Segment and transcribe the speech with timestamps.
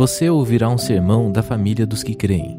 [0.00, 2.58] você ouvirá um sermão da família dos que creem.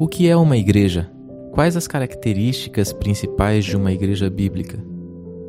[0.00, 1.08] O que é uma igreja?
[1.52, 4.76] Quais as características principais de uma igreja bíblica?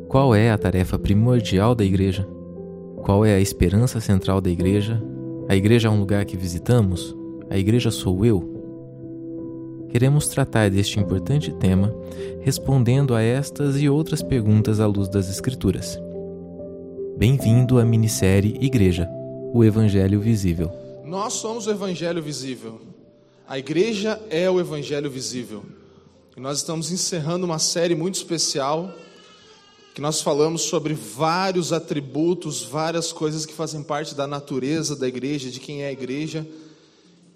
[0.06, 2.24] Qual é a tarefa primordial da igreja?
[3.02, 5.02] Qual é a esperança central da igreja?
[5.48, 7.16] A igreja é um lugar que visitamos?
[7.50, 8.48] A igreja sou eu?
[9.88, 11.92] Queremos tratar deste importante tema
[12.42, 16.00] respondendo a estas e outras perguntas à luz das Escrituras.
[17.18, 19.08] Bem-vindo à minissérie Igreja,
[19.52, 20.81] o Evangelho Visível.
[21.12, 22.80] Nós somos o Evangelho Visível.
[23.46, 25.62] A igreja é o Evangelho Visível.
[26.34, 28.90] E nós estamos encerrando uma série muito especial
[29.94, 35.50] que nós falamos sobre vários atributos, várias coisas que fazem parte da natureza da igreja,
[35.50, 36.48] de quem é a igreja.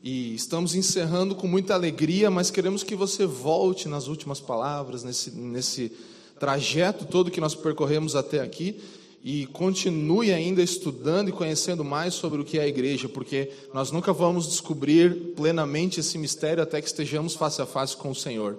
[0.02, 5.32] E estamos encerrando com muita alegria, mas queremos que você volte nas últimas palavras, nesse,
[5.32, 5.92] nesse
[6.40, 8.80] trajeto todo que nós percorremos até aqui
[9.28, 13.90] e continue ainda estudando e conhecendo mais sobre o que é a igreja, porque nós
[13.90, 18.56] nunca vamos descobrir plenamente esse mistério até que estejamos face a face com o Senhor.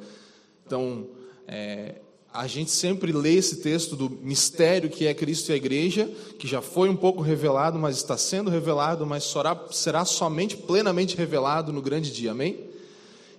[0.66, 1.08] Então,
[1.48, 1.96] é,
[2.34, 6.06] a gente sempre lê esse texto do mistério que é Cristo e a igreja,
[6.38, 11.16] que já foi um pouco revelado, mas está sendo revelado, mas será, será somente plenamente
[11.16, 12.60] revelado no grande dia, amém?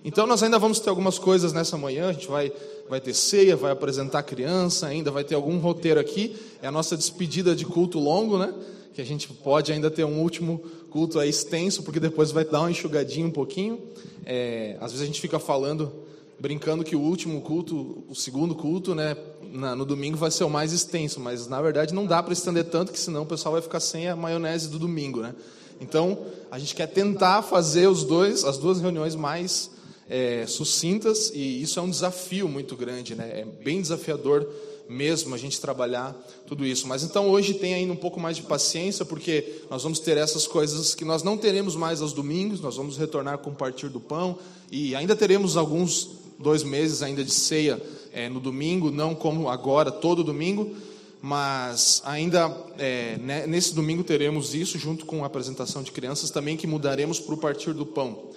[0.03, 2.51] Então, nós ainda vamos ter algumas coisas nessa manhã, a gente vai
[2.89, 6.35] vai ter ceia, vai apresentar criança, ainda vai ter algum roteiro aqui.
[6.61, 8.51] É a nossa despedida de culto longo, né?
[8.95, 10.59] Que a gente pode ainda ter um último
[10.89, 13.79] culto aí extenso, porque depois vai dar uma enxugadinha um pouquinho.
[14.25, 15.93] É, às vezes a gente fica falando,
[16.39, 19.15] brincando que o último culto, o segundo culto, né?
[19.51, 22.65] Na, no domingo vai ser o mais extenso, mas na verdade não dá para estender
[22.65, 25.35] tanto, que senão o pessoal vai ficar sem a maionese do domingo, né?
[25.79, 26.19] Então
[26.51, 29.71] a gente quer tentar fazer os dois, as duas reuniões mais
[30.09, 33.41] é, sucintas e isso é um desafio muito grande, né?
[33.41, 34.47] É bem desafiador
[34.89, 36.15] mesmo a gente trabalhar
[36.47, 36.87] tudo isso.
[36.87, 40.47] Mas então hoje tem ainda um pouco mais de paciência, porque nós vamos ter essas
[40.47, 43.99] coisas que nós não teremos mais aos domingos, nós vamos retornar com o partir do
[43.99, 44.39] pão
[44.71, 46.09] e ainda teremos alguns
[46.39, 47.79] dois meses ainda de ceia
[48.11, 50.75] é, no domingo, não como agora todo domingo,
[51.21, 52.49] mas ainda
[52.79, 57.19] é, né, nesse domingo teremos isso junto com a apresentação de crianças também que mudaremos
[57.19, 58.29] para o partir do pão.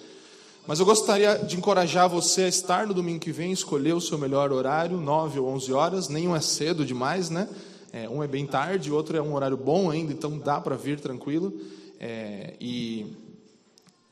[0.65, 4.17] Mas eu gostaria de encorajar você a estar no domingo que vem, escolher o seu
[4.17, 6.07] melhor horário, 9 ou 11 horas.
[6.07, 7.49] Nenhum é cedo demais, né?
[7.91, 11.01] É, um é bem tarde, outro é um horário bom ainda, então dá para vir
[11.01, 11.53] tranquilo.
[11.99, 13.05] É, e,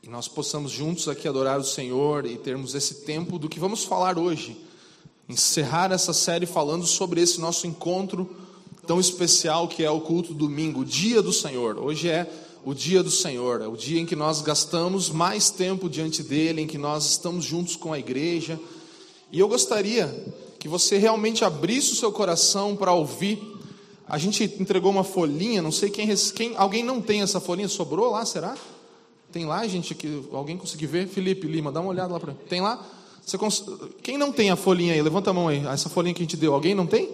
[0.02, 3.84] e nós possamos juntos aqui adorar o Senhor e termos esse tempo do que vamos
[3.84, 4.60] falar hoje.
[5.26, 8.28] Encerrar essa série falando sobre esse nosso encontro
[8.86, 11.78] tão especial que é o culto domingo, o dia do Senhor.
[11.78, 12.30] Hoje é
[12.64, 16.62] o dia do Senhor, é o dia em que nós gastamos mais tempo diante dele,
[16.62, 18.58] em que nós estamos juntos com a igreja.
[19.32, 23.42] E eu gostaria que você realmente abrisse o seu coração para ouvir.
[24.06, 28.10] A gente entregou uma folhinha, não sei quem, quem alguém não tem essa folhinha, sobrou
[28.10, 28.56] lá, será?
[29.32, 31.08] Tem lá, gente, que alguém conseguir ver?
[31.08, 32.34] Felipe Lima, dá uma olhada lá para.
[32.48, 32.84] Tem lá?
[33.24, 33.64] Você cons...
[34.02, 35.02] Quem não tem a folhinha aí?
[35.02, 35.66] Levanta a mão aí.
[35.66, 37.08] Essa folhinha que a gente deu, alguém não tem?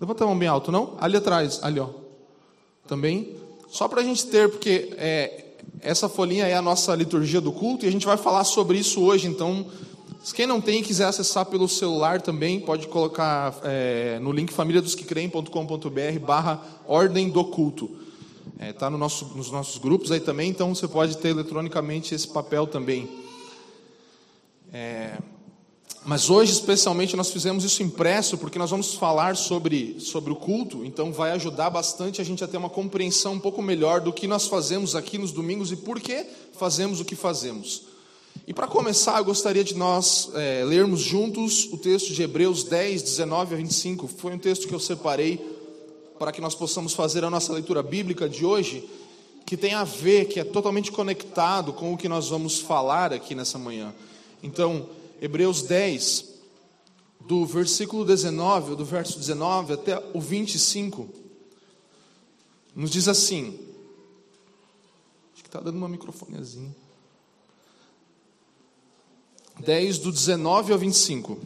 [0.00, 0.96] Levanta a mão bem alto, não?
[0.98, 1.90] Ali atrás, ali, ó.
[2.86, 5.44] Também só para a gente ter, porque é,
[5.80, 9.02] essa folhinha é a nossa liturgia do culto e a gente vai falar sobre isso
[9.02, 9.26] hoje.
[9.26, 9.66] Então,
[10.34, 16.18] quem não tem e quiser acessar pelo celular também, pode colocar é, no link famíliadosquecreem.com.br
[16.24, 17.90] barra ordem do culto.
[18.54, 22.14] Está é, tá no nosso, nos nossos grupos aí também, então você pode ter eletronicamente
[22.14, 23.08] esse papel também.
[24.72, 25.18] É,
[26.06, 30.84] mas hoje, especialmente, nós fizemos isso impresso, porque nós vamos falar sobre, sobre o culto,
[30.84, 34.28] então vai ajudar bastante a gente a ter uma compreensão um pouco melhor do que
[34.28, 37.82] nós fazemos aqui nos domingos e por que fazemos o que fazemos.
[38.46, 43.02] E para começar, eu gostaria de nós é, lermos juntos o texto de Hebreus 10,
[43.02, 44.06] 19 a 25.
[44.06, 45.44] Foi um texto que eu separei
[46.20, 48.88] para que nós possamos fazer a nossa leitura bíblica de hoje,
[49.44, 53.34] que tem a ver, que é totalmente conectado com o que nós vamos falar aqui
[53.34, 53.92] nessa manhã.
[54.40, 54.86] Então,
[55.20, 56.36] Hebreus 10,
[57.20, 61.08] do versículo 19, do verso 19 até o 25,
[62.74, 63.58] nos diz assim.
[65.32, 66.74] Acho que está dando uma microfonezinha.
[69.60, 71.38] 10, do 19 ao 25.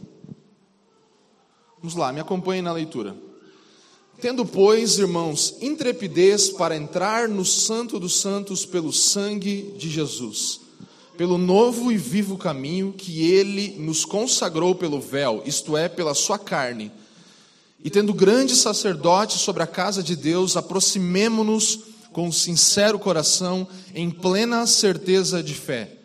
[1.79, 3.15] Vamos lá, me acompanhem na leitura.
[4.19, 10.60] Tendo, pois, irmãos, intrepidez para entrar no Santo dos Santos pelo sangue de Jesus
[11.17, 16.39] pelo novo e vivo caminho que ele nos consagrou pelo véu, isto é, pela sua
[16.39, 16.91] carne.
[17.83, 21.79] E tendo grande sacerdote sobre a casa de Deus, aproximemo-nos
[22.11, 25.97] com sincero coração, em plena certeza de fé,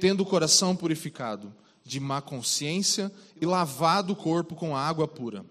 [0.00, 1.52] tendo o coração purificado
[1.84, 3.10] de má consciência
[3.40, 5.44] e lavado o corpo com água pura.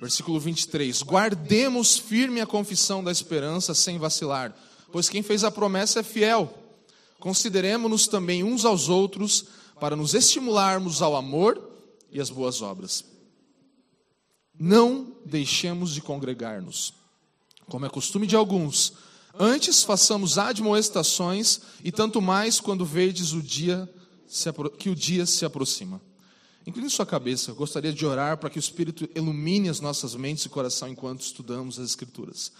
[0.00, 4.54] Versículo 23: Guardemos firme a confissão da esperança sem vacilar
[4.92, 6.52] pois quem fez a promessa é fiel.
[7.20, 9.44] Consideremos-nos também uns aos outros
[9.78, 11.62] para nos estimularmos ao amor
[12.10, 13.04] e às boas obras.
[14.58, 16.92] Não deixemos de congregar-nos,
[17.66, 18.94] como é costume de alguns.
[19.38, 23.88] Antes façamos admoestações, e tanto mais quando vedes o dia
[24.78, 26.00] que o dia se aproxima.
[26.66, 30.44] Incline sua cabeça, eu gostaria de orar para que o Espírito ilumine as nossas mentes
[30.44, 32.52] e coração enquanto estudamos as Escrituras.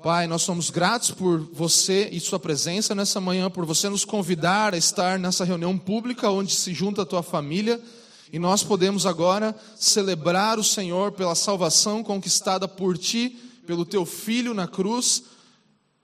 [0.00, 4.72] Pai, nós somos gratos por você e sua presença nessa manhã, por você nos convidar
[4.72, 7.80] a estar nessa reunião pública onde se junta a tua família
[8.32, 13.36] e nós podemos agora celebrar o Senhor pela salvação conquistada por ti,
[13.66, 15.24] pelo teu filho na cruz,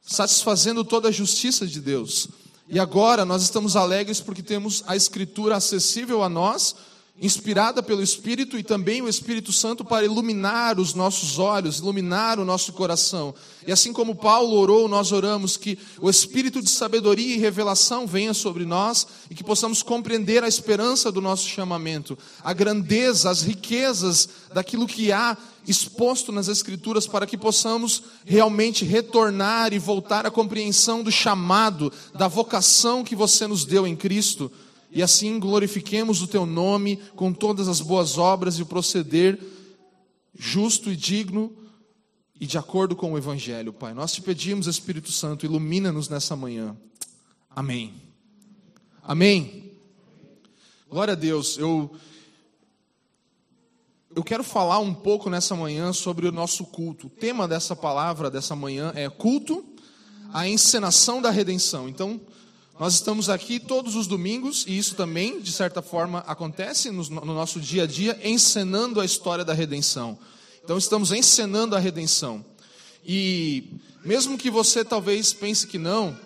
[0.03, 2.27] satisfazendo toda a justiça de Deus.
[2.69, 6.75] E agora nós estamos alegres porque temos a Escritura acessível a nós
[7.21, 12.45] inspirada pelo Espírito e também o Espírito Santo para iluminar os nossos olhos, iluminar o
[12.45, 13.33] nosso coração.
[13.65, 18.35] E assim como Paulo orou, nós oramos que o Espírito de sabedoria e revelação venha
[18.35, 24.29] sobre nós e que possamos compreender a esperança do nosso chamamento, a grandeza, as riquezas
[24.53, 25.37] daquilo que há
[25.69, 32.27] exposto nas Escrituras para que possamos realmente retornar e voltar à compreensão do chamado, da
[32.27, 34.51] vocação que você nos deu em Cristo
[34.95, 39.39] e assim glorifiquemos o teu nome com todas as boas obras e o proceder
[40.33, 41.53] justo e digno
[42.41, 43.93] e de acordo com o Evangelho, Pai.
[43.93, 46.77] Nós te pedimos, Espírito Santo, ilumina-nos nessa manhã.
[47.51, 47.95] Amém.
[49.03, 49.73] Amém.
[50.89, 51.59] Glória a Deus.
[51.59, 51.91] Eu,
[54.15, 57.09] eu quero falar um pouco nessa manhã sobre o nosso culto.
[57.09, 59.65] O tema dessa palavra, dessa manhã, é culto,
[60.33, 61.89] a encenação da redenção.
[61.89, 62.21] Então,
[62.79, 67.35] nós estamos aqui todos os domingos, e isso também, de certa forma, acontece no, no,
[67.35, 70.19] nosso dia a dia, encenando a história da redenção.
[70.63, 72.45] Então, estamos encenando a redenção.
[73.07, 76.19] E, mesmo que você talvez pense que não,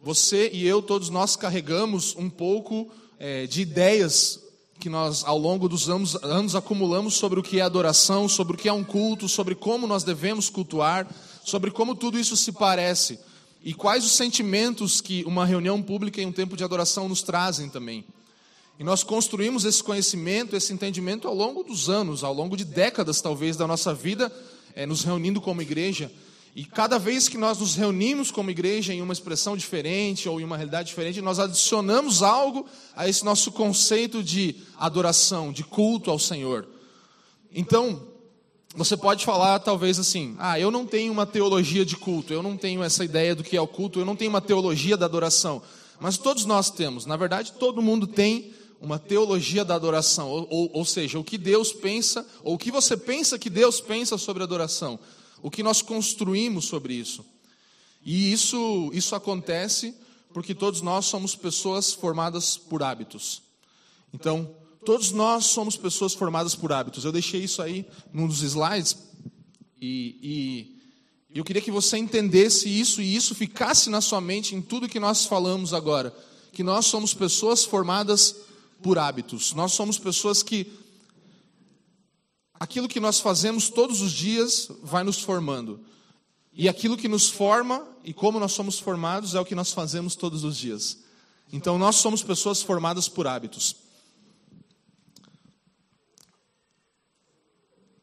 [0.00, 4.40] você e eu, todos nós carregamos um pouco é, de ideias
[4.78, 8.58] que nós, ao longo dos anos, anos, acumulamos sobre o que é adoração, sobre o
[8.58, 11.06] que é um culto, sobre como nós devemos cultuar,
[11.44, 13.18] sobre como tudo isso se parece.
[13.62, 17.68] E quais os sentimentos que uma reunião pública e um tempo de adoração nos trazem
[17.68, 18.04] também.
[18.78, 23.20] E nós construímos esse conhecimento, esse entendimento ao longo dos anos, ao longo de décadas
[23.20, 24.32] talvez da nossa vida,
[24.74, 26.10] é, nos reunindo como igreja.
[26.56, 30.44] E cada vez que nós nos reunimos como igreja em uma expressão diferente ou em
[30.44, 32.66] uma realidade diferente, nós adicionamos algo
[32.96, 36.66] a esse nosso conceito de adoração, de culto ao Senhor.
[37.52, 38.09] Então,
[38.74, 42.56] você pode falar talvez assim: ah, eu não tenho uma teologia de culto, eu não
[42.56, 45.62] tenho essa ideia do que é o culto, eu não tenho uma teologia da adoração.
[45.98, 50.70] Mas todos nós temos, na verdade, todo mundo tem uma teologia da adoração, ou, ou,
[50.72, 54.42] ou seja, o que Deus pensa, ou o que você pensa que Deus pensa sobre
[54.42, 54.98] adoração,
[55.42, 57.24] o que nós construímos sobre isso.
[58.02, 59.94] E isso, isso acontece
[60.32, 63.42] porque todos nós somos pessoas formadas por hábitos.
[64.14, 64.54] Então,
[64.84, 67.04] Todos nós somos pessoas formadas por hábitos.
[67.04, 68.96] Eu deixei isso aí num dos slides
[69.80, 70.80] e, e
[71.38, 74.98] eu queria que você entendesse isso e isso ficasse na sua mente em tudo que
[74.98, 76.14] nós falamos agora.
[76.52, 78.34] Que nós somos pessoas formadas
[78.82, 79.52] por hábitos.
[79.52, 80.66] Nós somos pessoas que
[82.54, 85.80] aquilo que nós fazemos todos os dias vai nos formando.
[86.52, 90.16] E aquilo que nos forma e como nós somos formados é o que nós fazemos
[90.16, 90.98] todos os dias.
[91.52, 93.76] Então nós somos pessoas formadas por hábitos.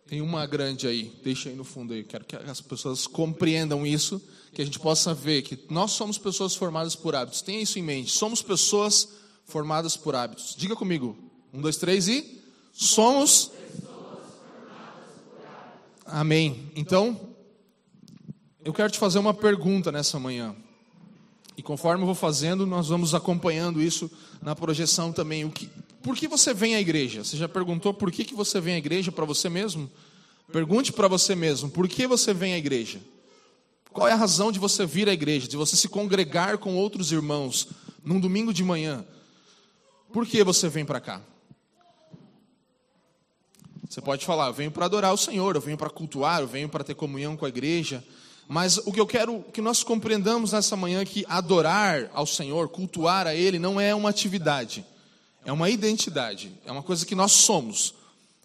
[0.08, 2.02] Tem uma grande aí, deixa aí no fundo aí.
[2.02, 4.22] Quero que as pessoas compreendam isso,
[4.54, 7.42] que a gente possa ver que nós somos pessoas formadas por hábitos.
[7.42, 8.12] Tenha isso em mente.
[8.12, 9.10] Somos pessoas
[9.44, 10.56] formadas por hábitos.
[10.58, 11.18] Diga comigo.
[11.54, 12.42] Um, dois, três e.
[12.72, 13.52] Somos.
[16.06, 16.72] Amém.
[16.74, 17.20] Então,
[18.64, 20.56] eu quero te fazer uma pergunta nessa manhã.
[21.58, 24.10] E conforme eu vou fazendo, nós vamos acompanhando isso
[24.42, 25.44] na projeção também.
[25.44, 25.70] O que,
[26.08, 27.22] por que você vem à igreja?
[27.22, 29.92] Você já perguntou por que, que você vem à igreja para você mesmo?
[30.54, 33.02] Pergunte para você mesmo, por que você vem à igreja?
[33.92, 37.12] Qual é a razão de você vir à igreja, de você se congregar com outros
[37.12, 37.68] irmãos
[38.06, 39.06] num domingo de manhã?
[40.14, 41.22] Por que você vem para cá?
[43.90, 46.70] Você pode falar, eu venho para adorar o Senhor, eu venho para cultuar, eu venho
[46.70, 48.02] para ter comunhão com a igreja.
[48.48, 52.70] Mas o que eu quero que nós compreendamos nessa manhã é que adorar ao Senhor,
[52.70, 54.86] cultuar a Ele, não é uma atividade
[55.48, 57.94] é uma identidade, é uma coisa que nós somos.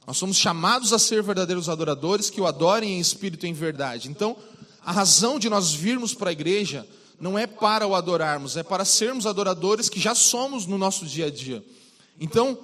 [0.06, 4.08] Nós somos chamados a ser verdadeiros adoradores que o adorem em espírito e em verdade.
[4.08, 4.36] Então,
[4.80, 6.86] a razão de nós virmos para a igreja
[7.18, 11.26] não é para o adorarmos, é para sermos adoradores que já somos no nosso dia
[11.26, 11.64] a dia.
[12.20, 12.56] Então,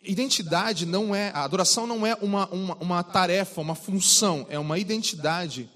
[0.00, 4.78] identidade não é, a adoração não é uma, uma, uma tarefa, uma função, é uma
[4.78, 5.68] identidade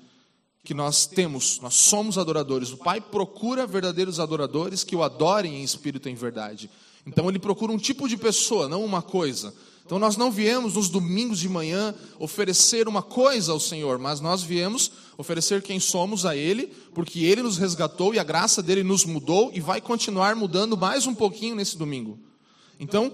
[0.62, 2.71] que nós temos, nós somos adoradores.
[2.71, 6.71] O Pai procura verdadeiros adoradores que o adorem em espírito e em verdade.
[7.07, 9.55] Então ele procura um tipo de pessoa, não uma coisa.
[9.87, 14.43] Então nós não viemos nos domingos de manhã oferecer uma coisa ao Senhor, mas nós
[14.43, 19.05] viemos oferecer quem somos a Ele, porque Ele nos resgatou e a graça dele nos
[19.05, 22.19] mudou e vai continuar mudando mais um pouquinho nesse domingo.
[22.81, 23.13] Então,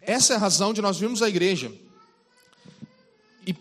[0.00, 1.72] essa é a razão de nós virmos à igreja.
[3.46, 3.54] E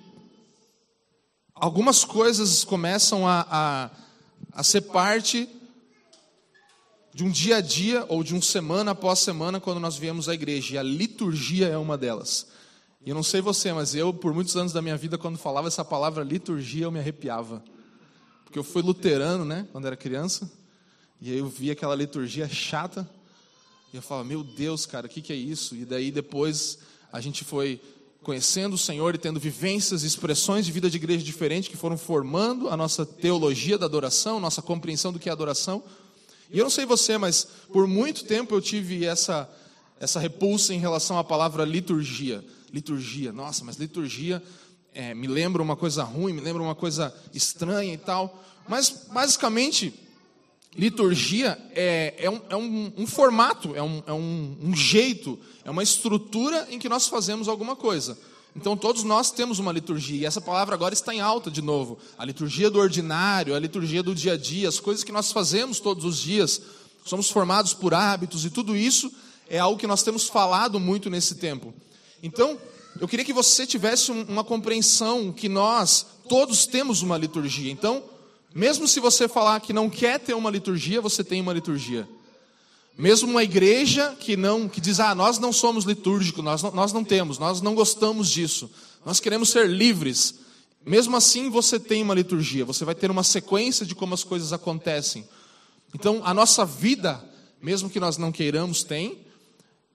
[1.54, 3.90] algumas coisas começam a, a,
[4.52, 5.48] a ser parte
[7.16, 10.34] de um dia a dia ou de um semana após semana quando nós viemos à
[10.34, 10.76] igreja.
[10.76, 12.48] E a liturgia é uma delas.
[13.06, 15.70] E eu não sei você, mas eu, por muitos anos da minha vida, quando falava
[15.70, 17.64] essa palavra liturgia, eu me arrepiava.
[18.44, 20.52] Porque eu fui luterano, né, quando era criança.
[21.22, 23.10] E aí eu via aquela liturgia chata.
[23.94, 25.74] E eu falava, meu Deus, cara, o que, que é isso?
[25.74, 26.80] E daí depois
[27.14, 27.80] a gente foi
[28.24, 32.68] conhecendo o Senhor e tendo vivências expressões de vida de igreja diferente que foram formando
[32.68, 35.82] a nossa teologia da adoração, nossa compreensão do que é adoração.
[36.52, 39.50] E eu não sei você, mas por muito tempo eu tive essa,
[40.00, 42.44] essa repulsa em relação à palavra liturgia.
[42.72, 44.42] Liturgia, nossa, mas liturgia
[44.94, 48.44] é, me lembra uma coisa ruim, me lembra uma coisa estranha e tal.
[48.68, 49.94] Mas, basicamente,
[50.76, 55.70] liturgia é, é, um, é um, um, formato, é, um, é um, um jeito, é
[55.70, 58.18] uma estrutura em que nós fazemos alguma coisa.
[58.56, 61.98] Então todos nós temos uma liturgia, e essa palavra agora está em alta de novo.
[62.18, 65.80] A liturgia do ordinário, a liturgia do dia a dia, as coisas que nós fazemos
[65.80, 66.62] todos os dias,
[67.04, 69.12] somos formados por hábitos, e tudo isso
[69.50, 71.74] é algo que nós temos falado muito nesse tempo.
[72.24, 72.58] Então,
[73.00, 77.72] eu queria que você tivesse uma compreensão que nós todos temos uma liturgia.
[77.72, 78.02] Então,
[78.54, 82.08] mesmo se você falar que não quer ter uma liturgia, você tem uma liturgia.
[82.98, 87.04] Mesmo uma igreja que não que diz, ah, nós não somos litúrgicos, nós nós não
[87.04, 88.72] temos, nós não gostamos disso,
[89.06, 90.36] nós queremos ser livres.
[90.86, 94.54] Mesmo assim, você tem uma liturgia, você vai ter uma sequência de como as coisas
[94.54, 95.28] acontecem.
[95.94, 97.24] Então, a nossa vida,
[97.62, 99.26] mesmo que nós não queiramos, tem.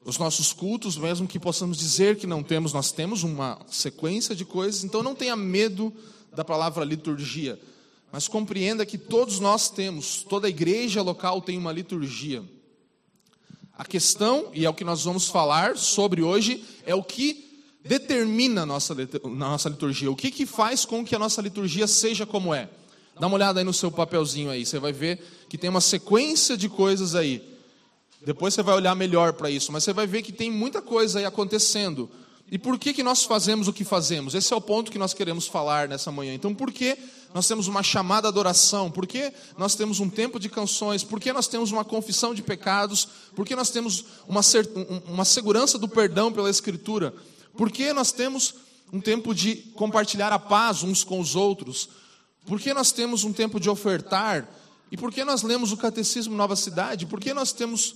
[0.05, 4.45] Os nossos cultos, mesmo que possamos dizer que não temos, nós temos uma sequência de
[4.45, 4.83] coisas.
[4.83, 5.93] Então, não tenha medo
[6.35, 7.61] da palavra liturgia,
[8.11, 12.43] mas compreenda que todos nós temos, toda igreja local tem uma liturgia.
[13.81, 18.61] A questão, e é o que nós vamos falar sobre hoje, é o que determina
[18.61, 18.95] a nossa,
[19.25, 20.11] nossa liturgia.
[20.11, 22.69] O que, que faz com que a nossa liturgia seja como é.
[23.19, 25.19] Dá uma olhada aí no seu papelzinho aí, você vai ver
[25.49, 27.43] que tem uma sequência de coisas aí.
[28.21, 31.19] Depois você vai olhar melhor para isso, mas você vai ver que tem muita coisa
[31.19, 32.11] aí acontecendo.
[32.51, 34.35] E por que, que nós fazemos o que fazemos?
[34.35, 36.35] Esse é o ponto que nós queremos falar nessa manhã.
[36.35, 36.99] Então, por que
[37.33, 38.91] nós temos uma chamada adoração?
[38.91, 41.05] Por que nós temos um tempo de canções?
[41.05, 43.07] Por que nós temos uma confissão de pecados?
[43.37, 44.41] Por que nós temos uma,
[45.07, 47.15] uma segurança do perdão pela Escritura?
[47.57, 48.55] Por que nós temos
[48.93, 51.89] um tempo de compartilhar a paz uns com os outros?
[52.47, 54.49] Por que nós temos um tempo de ofertar?
[54.91, 57.07] E por que nós lemos o Catecismo Nova Cidade?
[57.07, 57.95] Por que nós temos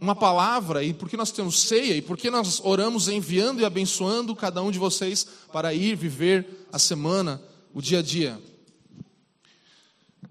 [0.00, 3.64] uma palavra e por que nós temos ceia e por que nós oramos enviando e
[3.64, 7.40] abençoando cada um de vocês para ir viver a semana,
[7.72, 8.40] o dia a dia.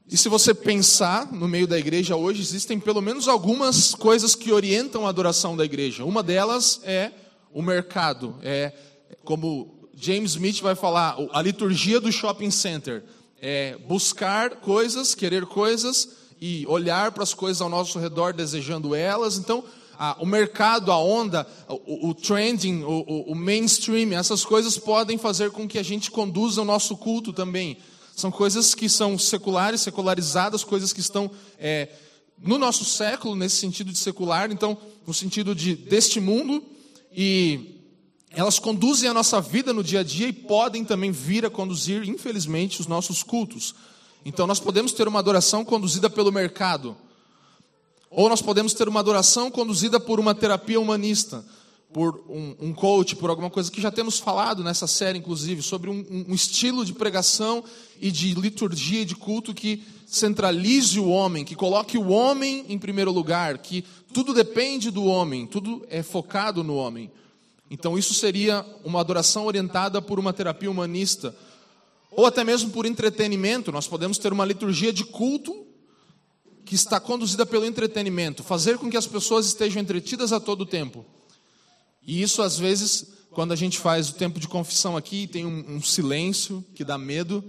[0.10, 4.51] E se você pensar no meio da igreja hoje, existem pelo menos algumas coisas que
[4.51, 6.05] orientam a adoração da igreja.
[6.05, 7.12] Uma delas é
[7.51, 8.74] o mercado, é
[9.24, 13.03] como James Smith vai falar, a liturgia do shopping center,
[13.41, 19.38] é buscar coisas, querer coisas e olhar para as coisas ao nosso redor desejando elas.
[19.38, 19.63] Então,
[19.97, 25.51] a, o mercado, a onda, o, o trending, o, o, mainstream, essas coisas podem fazer
[25.51, 27.77] com que a gente conduza o nosso culto também.
[28.13, 31.88] São coisas que são seculares, secularizadas, coisas que estão é,
[32.38, 36.62] no nosso século, nesse sentido de secular, então, no sentido de deste mundo,
[37.15, 37.79] e
[38.31, 42.03] elas conduzem a nossa vida no dia a dia e podem também vir a conduzir,
[42.03, 43.73] infelizmente, os nossos cultos.
[44.25, 46.96] Então nós podemos ter uma adoração conduzida pelo mercado,
[48.10, 51.44] ou nós podemos ter uma adoração conduzida por uma terapia humanista,
[51.92, 55.89] por um, um coach, por alguma coisa que já temos falado nessa série, inclusive, sobre
[55.89, 57.63] um, um estilo de pregação
[58.00, 62.80] e de liturgia e de culto que centralize o homem, que coloque o homem em
[62.80, 67.12] primeiro lugar, que tudo depende do homem, tudo é focado no homem.
[67.70, 71.36] Então isso seria uma adoração orientada por uma terapia humanista
[72.15, 75.65] ou até mesmo por entretenimento, nós podemos ter uma liturgia de culto
[76.65, 81.05] que está conduzida pelo entretenimento, fazer com que as pessoas estejam entretidas a todo tempo.
[82.05, 85.75] E isso, às vezes, quando a gente faz o tempo de confissão aqui, tem um,
[85.75, 87.43] um silêncio que dá medo,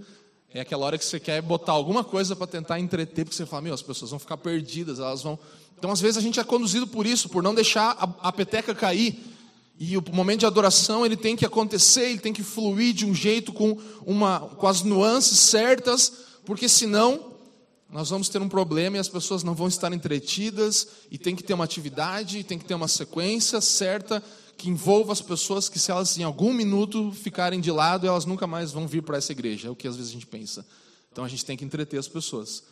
[0.53, 3.61] é aquela hora que você quer botar alguma coisa para tentar entreter, porque você fala,
[3.63, 5.37] meu, as pessoas vão ficar perdidas, elas vão.
[5.77, 8.73] Então, às vezes, a gente é conduzido por isso, por não deixar a, a peteca
[8.73, 9.34] cair
[9.77, 13.13] e o momento de adoração ele tem que acontecer, ele tem que fluir de um
[13.13, 16.11] jeito com, uma, com as nuances certas,
[16.45, 17.33] porque senão
[17.89, 21.43] nós vamos ter um problema e as pessoas não vão estar entretidas e tem que
[21.43, 24.23] ter uma atividade, tem que ter uma sequência certa
[24.57, 28.47] que envolva as pessoas que se elas em algum minuto ficarem de lado, elas nunca
[28.47, 30.65] mais vão vir para essa igreja, é o que às vezes a gente pensa.
[31.11, 32.63] Então a gente tem que entreter as pessoas.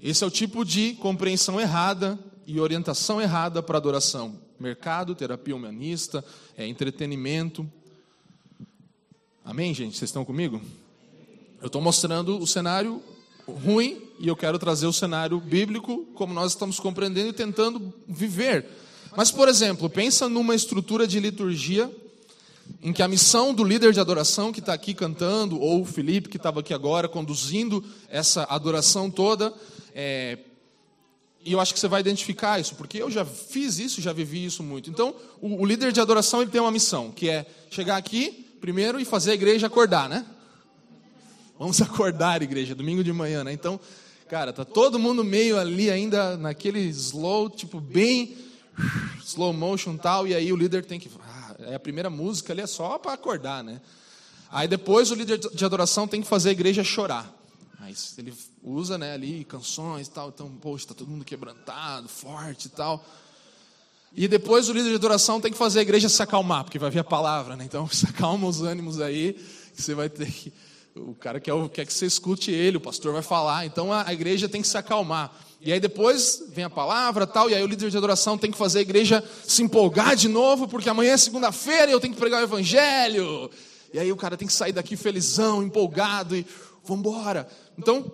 [0.00, 4.38] Esse é o tipo de compreensão errada e orientação errada para adoração.
[4.62, 6.24] Mercado, terapia humanista,
[6.56, 7.68] é, entretenimento.
[9.44, 9.98] Amém, gente?
[9.98, 10.62] Vocês estão comigo?
[11.60, 13.02] Eu estou mostrando o cenário
[13.44, 18.64] ruim e eu quero trazer o cenário bíblico como nós estamos compreendendo e tentando viver.
[19.16, 21.90] Mas, por exemplo, pensa numa estrutura de liturgia
[22.80, 26.28] em que a missão do líder de adoração que está aqui cantando, ou o Felipe
[26.28, 29.52] que estava aqui agora conduzindo essa adoração toda,
[29.92, 30.38] é,
[31.44, 34.44] e eu acho que você vai identificar isso, porque eu já fiz isso, já vivi
[34.44, 34.88] isso muito.
[34.88, 39.00] Então, o, o líder de adoração ele tem uma missão, que é chegar aqui primeiro
[39.00, 40.24] e fazer a igreja acordar, né?
[41.58, 43.52] Vamos acordar, igreja, domingo de manhã, né?
[43.52, 43.80] Então,
[44.28, 48.36] cara, tá todo mundo meio ali ainda naquele slow, tipo bem
[49.24, 52.62] slow motion tal, e aí o líder tem que, ah, é a primeira música ali
[52.62, 53.80] é só para acordar, né?
[54.50, 57.41] Aí depois o líder de adoração tem que fazer a igreja chorar.
[57.82, 62.66] Aí ele usa, né, ali canções e tal, então, poxa, tá todo mundo quebrantado, forte
[62.66, 63.04] e tal.
[64.14, 66.90] E depois o líder de adoração tem que fazer a igreja se acalmar, porque vai
[66.90, 67.64] vir a palavra, né?
[67.64, 69.32] Então, se acalma os ânimos aí,
[69.74, 70.52] que você vai ter que
[70.94, 74.12] o cara quer, quer que você escute ele, o pastor vai falar, então a, a
[74.12, 75.34] igreja tem que se acalmar.
[75.60, 78.58] E aí depois vem a palavra tal, e aí o líder de adoração tem que
[78.58, 82.20] fazer a igreja se empolgar de novo, porque amanhã é segunda-feira e eu tenho que
[82.20, 83.50] pregar o evangelho.
[83.92, 86.46] E aí o cara tem que sair daqui felizão, empolgado e
[86.84, 87.48] vambora.
[87.78, 88.10] Então,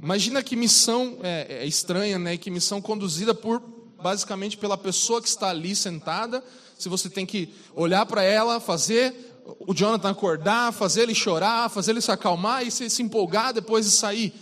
[0.00, 2.36] imagina que missão é, é estranha, né?
[2.36, 3.60] Que missão conduzida por
[4.02, 6.42] basicamente pela pessoa que está ali sentada.
[6.78, 9.14] Se você tem que olhar para ela, fazer
[9.60, 13.84] o Jonathan acordar, fazer ele chorar, fazer ele se acalmar e se, se empolgar depois
[13.84, 14.34] de sair.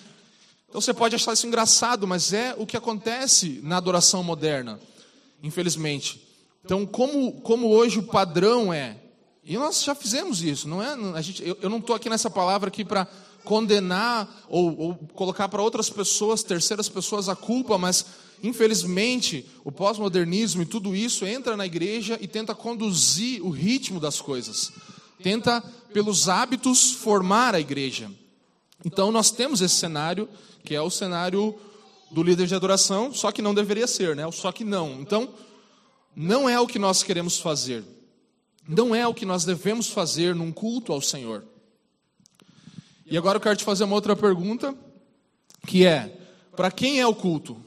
[0.68, 4.80] Então você pode achar isso engraçado, mas é o que acontece na adoração moderna,
[5.42, 6.26] infelizmente.
[6.64, 8.96] Então, como, como hoje o padrão é,
[9.42, 10.94] e nós já fizemos isso, não é?
[11.14, 13.08] A gente, eu, eu não estou aqui nessa palavra aqui para
[13.44, 18.06] condenar ou, ou colocar para outras pessoas, terceiras pessoas, a culpa, mas
[18.42, 24.20] infelizmente o pós-modernismo e tudo isso entra na igreja e tenta conduzir o ritmo das
[24.20, 24.72] coisas
[25.22, 28.10] tenta, pelos hábitos, formar a igreja.
[28.84, 30.28] Então, nós temos esse cenário,
[30.64, 31.54] que é o cenário
[32.10, 34.28] do líder de adoração, só que não deveria ser, né?
[34.32, 35.00] Só que não.
[35.00, 35.28] Então,
[36.16, 37.84] não é o que nós queremos fazer.
[38.66, 41.44] Não é o que nós devemos fazer num culto ao Senhor.
[43.10, 44.72] E agora eu quero te fazer uma outra pergunta,
[45.66, 46.16] que é:
[46.56, 47.60] para quem é o culto?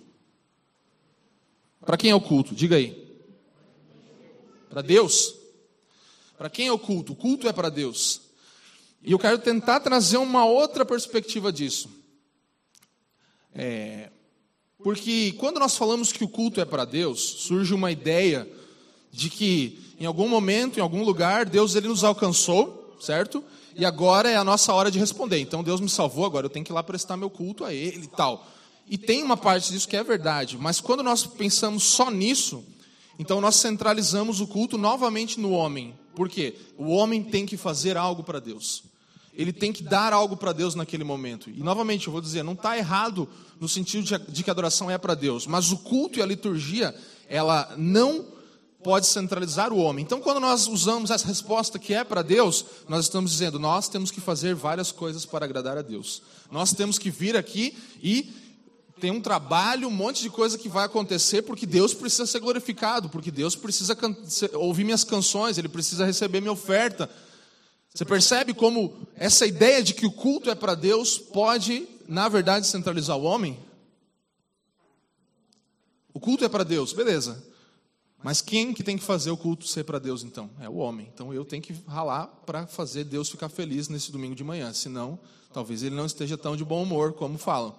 [1.86, 2.56] Para quem é o culto?
[2.56, 3.03] Diga aí.
[4.69, 5.36] Para Deus?
[6.38, 7.12] Para quem é o culto?
[7.12, 8.21] O culto é para Deus.
[9.03, 11.89] E eu quero tentar trazer uma outra perspectiva disso.
[13.53, 14.10] É,
[14.82, 18.49] porque quando nós falamos que o culto é para Deus, surge uma ideia
[19.12, 23.43] de que em algum momento, em algum lugar, Deus ele nos alcançou, certo?
[23.75, 25.39] E agora é a nossa hora de responder.
[25.39, 28.03] Então Deus me salvou, agora eu tenho que ir lá prestar meu culto a Ele
[28.03, 28.47] e tal.
[28.88, 32.63] E tem uma parte disso que é verdade, mas quando nós pensamos só nisso,
[33.17, 35.93] então nós centralizamos o culto novamente no homem.
[36.15, 36.55] Por quê?
[36.77, 38.83] O homem tem que fazer algo para Deus.
[39.33, 41.49] Ele tem que dar algo para Deus naquele momento.
[41.49, 43.27] E novamente, eu vou dizer, não está errado
[43.59, 46.93] no sentido de que a adoração é para Deus, mas o culto e a liturgia,
[47.27, 48.27] ela não
[48.84, 50.04] pode centralizar o homem.
[50.04, 54.12] Então, quando nós usamos essa resposta que é para Deus, nós estamos dizendo, nós temos
[54.12, 56.22] que fazer várias coisas para agradar a Deus.
[56.52, 58.32] Nós temos que vir aqui e
[59.00, 63.10] tem um trabalho, um monte de coisa que vai acontecer, porque Deus precisa ser glorificado,
[63.10, 63.98] porque Deus precisa
[64.54, 67.10] ouvir minhas canções, Ele precisa receber minha oferta.
[67.93, 72.65] Você percebe como essa ideia de que o culto é para Deus pode, na verdade,
[72.67, 73.60] centralizar o homem?
[76.13, 77.52] O culto é para Deus, beleza.
[78.23, 80.49] Mas quem que tem que fazer o culto ser para Deus então?
[80.62, 81.09] É o homem.
[81.13, 84.71] Então eu tenho que ralar para fazer Deus ficar feliz nesse domingo de manhã.
[84.71, 85.19] Senão,
[85.51, 87.75] talvez ele não esteja tão de bom humor como falam.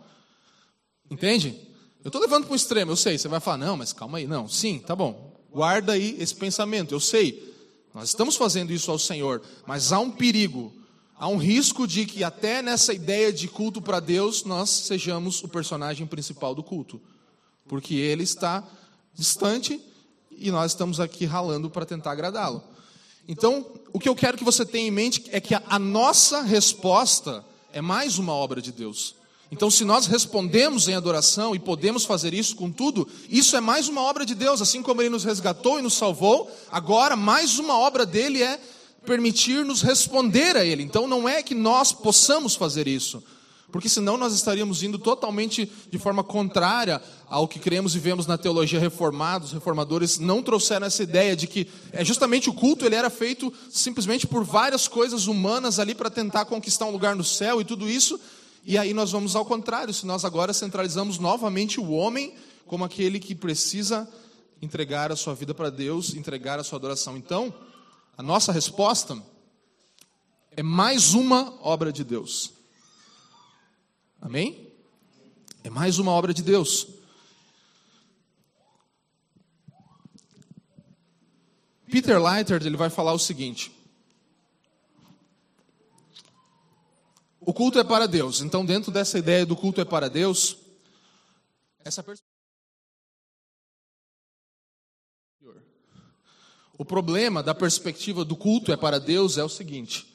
[1.11, 1.59] Entende?
[2.05, 3.17] Eu estou levando para um extremo, eu sei.
[3.17, 4.27] Você vai falar, não, mas calma aí.
[4.27, 5.35] Não, sim, tá bom.
[5.51, 6.95] Guarda aí esse pensamento.
[6.95, 7.55] Eu sei.
[7.95, 10.75] Nós estamos fazendo isso ao Senhor, mas há um perigo,
[11.15, 15.49] há um risco de que até nessa ideia de culto para Deus nós sejamos o
[15.49, 17.01] personagem principal do culto,
[17.67, 18.69] porque Ele está
[19.15, 19.81] distante
[20.39, 22.63] e nós estamos aqui ralando para tentar agradá-lo.
[23.27, 27.45] Então, o que eu quero que você tenha em mente é que a nossa resposta
[27.73, 29.15] é mais uma obra de Deus.
[29.51, 33.89] Então, se nós respondemos em adoração e podemos fazer isso com tudo, isso é mais
[33.89, 37.79] uma obra de Deus, assim como Ele nos resgatou e nos salvou, agora mais uma
[37.79, 38.59] obra dele é
[39.07, 40.83] permitir-nos responder a Ele.
[40.83, 43.23] Então, não é que nós possamos fazer isso,
[43.75, 48.39] Porque senão nós estaríamos indo totalmente de forma contrária ao que cremos e vemos na
[48.39, 49.47] teologia reformada.
[49.47, 53.53] Os reformadores não trouxeram essa ideia de que é justamente o culto ele era feito
[53.69, 57.91] simplesmente por várias coisas humanas ali para tentar conquistar um lugar no céu e tudo
[57.91, 58.21] isso.
[58.65, 62.33] E aí nós vamos ao contrário, se nós agora centralizamos novamente o homem
[62.69, 64.09] como aquele que precisa
[64.63, 67.17] entregar a sua vida para Deus, entregar a sua adoração.
[67.17, 67.53] Então,
[68.17, 69.21] a nossa resposta
[70.53, 72.55] é mais uma obra de Deus.
[74.25, 74.73] Amém?
[75.63, 76.89] É mais uma obra de Deus.
[81.91, 83.71] Peter Leiter ele vai falar o seguinte:
[87.39, 88.41] O culto é para Deus.
[88.41, 90.57] Então, dentro dessa ideia do culto é para Deus,
[91.85, 92.03] essa
[96.79, 100.14] O problema da perspectiva do culto é para Deus é o seguinte: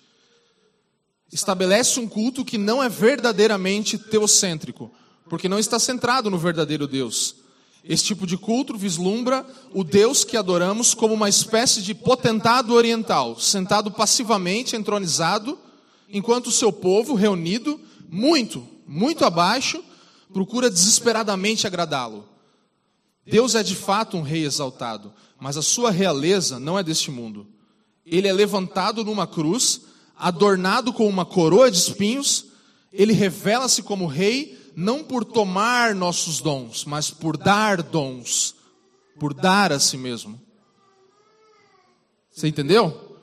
[1.32, 4.92] estabelece um culto que não é verdadeiramente teocêntrico,
[5.30, 7.36] porque não está centrado no verdadeiro Deus.
[7.84, 13.40] Esse tipo de culto vislumbra o Deus que adoramos como uma espécie de potentado oriental,
[13.40, 15.58] sentado passivamente, entronizado,
[16.10, 19.84] enquanto o seu povo, reunido, muito, muito abaixo,
[20.34, 22.28] procura desesperadamente agradá-lo.
[23.26, 27.48] Deus é de fato um rei exaltado, mas a sua realeza não é deste mundo.
[28.06, 29.82] Ele é levantado numa cruz,
[30.20, 32.46] adornado com uma coroa de espinhos,
[32.92, 38.54] ele revela-se como rei, não por tomar nossos dons, mas por dar dons,
[39.18, 40.40] por dar a si mesmo.
[42.32, 43.18] Você entendeu?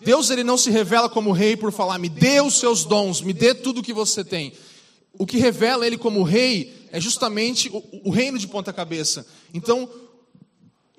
[0.00, 3.32] Deus ele não se revela como rei por falar, me dê os seus dons, me
[3.32, 4.52] dê tudo o que você tem.
[5.18, 9.26] O que revela ele como rei é justamente o, o reino de ponta cabeça.
[9.52, 9.88] Então,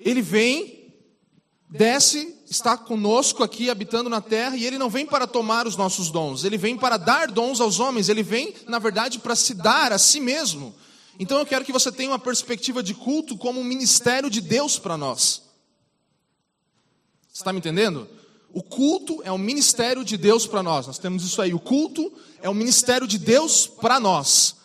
[0.00, 0.77] ele vem,
[1.70, 6.10] desce, está conosco aqui, habitando na terra, e ele não vem para tomar os nossos
[6.10, 9.92] dons, ele vem para dar dons aos homens, ele vem, na verdade, para se dar
[9.92, 10.74] a si mesmo.
[11.18, 14.78] Então eu quero que você tenha uma perspectiva de culto como um ministério de Deus
[14.78, 15.42] para nós.
[17.32, 18.08] Está me entendendo?
[18.52, 20.86] O culto é um ministério de Deus para nós.
[20.86, 21.52] Nós temos isso aí.
[21.52, 24.56] O culto é um ministério de Deus para nós.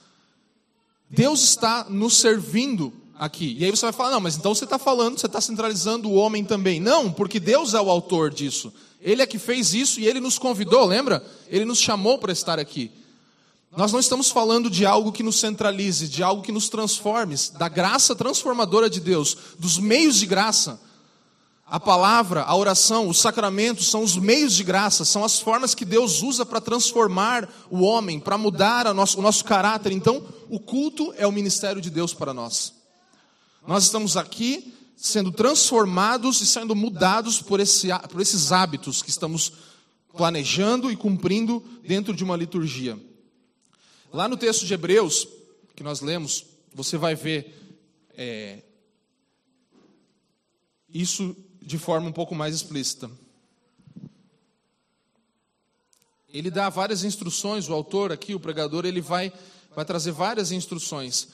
[1.10, 3.56] Deus está nos servindo aqui.
[3.58, 6.16] E aí você vai falar, não, mas então você está falando, você está centralizando o
[6.16, 6.80] homem também.
[6.80, 8.74] Não, porque Deus é o autor disso.
[9.02, 11.26] Ele é que fez isso e ele nos convidou, lembra?
[11.48, 12.92] Ele nos chamou para estar aqui.
[13.76, 17.68] Nós não estamos falando de algo que nos centralize, de algo que nos transforme, da
[17.68, 20.80] graça transformadora de Deus, dos meios de graça.
[21.66, 25.86] A palavra, a oração, os sacramentos são os meios de graça, são as formas que
[25.86, 29.92] Deus usa para transformar o homem, para mudar nosso, o nosso caráter.
[29.92, 32.83] Então, o culto é o ministério de Deus para nós.
[33.66, 39.54] Nós estamos aqui sendo transformados e sendo mudados por, esse, por esses hábitos que estamos
[40.16, 43.00] planejando e cumprindo dentro de uma liturgia.
[44.12, 45.28] Lá no texto de Hebreus,
[45.76, 47.80] que nós lemos, você vai ver
[48.16, 48.62] é,
[50.94, 53.10] isso de forma um pouco mais explícita.
[56.28, 59.32] Ele dá várias instruções, o autor aqui, o pregador, ele vai,
[59.76, 61.30] vai trazer várias instruções.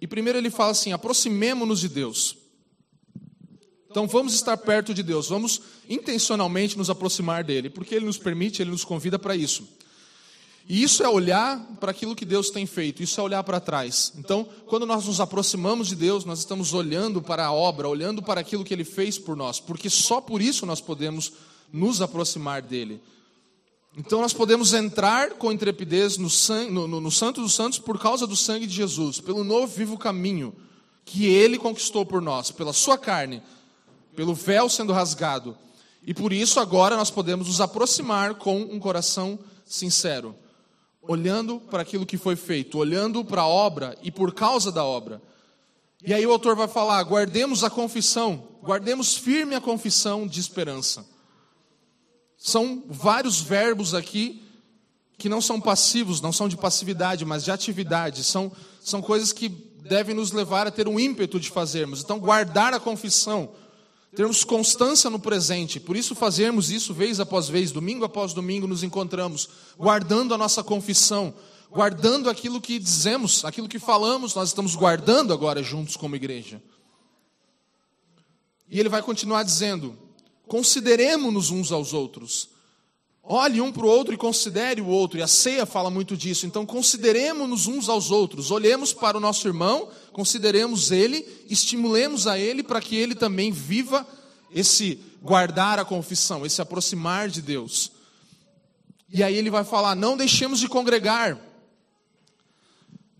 [0.00, 2.36] E primeiro ele fala assim: aproximemo-nos de Deus.
[3.90, 8.62] Então vamos estar perto de Deus, vamos intencionalmente nos aproximar dele, porque ele nos permite,
[8.62, 9.68] ele nos convida para isso.
[10.68, 14.12] E isso é olhar para aquilo que Deus tem feito, isso é olhar para trás.
[14.16, 18.40] Então, quando nós nos aproximamos de Deus, nós estamos olhando para a obra, olhando para
[18.40, 21.32] aquilo que ele fez por nós, porque só por isso nós podemos
[21.72, 23.02] nos aproximar dele.
[23.96, 27.98] Então nós podemos entrar com intrepidez no, sangue, no, no, no Santo dos Santos por
[27.98, 30.54] causa do sangue de Jesus, pelo novo vivo caminho
[31.04, 33.42] que ele conquistou por nós, pela sua carne,
[34.14, 35.58] pelo véu sendo rasgado.
[36.06, 40.36] E por isso agora nós podemos nos aproximar com um coração sincero,
[41.02, 45.20] olhando para aquilo que foi feito, olhando para a obra e por causa da obra.
[46.04, 51.04] E aí o autor vai falar: guardemos a confissão, guardemos firme a confissão de esperança.
[52.42, 54.42] São vários verbos aqui
[55.18, 58.24] que não são passivos, não são de passividade, mas de atividade.
[58.24, 58.50] São,
[58.82, 62.02] são coisas que devem nos levar a ter um ímpeto de fazermos.
[62.02, 63.50] Então, guardar a confissão,
[64.16, 68.82] termos constância no presente, por isso fazermos isso vez após vez, domingo após domingo nos
[68.82, 71.34] encontramos, guardando a nossa confissão,
[71.70, 76.62] guardando aquilo que dizemos, aquilo que falamos, nós estamos guardando agora juntos como igreja.
[78.70, 80.09] E ele vai continuar dizendo:
[80.50, 82.48] Consideremos-nos uns aos outros.
[83.22, 85.16] Olhe um para o outro e considere o outro.
[85.16, 86.44] E a ceia fala muito disso.
[86.44, 88.50] Então, consideremos-nos uns aos outros.
[88.50, 94.04] Olhemos para o nosso irmão, consideremos ele, estimulemos a ele para que ele também viva
[94.50, 97.92] esse guardar a confissão, esse aproximar de Deus.
[99.08, 101.40] E aí ele vai falar: não deixemos de congregar.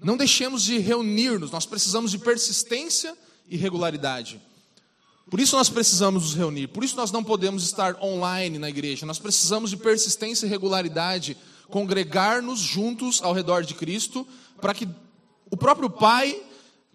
[0.03, 3.17] Não deixemos de reunir-nos, nós precisamos de persistência
[3.49, 4.41] e regularidade.
[5.31, 9.07] Por isso nós precisamos nos reunir, por isso nós não podemos estar online na igreja,
[9.07, 11.37] nós precisamos de persistência e regularidade,
[11.69, 14.27] congregar-nos juntos ao redor de Cristo,
[14.61, 14.89] para que
[15.49, 16.37] o próprio Pai,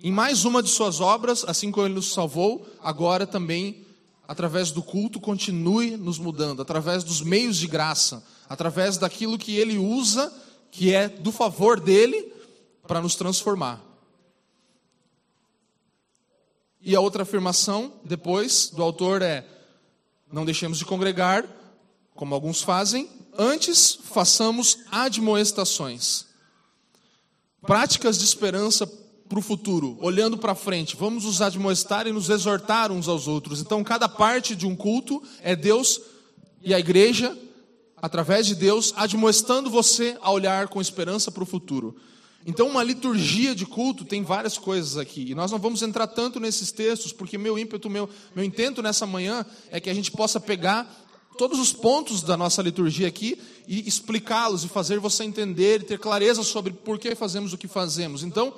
[0.04, 3.86] em mais uma de suas obras, assim como Ele nos salvou, agora também,
[4.28, 9.78] através do culto, continue nos mudando, através dos meios de graça, através daquilo que Ele
[9.78, 10.30] usa,
[10.72, 12.34] que é do favor dEle,
[12.86, 13.82] para nos transformar.
[16.86, 19.44] E a outra afirmação, depois, do autor é:
[20.32, 21.44] não deixemos de congregar,
[22.14, 26.28] como alguns fazem, antes façamos admoestações.
[27.64, 28.86] Práticas de esperança
[29.28, 30.96] para o futuro, olhando para frente.
[30.96, 33.60] Vamos nos admoestar e nos exortar uns aos outros.
[33.60, 36.00] Então, cada parte de um culto é Deus
[36.62, 37.36] e a igreja,
[37.98, 41.96] através de Deus, admoestando você a olhar com esperança para o futuro.
[42.46, 45.32] Então, uma liturgia de culto tem várias coisas aqui.
[45.32, 49.08] E nós não vamos entrar tanto nesses textos, porque meu ímpeto, meu, meu intento nessa
[49.08, 51.04] manhã é que a gente possa pegar
[51.40, 55.98] todos os pontos da nossa liturgia aqui e explicá-los e fazer você entender e ter
[55.98, 58.22] clareza sobre por que fazemos o que fazemos.
[58.22, 58.54] Então,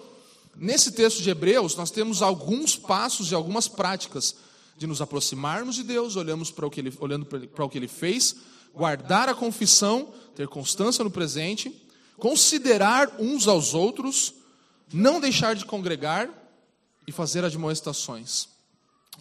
[0.54, 4.36] nesse texto de Hebreus, nós temos alguns passos e algumas práticas
[4.78, 7.88] de nos aproximarmos de Deus, olhamos para o que ele, olhando para o que ele
[7.88, 8.36] fez,
[8.76, 11.74] guardar a confissão, ter constância no presente
[12.18, 14.34] considerar uns aos outros,
[14.92, 16.30] não deixar de congregar
[17.08, 18.48] e fazer admoestações.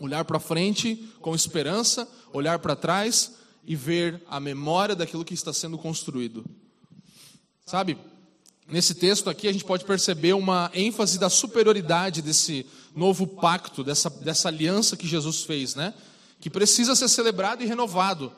[0.01, 3.33] Olhar para frente com esperança, olhar para trás
[3.65, 6.45] e ver a memória daquilo que está sendo construído.
[7.65, 7.99] Sabe,
[8.69, 14.09] nesse texto aqui a gente pode perceber uma ênfase da superioridade desse novo pacto, dessa,
[14.09, 15.95] dessa aliança que Jesus fez, né?
[16.41, 18.33] Que precisa ser celebrado e renovado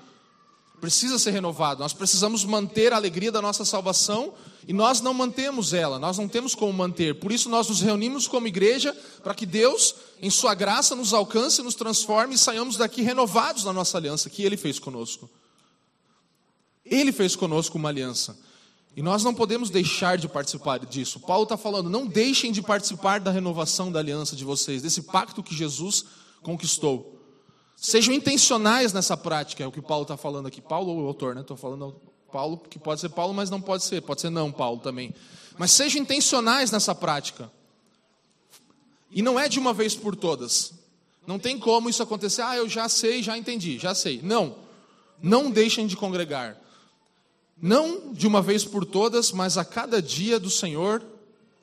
[0.81, 1.81] precisa ser renovado.
[1.81, 4.33] Nós precisamos manter a alegria da nossa salvação
[4.67, 7.19] e nós não mantemos ela, nós não temos como manter.
[7.19, 11.63] Por isso nós nos reunimos como igreja para que Deus, em sua graça, nos alcance,
[11.63, 15.29] nos transforme e saiamos daqui renovados na nossa aliança que ele fez conosco.
[16.85, 18.39] Ele fez conosco uma aliança.
[18.97, 21.21] E nós não podemos deixar de participar disso.
[21.21, 25.43] Paulo está falando, não deixem de participar da renovação da aliança de vocês, desse pacto
[25.43, 26.05] que Jesus
[26.43, 27.18] conquistou.
[27.81, 30.61] Sejam intencionais nessa prática, é o que Paulo está falando aqui.
[30.61, 31.43] Paulo ou o autor, né?
[31.43, 31.95] Estou falando
[32.33, 35.15] Paulo, que pode ser Paulo, mas não pode ser, pode ser não Paulo também.
[35.57, 37.49] Mas sejam intencionais nessa prática.
[39.13, 40.73] E não é de uma vez por todas.
[41.25, 44.21] Não tem como isso acontecer, ah, eu já sei, já entendi, já sei.
[44.25, 44.57] Não.
[45.23, 46.61] Não deixem de congregar.
[47.63, 51.01] Não de uma vez por todas, mas a cada dia do Senhor,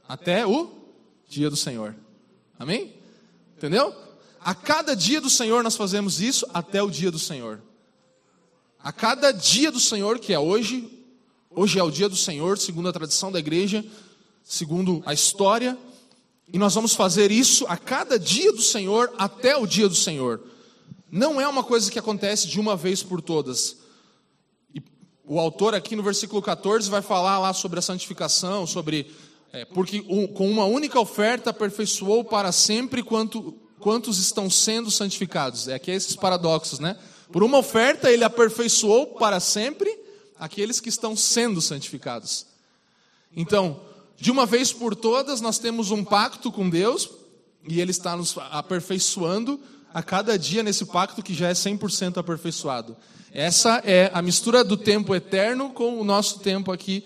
[0.08, 0.72] até o
[1.28, 1.94] dia do Senhor.
[2.58, 2.94] Amém?
[3.58, 4.05] Entendeu?
[4.46, 7.64] A cada dia do Senhor nós fazemos isso até o dia do Senhor.
[8.80, 10.88] A cada dia do Senhor, que é hoje,
[11.50, 13.84] hoje é o dia do Senhor, segundo a tradição da igreja,
[14.44, 15.76] segundo a história,
[16.54, 20.40] e nós vamos fazer isso a cada dia do Senhor até o dia do Senhor.
[21.10, 23.78] Não é uma coisa que acontece de uma vez por todas.
[24.76, 24.84] E
[25.24, 29.12] o autor aqui no versículo 14 vai falar lá sobre a santificação, sobre
[29.52, 30.04] é, porque
[30.36, 35.68] com uma única oferta aperfeiçoou para sempre quanto quantos estão sendo santificados.
[35.68, 36.98] É aqui esses paradoxos, né?
[37.32, 39.96] Por uma oferta ele aperfeiçoou para sempre
[40.40, 42.48] aqueles que estão sendo santificados.
[43.38, 43.80] Então,
[44.18, 47.08] de uma vez por todas, nós temos um pacto com Deus
[47.70, 49.60] e ele está nos aperfeiçoando
[49.94, 52.98] a cada dia nesse pacto que já é 100% aperfeiçoado.
[53.32, 57.06] Essa é a mistura do tempo eterno com o nosso tempo aqui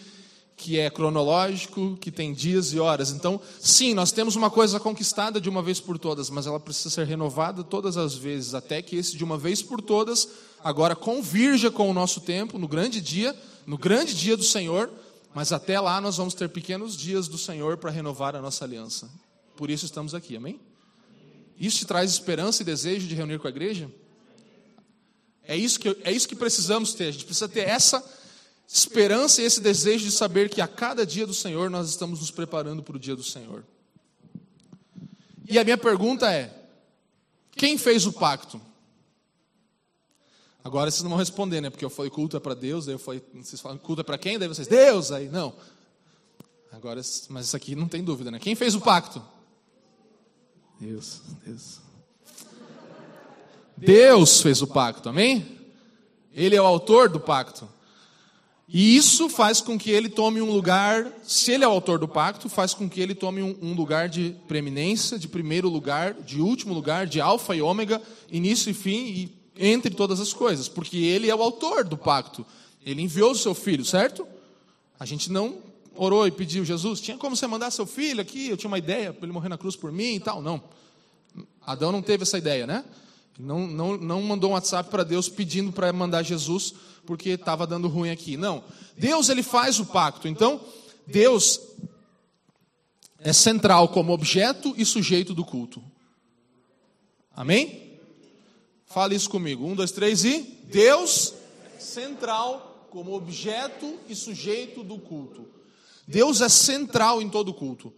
[0.59, 3.11] que é cronológico, que tem dias e horas.
[3.11, 6.89] Então, sim, nós temos uma coisa conquistada de uma vez por todas, mas ela precisa
[6.89, 10.27] ser renovada todas as vezes, até que esse de uma vez por todas
[10.61, 13.33] agora convirja com o nosso tempo no grande dia,
[13.65, 14.91] no grande dia do Senhor,
[15.33, 19.09] mas até lá nós vamos ter pequenos dias do Senhor para renovar a nossa aliança.
[19.55, 20.59] Por isso estamos aqui, amém?
[21.57, 23.89] Isso te traz esperança e desejo de reunir com a igreja?
[25.41, 28.03] É isso que, é isso que precisamos ter, a gente precisa ter essa
[28.71, 32.29] esperança e esse desejo de saber que a cada dia do Senhor nós estamos nos
[32.29, 33.65] preparando para o dia do Senhor.
[35.47, 36.53] E a minha pergunta é:
[37.55, 38.61] quem fez o pacto?
[40.63, 41.69] Agora vocês não vão responder, né?
[41.69, 44.17] Porque eu falei culto é para Deus, aí eu falei, vocês falam culto é para
[44.17, 44.37] quem?
[44.37, 45.55] Daí vocês, Deus, aí não.
[46.71, 48.37] Agora, mas isso aqui não tem dúvida, né?
[48.37, 49.23] Quem fez o pacto?
[50.79, 51.79] Deus, Deus.
[53.75, 55.57] Deus fez o pacto, amém?
[56.33, 57.67] Ele é o autor do pacto.
[58.71, 62.07] E isso faz com que ele tome um lugar, se ele é o autor do
[62.07, 66.71] pacto, faz com que ele tome um, lugar de preeminência, de primeiro lugar, de último
[66.71, 67.99] lugar, de alfa e ômega,
[68.31, 72.45] início e fim, e entre todas as coisas, porque ele é o autor do pacto.
[72.85, 74.27] Ele enviou o seu filho, certo?
[74.99, 75.57] A gente não
[75.95, 78.49] orou e pediu, Jesus, tinha como você mandar seu filho aqui?
[78.49, 80.43] Eu tinha uma ideia para ele morrer na cruz por mim e tal.
[80.43, 80.61] Não.
[81.65, 82.85] Adão não teve essa ideia, né?
[83.39, 86.73] Não, não, não mandou um WhatsApp para Deus pedindo para mandar Jesus
[87.05, 88.35] porque estava dando ruim aqui.
[88.35, 88.63] Não.
[88.97, 90.27] Deus ele faz o pacto.
[90.27, 90.59] Então,
[91.07, 91.61] Deus
[93.19, 95.81] é central como objeto e sujeito do culto.
[97.33, 97.97] Amém?
[98.85, 99.65] Fale isso comigo.
[99.65, 100.41] Um, dois, três e.
[100.65, 101.33] Deus
[101.77, 105.47] é central como objeto e sujeito do culto.
[106.05, 107.93] Deus é central em todo culto.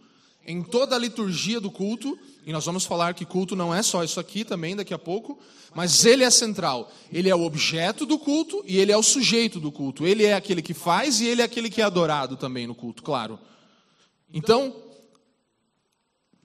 [0.46, 4.02] Em toda a liturgia do culto, e nós vamos falar que culto não é só
[4.02, 5.38] isso aqui também daqui a pouco,
[5.74, 6.90] mas ele é central.
[7.12, 10.06] Ele é o objeto do culto e ele é o sujeito do culto.
[10.06, 13.02] Ele é aquele que faz e ele é aquele que é adorado também no culto,
[13.02, 13.38] claro.
[14.32, 14.74] Então,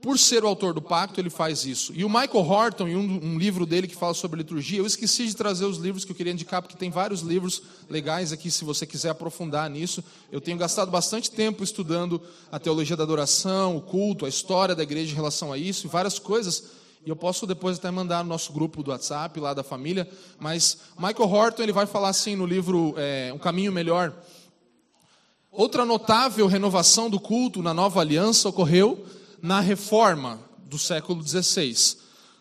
[0.07, 1.91] por ser o autor do pacto, ele faz isso.
[1.93, 5.27] E o Michael Horton, em um, um, livro dele que fala sobre liturgia, eu esqueci
[5.27, 8.63] de trazer os livros que eu queria indicar, porque tem vários livros legais aqui, se
[8.63, 10.01] você quiser aprofundar nisso.
[10.31, 14.81] Eu tenho gastado bastante tempo estudando a teologia da adoração, o culto, a história da
[14.81, 16.63] igreja em relação a isso, e várias coisas.
[17.05, 20.09] E eu posso depois até mandar no nosso grupo do WhatsApp, lá da família.
[20.39, 24.13] Mas Michael Horton, ele vai falar assim no livro é, Um Caminho Melhor.
[25.51, 29.05] Outra notável renovação do culto na nova aliança ocorreu
[29.41, 31.97] na reforma do século XVI,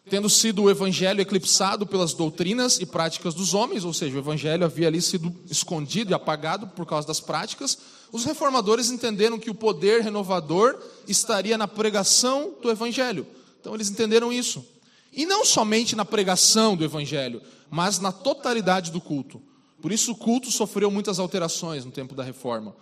[0.08, 4.64] tendo sido o evangelho eclipsado pelas doutrinas e práticas dos homens, ou seja, o evangelho
[4.64, 7.78] havia ali sido escondido e apagado por causa das práticas,
[8.12, 10.78] os reformadores entenderam que o poder renovador
[11.08, 13.26] estaria na pregação do evangelho.
[13.60, 14.64] Então eles entenderam isso.
[15.12, 19.42] E não somente na pregação do evangelho, mas na totalidade do culto.
[19.80, 22.76] Por isso o culto sofreu muitas alterações no tempo da reforma.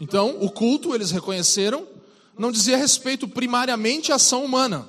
[0.00, 1.86] Então, o culto eles reconheceram
[2.38, 4.86] não dizia respeito primariamente à ação humana.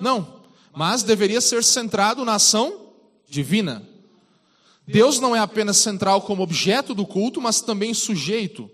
[0.00, 0.42] Não,
[0.74, 2.92] mas deveria ser centrado na ação
[3.28, 3.86] divina.
[4.86, 8.70] Deus não é apenas central como objeto do culto, mas também sujeito,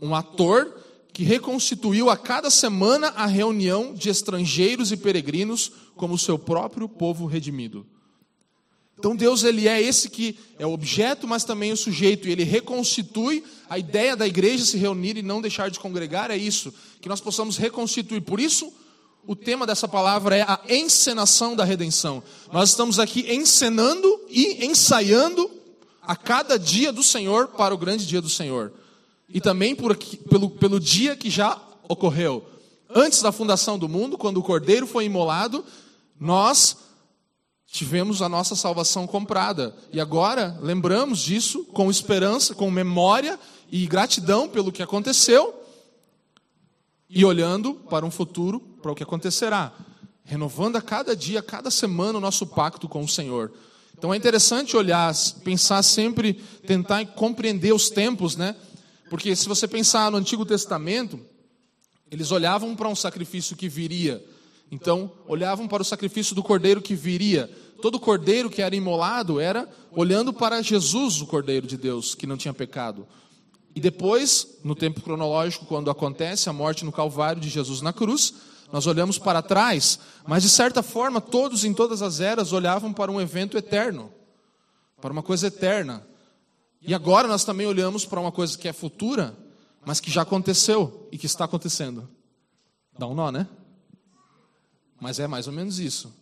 [0.00, 0.82] um ator
[1.12, 7.26] que reconstituiu a cada semana a reunião de estrangeiros e peregrinos como seu próprio povo
[7.26, 7.86] redimido.
[8.98, 12.44] Então Deus ele é esse que é o objeto, mas também o sujeito, e ele
[12.44, 17.08] reconstitui a ideia da igreja se reunir e não deixar de congregar, é isso, que
[17.08, 18.22] nós possamos reconstituir.
[18.22, 18.72] Por isso,
[19.26, 22.22] o tema dessa palavra é a encenação da redenção.
[22.52, 25.50] Nós estamos aqui encenando e ensaiando
[26.00, 28.72] a cada dia do Senhor para o grande dia do Senhor.
[29.28, 32.46] E também por pelo, pelo dia que já ocorreu.
[32.88, 35.64] Antes da fundação do mundo, quando o cordeiro foi imolado,
[36.18, 36.76] nós
[37.76, 39.76] tivemos a nossa salvação comprada.
[39.92, 43.38] E agora lembramos disso com esperança, com memória
[43.70, 45.54] e gratidão pelo que aconteceu
[47.08, 49.74] e olhando para um futuro, para o que acontecerá,
[50.24, 53.52] renovando a cada dia, a cada semana o nosso pacto com o Senhor.
[53.96, 56.32] Então é interessante olhar, pensar sempre,
[56.66, 58.56] tentar compreender os tempos, né?
[59.10, 61.20] Porque se você pensar no Antigo Testamento,
[62.10, 64.24] eles olhavam para um sacrifício que viria
[64.70, 67.50] então, olhavam para o sacrifício do cordeiro que viria.
[67.80, 72.36] Todo cordeiro que era imolado era olhando para Jesus, o cordeiro de Deus, que não
[72.36, 73.06] tinha pecado.
[73.74, 78.32] E depois, no tempo cronológico, quando acontece a morte no Calvário de Jesus na cruz,
[78.72, 83.12] nós olhamos para trás, mas de certa forma, todos em todas as eras olhavam para
[83.12, 84.12] um evento eterno,
[85.00, 86.06] para uma coisa eterna.
[86.80, 89.36] E agora nós também olhamos para uma coisa que é futura,
[89.84, 92.08] mas que já aconteceu e que está acontecendo.
[92.98, 93.46] Dá um nó, né?
[95.00, 96.12] Mas é mais ou menos isso.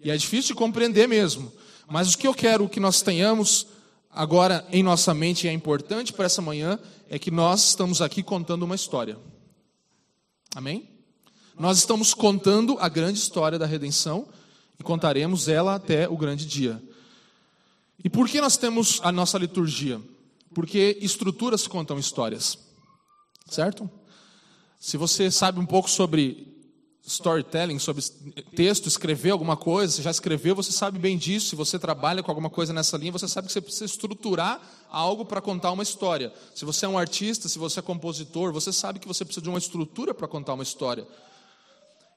[0.00, 1.52] E é difícil de compreender mesmo.
[1.88, 3.66] Mas o que eu quero que nós tenhamos
[4.10, 6.78] agora em nossa mente e é importante para essa manhã
[7.08, 9.18] é que nós estamos aqui contando uma história.
[10.54, 10.88] Amém?
[11.58, 14.28] Nós estamos contando a grande história da redenção
[14.78, 16.82] e contaremos ela até o grande dia.
[18.02, 20.00] E por que nós temos a nossa liturgia?
[20.54, 22.58] Porque estruturas contam histórias.
[23.48, 23.88] Certo?
[24.78, 26.55] Se você sabe um pouco sobre
[27.06, 28.02] storytelling, sobre
[28.56, 31.50] texto, escrever alguma coisa, você já escreveu, você sabe bem disso.
[31.50, 35.24] Se você trabalha com alguma coisa nessa linha, você sabe que você precisa estruturar algo
[35.24, 36.32] para contar uma história.
[36.52, 39.48] Se você é um artista, se você é compositor, você sabe que você precisa de
[39.48, 41.06] uma estrutura para contar uma história.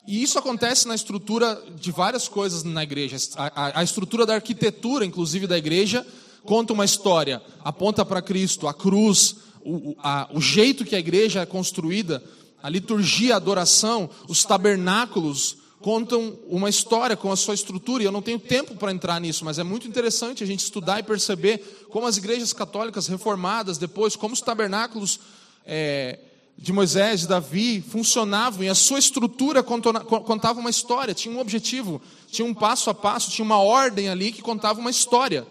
[0.07, 3.15] E isso acontece na estrutura de várias coisas na igreja.
[3.35, 6.05] A, a, a estrutura da arquitetura, inclusive da igreja,
[6.43, 11.41] conta uma história, aponta para Cristo, a cruz, o, a, o jeito que a igreja
[11.41, 12.23] é construída
[12.61, 18.11] a liturgia, a adoração, os tabernáculos contam uma história com a sua estrutura, e eu
[18.11, 21.85] não tenho tempo para entrar nisso, mas é muito interessante a gente estudar e perceber
[21.89, 25.19] como as igrejas católicas reformadas, depois, como os tabernáculos
[25.65, 26.19] é,
[26.57, 32.01] de Moisés, de Davi, funcionavam, e a sua estrutura contava uma história, tinha um objetivo,
[32.29, 35.47] tinha um passo a passo, tinha uma ordem ali que contava uma história.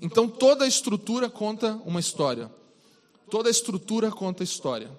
[0.00, 2.50] Então toda a estrutura conta uma história.
[3.30, 4.90] Toda estrutura conta história.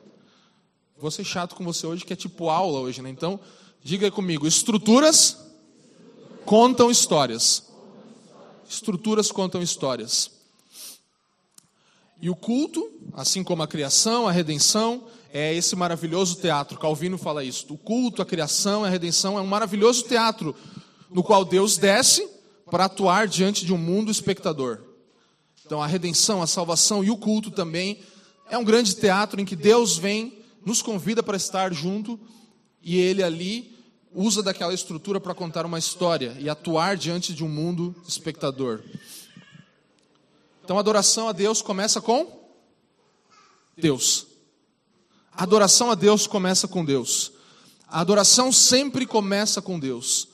[1.03, 3.09] Vou ser chato com você hoje, que é tipo aula hoje, né?
[3.09, 3.37] Então,
[3.83, 5.37] diga comigo: estruturas
[6.45, 7.63] contam histórias.
[8.69, 10.31] Estruturas contam histórias.
[12.21, 16.79] E o culto, assim como a criação, a redenção, é esse maravilhoso teatro.
[16.79, 17.73] Calvino fala isso.
[17.73, 20.55] O culto, a criação, a redenção é um maravilhoso teatro
[21.09, 22.25] no qual Deus desce
[22.71, 24.79] para atuar diante de um mundo espectador.
[25.65, 27.99] Então, a redenção, a salvação e o culto também
[28.49, 32.19] é um grande teatro em que Deus vem, nos convida para estar junto
[32.81, 33.73] e ele ali
[34.13, 38.81] usa daquela estrutura para contar uma história e atuar diante de um mundo espectador.
[40.63, 42.43] Então a adoração a Deus começa com
[43.75, 44.27] Deus.
[45.31, 47.31] A adoração a Deus começa com Deus.
[47.87, 50.27] A adoração sempre começa com Deus.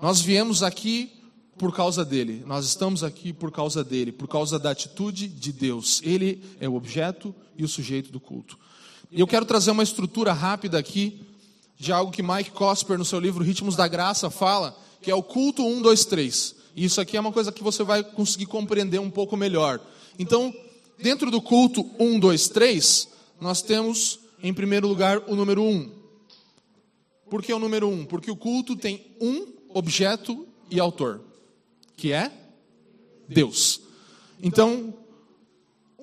[0.00, 1.12] Nós viemos aqui
[1.58, 6.02] por causa dele, nós estamos aqui por causa dele, por causa da atitude de Deus.
[6.04, 8.58] Ele é o objeto e o sujeito do culto.
[9.10, 11.20] E eu quero trazer uma estrutura rápida aqui
[11.78, 15.22] de algo que Mike Cosper, no seu livro Ritmos da Graça, fala, que é o
[15.22, 16.56] culto 1, 2, 3.
[16.74, 19.80] E isso aqui é uma coisa que você vai conseguir compreender um pouco melhor.
[20.18, 20.54] Então,
[20.98, 23.08] dentro do culto 1, 2, 3,
[23.40, 25.90] nós temos, em primeiro lugar, o número 1.
[27.30, 28.06] Por que o número 1?
[28.06, 31.20] Porque o culto tem um objeto e autor,
[31.96, 32.32] que é
[33.28, 33.80] Deus.
[34.42, 34.94] Então,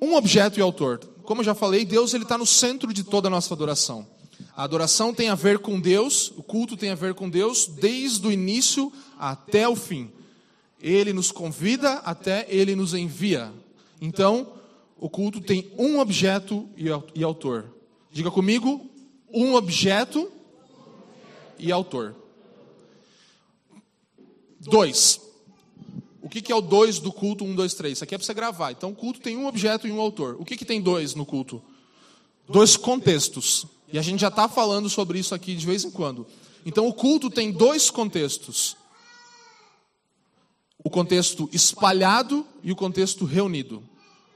[0.01, 1.12] um objeto e autor.
[1.26, 4.07] Como eu já falei, Deus ele está no centro de toda a nossa adoração.
[4.55, 8.28] A adoração tem a ver com Deus, o culto tem a ver com Deus desde
[8.28, 10.11] o início até o fim.
[10.82, 13.51] Ele nos convida até ele nos envia.
[14.01, 14.53] Então,
[14.97, 16.69] o culto tem um objeto
[17.15, 17.74] e autor.
[18.11, 18.89] Diga comigo,
[19.32, 20.30] um objeto
[21.57, 22.15] e autor.
[24.59, 25.22] Dois.
[26.24, 27.43] O que, é o dois do culto?
[27.43, 27.97] Um, dois, três.
[27.97, 28.71] Isso aqui é para você gravar.
[28.71, 30.38] Então, o culto tem um objeto e um autor.
[30.39, 31.61] O que, que tem dois no culto?
[32.47, 33.65] Dois contextos.
[33.91, 36.26] E a gente já está falando sobre isso aqui de vez em quando.
[36.65, 38.78] Então, o culto tem dois contextos
[40.84, 43.82] o contexto espalhado e o contexto reunido.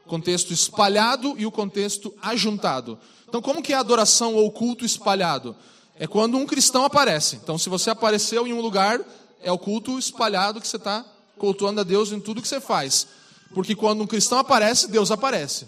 [0.07, 2.97] Contexto espalhado e o contexto ajuntado.
[3.27, 5.55] Então, como que é a adoração ou culto espalhado?
[5.99, 7.35] É quando um cristão aparece.
[7.35, 9.01] Então, se você apareceu em um lugar,
[9.41, 11.05] é o culto espalhado que você está
[11.38, 13.07] cultuando a Deus em tudo que você faz.
[13.53, 15.67] Porque quando um cristão aparece, Deus aparece.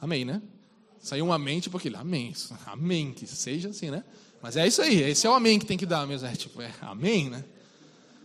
[0.00, 0.42] Amém, né?
[1.00, 2.34] Saiu um amém, tipo aquele, amém.
[2.66, 4.04] Amém, que seja assim, né?
[4.42, 6.26] Mas é isso aí, esse é o amém que tem que dar mesmo.
[6.26, 7.44] É tipo, é amém, né?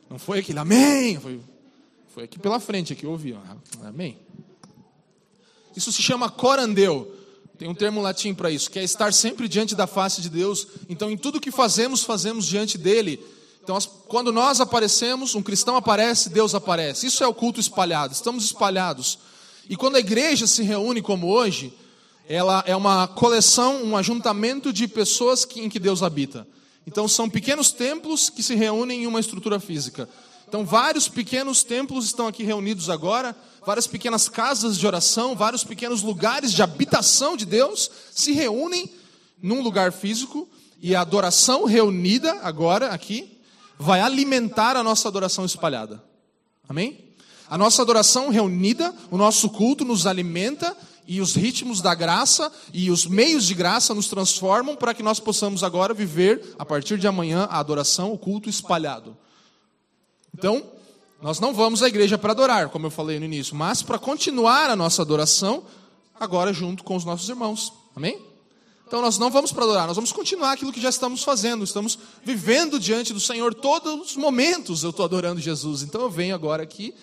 [0.10, 1.40] Não foi aquele amém, foi,
[2.08, 3.34] foi aqui pela frente que eu ouvi.
[3.34, 4.18] Ó, amém.
[5.76, 7.14] Isso se chama corandeu.
[7.58, 10.68] Tem um termo latim para isso, que é estar sempre diante da face de Deus.
[10.88, 13.24] Então, em tudo que fazemos, fazemos diante dele.
[13.68, 17.06] Então, quando nós aparecemos, um cristão aparece, Deus aparece.
[17.06, 18.14] Isso é o culto espalhado.
[18.14, 19.20] Estamos espalhados.
[19.70, 21.74] E quando a igreja se reúne como hoje,
[22.30, 26.48] ela é uma coleção, um ajuntamento de pessoas em que Deus habita.
[26.88, 30.08] Então são pequenos templos que se reúnem em uma estrutura física.
[30.48, 36.02] Então vários pequenos templos estão aqui reunidos agora, várias pequenas casas de oração, vários pequenos
[36.02, 38.90] lugares de habitação de Deus se reúnem
[39.44, 40.48] num lugar físico
[40.82, 43.36] e a adoração reunida agora aqui
[43.78, 46.04] vai alimentar a nossa adoração espalhada.
[46.68, 47.06] Amém?
[47.50, 50.76] A nossa adoração reunida, o nosso culto nos alimenta
[51.08, 55.20] e os ritmos da graça e os meios de graça nos transformam para que nós
[55.20, 59.16] possamos agora viver, a partir de amanhã, a adoração, o culto espalhado.
[60.38, 60.62] Então,
[61.22, 64.70] nós não vamos à igreja para adorar, como eu falei no início, mas para continuar
[64.70, 65.64] a nossa adoração
[66.20, 67.72] agora junto com os nossos irmãos.
[67.96, 68.27] Amém?
[68.88, 71.66] Então nós não vamos para adorar, nós vamos continuar aquilo que já estamos fazendo.
[71.66, 74.82] Estamos vivendo diante do Senhor todos os momentos.
[74.82, 75.84] Eu estou adorando Jesus.
[75.84, 76.96] Então eu venho agora aqui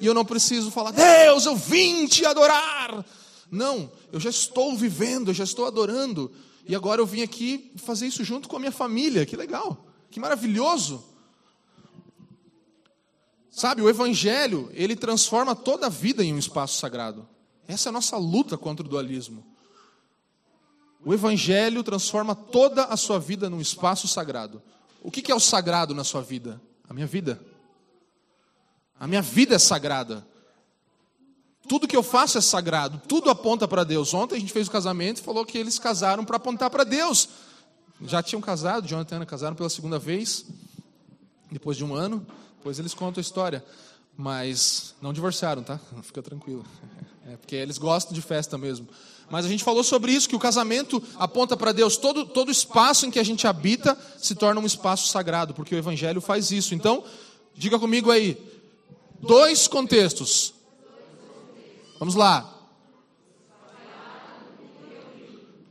[0.00, 3.04] e eu não preciso falar, Deus, eu vim te adorar.
[3.50, 6.32] Não, eu já estou vivendo, eu já estou adorando.
[6.66, 9.26] E agora eu vim aqui fazer isso junto com a minha família.
[9.26, 11.04] Que legal, que maravilhoso.
[13.50, 17.28] Sabe, o Evangelho, ele transforma toda a vida em um espaço sagrado.
[17.66, 19.44] Essa é a nossa luta contra o dualismo.
[21.04, 24.62] O Evangelho transforma toda a sua vida num espaço sagrado.
[25.02, 26.60] O que é o sagrado na sua vida?
[26.88, 27.40] A minha vida.
[28.98, 30.26] A minha vida é sagrada.
[31.68, 34.14] Tudo que eu faço é sagrado, tudo aponta para Deus.
[34.14, 37.28] Ontem a gente fez o casamento e falou que eles casaram para apontar para Deus.
[38.02, 40.46] Já tinham casado, Jonathan e Ana casaram pela segunda vez,
[41.50, 42.26] depois de um ano.
[42.56, 43.64] Depois eles contam a história.
[44.16, 45.78] Mas não divorciaram, tá?
[46.02, 46.64] Fica tranquilo.
[47.26, 48.88] É porque eles gostam de festa mesmo.
[49.30, 51.96] Mas a gente falou sobre isso, que o casamento aponta para Deus.
[51.96, 55.78] Todo, todo espaço em que a gente habita se torna um espaço sagrado, porque o
[55.78, 56.74] Evangelho faz isso.
[56.74, 57.04] Então,
[57.54, 58.36] diga comigo aí:
[59.20, 60.54] dois contextos
[61.98, 62.54] Vamos lá.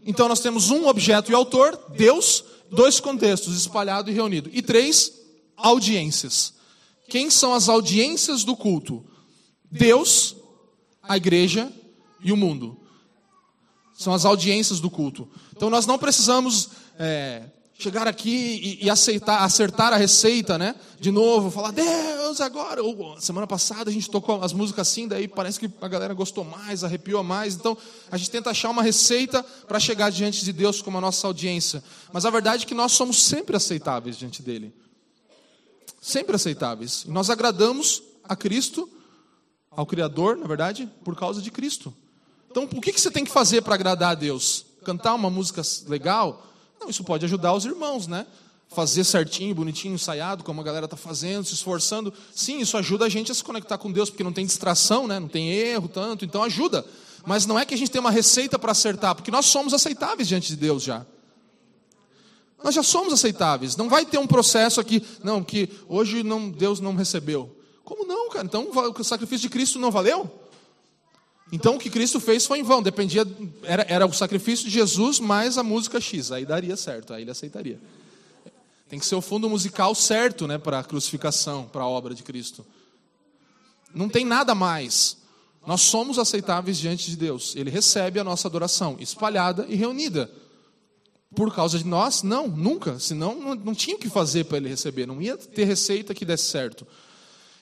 [0.05, 4.49] Então nós temos um objeto e autor, Deus, dois contextos, espalhado e reunido.
[4.53, 5.11] E três
[5.55, 6.53] audiências.
[7.09, 9.05] Quem são as audiências do culto?
[9.71, 10.35] Deus,
[11.01, 11.71] a igreja
[12.21, 12.77] e o mundo.
[13.97, 15.27] São as audiências do culto.
[15.55, 16.69] Então nós não precisamos
[16.99, 17.45] é,
[17.79, 20.75] chegar aqui e, e, aceitar, acertar a receita, né?
[20.99, 22.83] De novo, falar, Deus, agora.
[22.83, 26.43] Ou, semana passada a gente tocou as músicas assim, daí parece que a galera gostou
[26.43, 27.55] mais, arrepiou mais.
[27.55, 27.75] Então
[28.11, 31.83] a gente tenta achar uma receita para chegar diante de Deus como a nossa audiência.
[32.13, 34.71] Mas a verdade é que nós somos sempre aceitáveis diante dele.
[35.99, 37.03] Sempre aceitáveis.
[37.05, 38.87] Nós agradamos a Cristo,
[39.71, 41.91] ao Criador, na verdade, por causa de Cristo.
[42.49, 44.65] Então, o que você tem que fazer para agradar a Deus?
[44.83, 46.45] Cantar uma música legal?
[46.79, 48.25] Não, isso pode ajudar os irmãos, né?
[48.69, 52.13] Fazer certinho, bonitinho, ensaiado, como a galera está fazendo, se esforçando.
[52.33, 55.19] Sim, isso ajuda a gente a se conectar com Deus, porque não tem distração, né?
[55.19, 56.85] não tem erro tanto, então ajuda.
[57.25, 60.27] Mas não é que a gente tem uma receita para acertar, porque nós somos aceitáveis
[60.27, 61.05] diante de Deus já.
[62.63, 63.75] Nós já somos aceitáveis.
[63.75, 67.55] Não vai ter um processo aqui, não, que hoje não, Deus não recebeu.
[67.83, 68.45] Como não, cara?
[68.45, 70.29] Então o sacrifício de Cristo não valeu?
[71.51, 73.25] Então o que Cristo fez foi em vão, dependia,
[73.63, 77.31] era, era o sacrifício de Jesus mais a música X, aí daria certo, aí ele
[77.31, 77.79] aceitaria.
[78.89, 82.23] Tem que ser o fundo musical certo né, para a crucificação, para a obra de
[82.23, 82.65] Cristo.
[83.93, 85.17] Não tem nada mais.
[85.65, 87.55] Nós somos aceitáveis diante de Deus.
[87.55, 90.31] Ele recebe a nossa adoração, espalhada e reunida.
[91.35, 92.23] Por causa de nós?
[92.23, 92.99] Não, nunca.
[92.99, 96.23] Senão não, não tinha o que fazer para ele receber, não ia ter receita que
[96.23, 96.87] desse certo.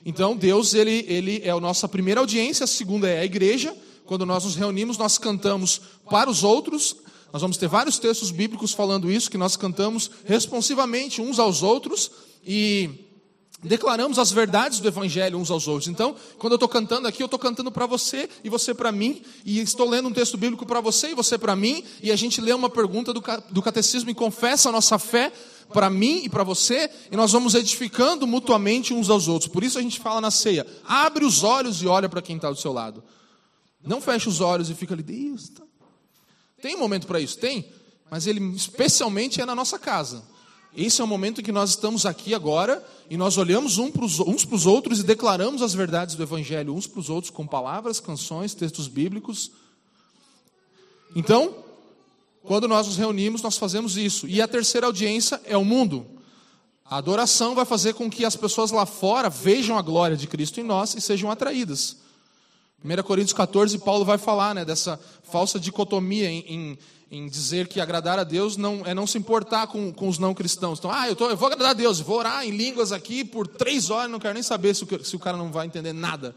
[0.04, 3.76] Então Deus ele, ele é a nossa primeira audiência, a segunda é a igreja.
[4.04, 6.96] Quando nós nos reunimos, nós cantamos para os outros.
[7.32, 12.10] Nós vamos ter vários textos bíblicos falando isso, que nós cantamos responsivamente uns aos outros
[12.46, 13.06] e
[13.62, 15.88] declaramos as verdades do Evangelho uns aos outros.
[15.88, 19.22] Então, quando eu estou cantando aqui, eu estou cantando para você e você para mim,
[19.44, 22.40] e estou lendo um texto bíblico para você e você para mim, e a gente
[22.40, 25.32] lê uma pergunta do catecismo e confessa a nossa fé
[25.72, 29.50] para mim e para você, e nós vamos edificando mutuamente uns aos outros.
[29.50, 32.50] Por isso a gente fala na ceia: abre os olhos e olha para quem está
[32.50, 33.02] do seu lado.
[33.84, 35.48] Não fecha os olhos e fica ali, Deus.
[35.50, 35.62] Tá...
[36.60, 37.38] Tem momento para isso?
[37.38, 37.70] Tem,
[38.10, 40.24] mas ele especialmente é na nossa casa.
[40.76, 44.66] Esse é o momento que nós estamos aqui agora e nós olhamos uns para os
[44.66, 48.86] outros e declaramos as verdades do Evangelho uns para os outros com palavras, canções, textos
[48.86, 49.50] bíblicos.
[51.14, 51.64] Então,
[52.46, 54.26] quando nós nos reunimos, nós fazemos isso.
[54.28, 56.06] E a terceira audiência é o mundo.
[56.84, 60.60] A adoração vai fazer com que as pessoas lá fora vejam a glória de Cristo
[60.60, 61.96] em nós e sejam atraídas.
[62.84, 66.78] 1 Coríntios 14, Paulo vai falar né, dessa falsa dicotomia em, em,
[67.10, 70.32] em, dizer que agradar a Deus não, é não se importar com, com os não
[70.32, 70.78] cristãos.
[70.78, 73.48] Então, ah, eu, tô, eu vou agradar a Deus, vou orar em línguas aqui por
[73.48, 76.36] três horas, não quero nem saber se o, se o cara não vai entender nada.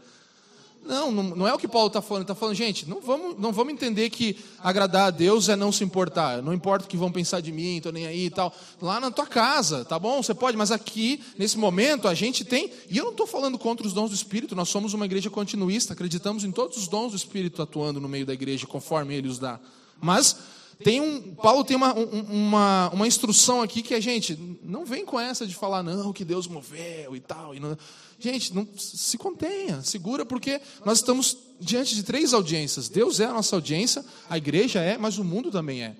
[0.84, 2.22] Não, não, é o que Paulo está falando.
[2.22, 5.70] Ele está falando, gente, não vamos, não vamos entender que agradar a Deus é não
[5.70, 6.42] se importar.
[6.42, 8.52] Não importa o que vão pensar de mim, estou nem aí e tal.
[8.80, 10.22] Lá na tua casa, tá bom?
[10.22, 12.70] Você pode, mas aqui, nesse momento, a gente tem.
[12.88, 15.92] E eu não estou falando contra os dons do Espírito, nós somos uma igreja continuista,
[15.92, 19.38] acreditamos em todos os dons do Espírito atuando no meio da igreja, conforme ele os
[19.38, 19.60] dá.
[20.00, 20.36] Mas
[20.82, 25.20] tem um, Paulo tem uma, uma, uma instrução aqui que é, gente, não vem com
[25.20, 27.54] essa de falar, não, que Deus moveu e tal.
[27.54, 27.76] E não,
[28.20, 32.88] gente, não, se contenha, segura, porque nós estamos diante de três audiências.
[32.88, 35.96] Deus é a nossa audiência, a igreja é, mas o mundo também é.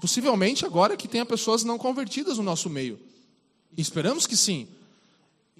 [0.00, 2.98] Possivelmente agora que tenha pessoas não convertidas no nosso meio.
[3.76, 4.68] E esperamos que sim.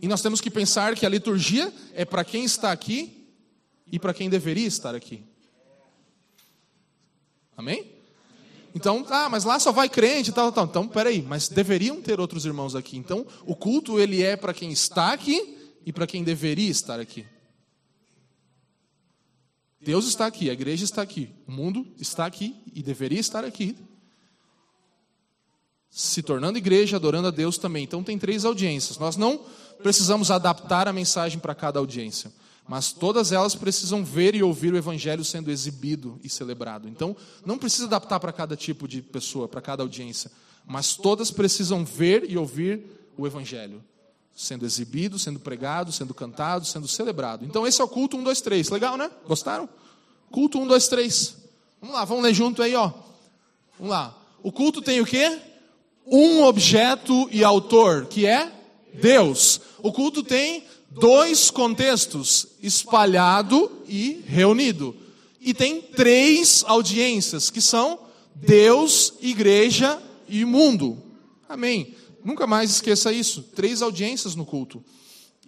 [0.01, 3.27] E nós temos que pensar que a liturgia é para quem está aqui
[3.91, 5.23] e para quem deveria estar aqui.
[7.57, 7.97] Amém?
[8.75, 10.67] Então, ah, mas lá só vai crente e tal, tal.
[10.67, 12.99] Então, peraí, mas deveriam ter outros irmãos aqui.
[12.99, 15.56] Então, o culto ele é para quem está aqui
[15.87, 17.25] e para quem deveria estar aqui.
[19.81, 23.77] Deus está aqui, a igreja está aqui, o mundo está aqui e deveria estar aqui.
[25.89, 27.85] Se tornando igreja, adorando a Deus também.
[27.85, 28.99] Então tem três audiências.
[28.99, 29.47] Nós não
[29.81, 32.33] precisamos adaptar a mensagem para cada audiência
[32.69, 36.89] mas todas elas precisam ver e ouvir o evangelho sendo exibido e celebrado.
[36.89, 40.33] Então, não precisa adaptar para cada tipo de pessoa, para cada audiência,
[40.67, 42.83] mas todas precisam ver e ouvir
[43.17, 43.85] o evangelho
[44.37, 47.45] sendo exibido, sendo pregado, sendo cantado, sendo celebrado.
[47.47, 48.69] Então, esse é o culto 1, 2, 3.
[48.69, 49.11] Legal, né?
[49.27, 49.67] Gostaram?
[50.31, 51.37] Culto 1, 2, 3.
[51.81, 52.93] Vamos lá, vamos ler junto aí, ó.
[53.79, 54.15] Vamos lá.
[54.43, 55.39] O culto tem o quê?
[56.07, 58.53] Um objeto e autor, que é
[58.95, 59.61] Deus.
[59.83, 64.95] O culto tem dois contextos, espalhado e reunido.
[65.41, 67.99] E tem três audiências, que são
[68.35, 71.03] Deus, igreja e mundo.
[71.49, 71.95] Amém.
[72.27, 73.41] Nunca mais esqueça isso.
[73.55, 74.83] Três audiências no culto.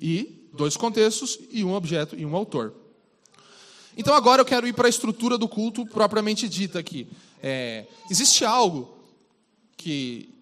[0.00, 2.72] E dois contextos, e um objeto e um autor.
[3.96, 7.08] Então agora eu quero ir para a estrutura do culto propriamente dita aqui.
[7.42, 8.96] É, existe algo
[9.76, 10.32] que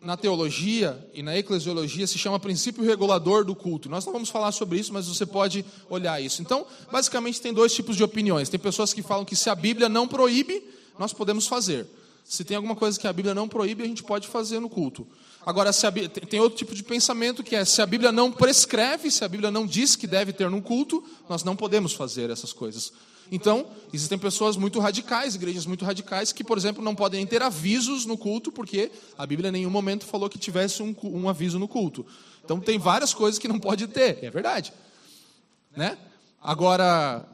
[0.00, 3.88] na teologia e na eclesiologia se chama princípio regulador do culto.
[3.88, 6.40] Nós não vamos falar sobre isso, mas você pode olhar isso.
[6.40, 8.48] Então, basicamente, tem dois tipos de opiniões.
[8.48, 10.62] Tem pessoas que falam que se a Bíblia não proíbe,
[10.96, 11.84] nós podemos fazer.
[12.24, 15.04] Se tem alguma coisa que a Bíblia não proíbe, a gente pode fazer no culto.
[15.44, 19.24] Agora, a, tem outro tipo de pensamento que é: se a Bíblia não prescreve, se
[19.24, 22.92] a Bíblia não diz que deve ter no culto, nós não podemos fazer essas coisas.
[23.32, 28.04] Então, existem pessoas muito radicais, igrejas muito radicais, que, por exemplo, não podem ter avisos
[28.04, 31.68] no culto, porque a Bíblia em nenhum momento falou que tivesse um, um aviso no
[31.68, 32.04] culto.
[32.44, 34.72] Então, tem várias coisas que não pode ter, é verdade.
[35.76, 35.96] Né?
[36.42, 37.24] Agora,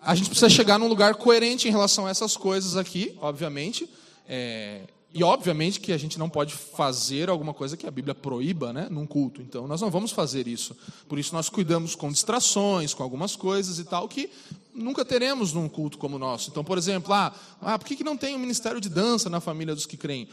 [0.00, 3.90] a gente precisa chegar num lugar coerente em relação a essas coisas aqui, obviamente.
[4.28, 8.72] É, e obviamente que a gente não pode fazer alguma coisa que a Bíblia proíba
[8.72, 9.40] né, num culto.
[9.40, 10.76] Então nós não vamos fazer isso.
[11.08, 14.30] Por isso nós cuidamos com distrações, com algumas coisas e tal, que
[14.74, 16.50] nunca teremos num culto como o nosso.
[16.50, 19.40] Então, por exemplo, ah, ah por que, que não tem um ministério de dança na
[19.40, 20.28] família dos que creem?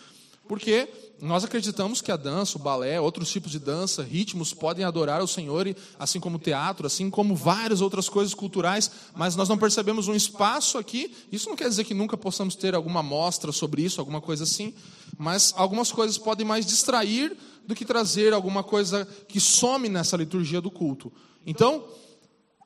[0.48, 0.88] Porque
[1.20, 5.28] nós acreditamos que a dança, o balé, outros tipos de dança, ritmos podem adorar o
[5.28, 10.08] Senhor, assim como o teatro, assim como várias outras coisas culturais, mas nós não percebemos
[10.08, 11.16] um espaço aqui.
[11.32, 14.74] Isso não quer dizer que nunca possamos ter alguma mostra sobre isso, alguma coisa assim,
[15.18, 17.36] mas algumas coisas podem mais distrair
[17.66, 21.12] do que trazer alguma coisa que some nessa liturgia do culto.
[21.46, 21.86] Então,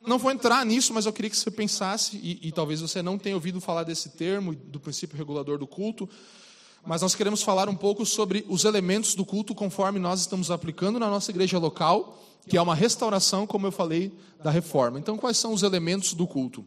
[0.05, 3.17] não vou entrar nisso, mas eu queria que você pensasse, e, e talvez você não
[3.17, 6.09] tenha ouvido falar desse termo, do princípio regulador do culto,
[6.85, 10.99] mas nós queremos falar um pouco sobre os elementos do culto conforme nós estamos aplicando
[10.99, 12.17] na nossa igreja local,
[12.47, 14.11] que é uma restauração, como eu falei,
[14.43, 14.99] da reforma.
[14.99, 16.65] Então, quais são os elementos do culto?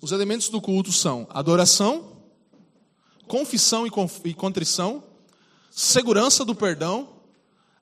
[0.00, 2.16] Os elementos do culto são adoração,
[3.26, 5.02] confissão e contrição,
[5.70, 7.08] segurança do perdão,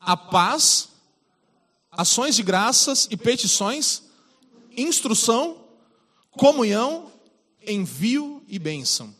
[0.00, 0.88] a paz,
[1.90, 4.02] ações de graças e petições,
[4.76, 5.64] instrução,
[6.32, 7.10] comunhão,
[7.66, 9.14] envio e bênção.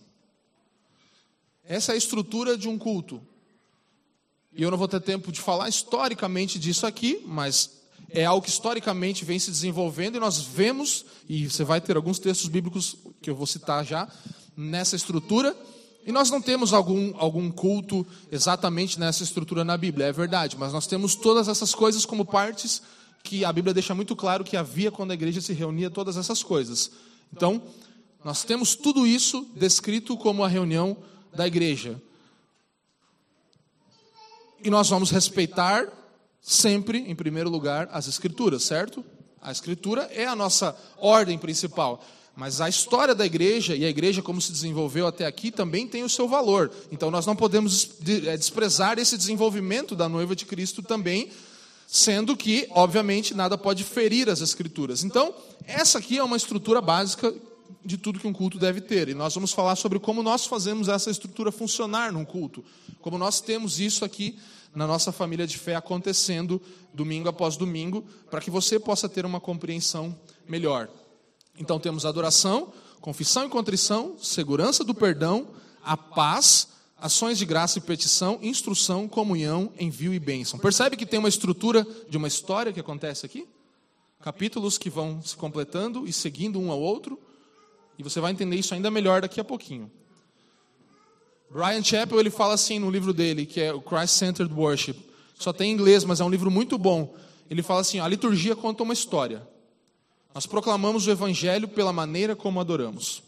[1.68, 3.20] Essa é a estrutura de um culto.
[4.52, 8.50] E eu não vou ter tempo de falar historicamente disso aqui, mas é algo que
[8.50, 13.28] historicamente vem se desenvolvendo e nós vemos, e você vai ter alguns textos bíblicos que
[13.28, 14.08] eu vou citar já,
[14.56, 15.54] nessa estrutura.
[16.06, 20.72] E nós não temos algum, algum culto exatamente nessa estrutura na Bíblia, é verdade, mas
[20.72, 22.80] nós temos todas essas coisas como partes
[23.24, 26.44] que a Bíblia deixa muito claro que havia quando a igreja se reunia, todas essas
[26.44, 26.92] coisas.
[27.32, 27.60] Então,
[28.24, 30.96] nós temos tudo isso descrito como a reunião
[31.36, 32.00] da igreja.
[34.64, 35.86] E nós vamos respeitar
[36.40, 39.04] sempre, em primeiro lugar, as Escrituras, certo?
[39.40, 42.04] A Escritura é a nossa ordem principal.
[42.34, 46.04] Mas a história da igreja e a igreja como se desenvolveu até aqui também tem
[46.04, 46.70] o seu valor.
[46.92, 47.90] Então nós não podemos
[48.26, 51.30] é, desprezar esse desenvolvimento da noiva de Cristo também,
[51.86, 55.02] sendo que, obviamente, nada pode ferir as escrituras.
[55.02, 55.34] Então,
[55.66, 57.32] essa aqui é uma estrutura básica
[57.84, 59.08] de tudo que um culto deve ter.
[59.08, 62.64] E nós vamos falar sobre como nós fazemos essa estrutura funcionar num culto.
[63.00, 64.38] Como nós temos isso aqui
[64.74, 66.60] na nossa família de fé acontecendo
[66.92, 70.14] domingo após domingo, para que você possa ter uma compreensão
[70.46, 70.88] melhor.
[71.58, 75.48] Então temos adoração, confissão e contrição, segurança do perdão,
[75.82, 80.58] a paz, ações de graça e petição, instrução, comunhão, envio e bênção.
[80.58, 83.46] Percebe que tem uma estrutura de uma história que acontece aqui?
[84.20, 87.18] Capítulos que vão se completando e seguindo um ao outro.
[87.98, 89.90] E você vai entender isso ainda melhor daqui a pouquinho.
[91.50, 94.96] Brian Chappell ele fala assim no livro dele, que é o Christ-Centered Worship.
[95.38, 97.14] Só tem em inglês, mas é um livro muito bom.
[97.48, 99.46] Ele fala assim: a liturgia conta uma história.
[100.34, 103.22] Nós proclamamos o evangelho pela maneira como adoramos.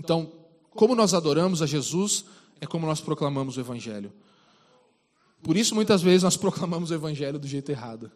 [0.00, 0.32] Então,
[0.70, 2.24] como nós adoramos a Jesus,
[2.60, 4.12] é como nós proclamamos o evangelho.
[5.42, 8.10] Por isso, muitas vezes, nós proclamamos o evangelho do jeito errado.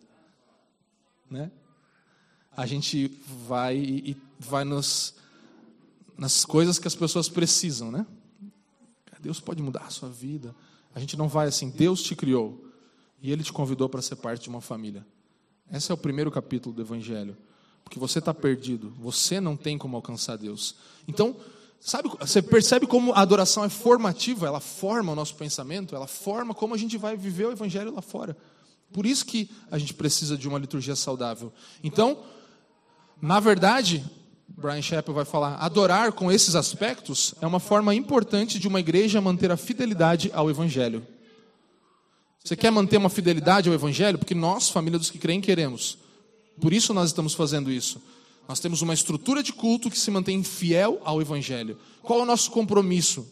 [1.31, 1.51] Né?
[2.57, 5.15] A gente vai e vai nos
[6.23, 8.07] nas coisas que as pessoas precisam, né?
[9.19, 10.55] Deus pode mudar a sua vida.
[10.95, 12.65] A gente não vai assim, Deus te criou
[13.21, 15.05] e Ele te convidou para ser parte de uma família.
[15.73, 17.37] Esse é o primeiro capítulo do Evangelho.
[17.83, 20.77] Porque você está perdido, você não tem como alcançar Deus.
[21.09, 21.35] Então,
[21.81, 26.55] sabe, você percebe como a adoração é formativa, ela forma o nosso pensamento, ela forma
[26.55, 28.37] como a gente vai viver o Evangelho lá fora.
[28.93, 31.53] Por isso que a gente precisa de uma liturgia saudável.
[31.83, 32.23] Então,
[33.21, 34.05] na verdade,
[34.49, 39.21] Brian Chappell vai falar, adorar com esses aspectos é uma forma importante de uma igreja
[39.21, 41.07] manter a fidelidade ao Evangelho.
[42.45, 44.19] Você quer manter uma fidelidade ao Evangelho?
[44.19, 45.99] Porque nós, família dos que creem, queremos.
[46.61, 48.03] Por isso nós estamos fazendo isso.
[48.49, 51.79] Nós temos uma estrutura de culto que se mantém fiel ao Evangelho.
[52.03, 53.27] Qual é o nosso compromisso?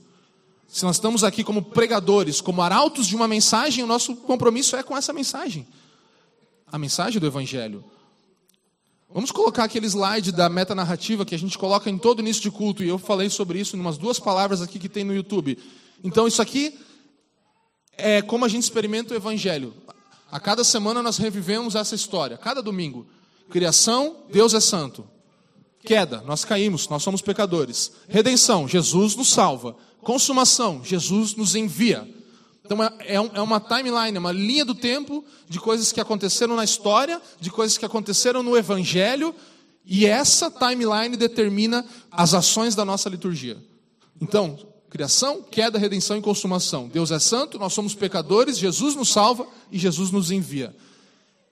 [0.69, 4.83] Se nós estamos aqui como pregadores, como arautos de uma mensagem, o nosso compromisso é
[4.83, 5.67] com essa mensagem
[6.73, 7.85] a mensagem do Evangelho.
[9.13, 12.85] Vamos colocar aquele slide da metanarrativa que a gente coloca em todo início de culto,
[12.85, 15.59] e eu falei sobre isso em umas duas palavras aqui que tem no YouTube.
[16.05, 16.79] Então, isso aqui
[17.99, 19.75] é como a gente experimenta o Evangelho.
[20.31, 23.05] A cada semana nós revivemos essa história, cada domingo.
[23.51, 25.05] Criação, Deus é santo.
[25.85, 27.91] Queda, nós caímos, nós somos pecadores.
[28.09, 29.75] Redenção, Jesus nos salva.
[30.03, 32.09] Consumação, Jesus nos envia.
[32.71, 36.55] Então é, é, é uma timeline, é uma linha do tempo de coisas que aconteceram
[36.55, 39.35] na história, de coisas que aconteceram no Evangelho,
[39.85, 43.59] e essa timeline determina as ações da nossa liturgia.
[44.21, 44.57] Então,
[44.89, 46.87] criação, queda, redenção e consumação.
[46.87, 50.73] Deus é santo, nós somos pecadores, Jesus nos salva e Jesus nos envia.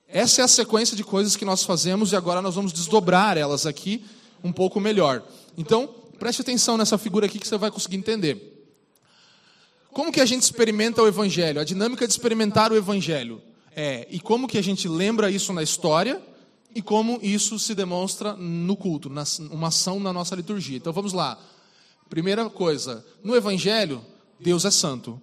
[0.07, 3.65] Essa é a sequência de coisas que nós fazemos e agora nós vamos desdobrar elas
[3.65, 4.05] aqui
[4.41, 5.21] um pouco melhor.
[5.57, 8.58] Então, preste atenção nessa figura aqui que você vai conseguir entender.
[9.91, 11.59] Como que a gente experimenta o Evangelho?
[11.59, 13.41] A dinâmica de experimentar o Evangelho.
[13.75, 16.21] É, e como que a gente lembra isso na história
[16.73, 20.77] e como isso se demonstra no culto, na, uma ação na nossa liturgia.
[20.77, 21.39] Então vamos lá.
[22.09, 24.03] Primeira coisa, no Evangelho,
[24.39, 25.21] Deus é santo.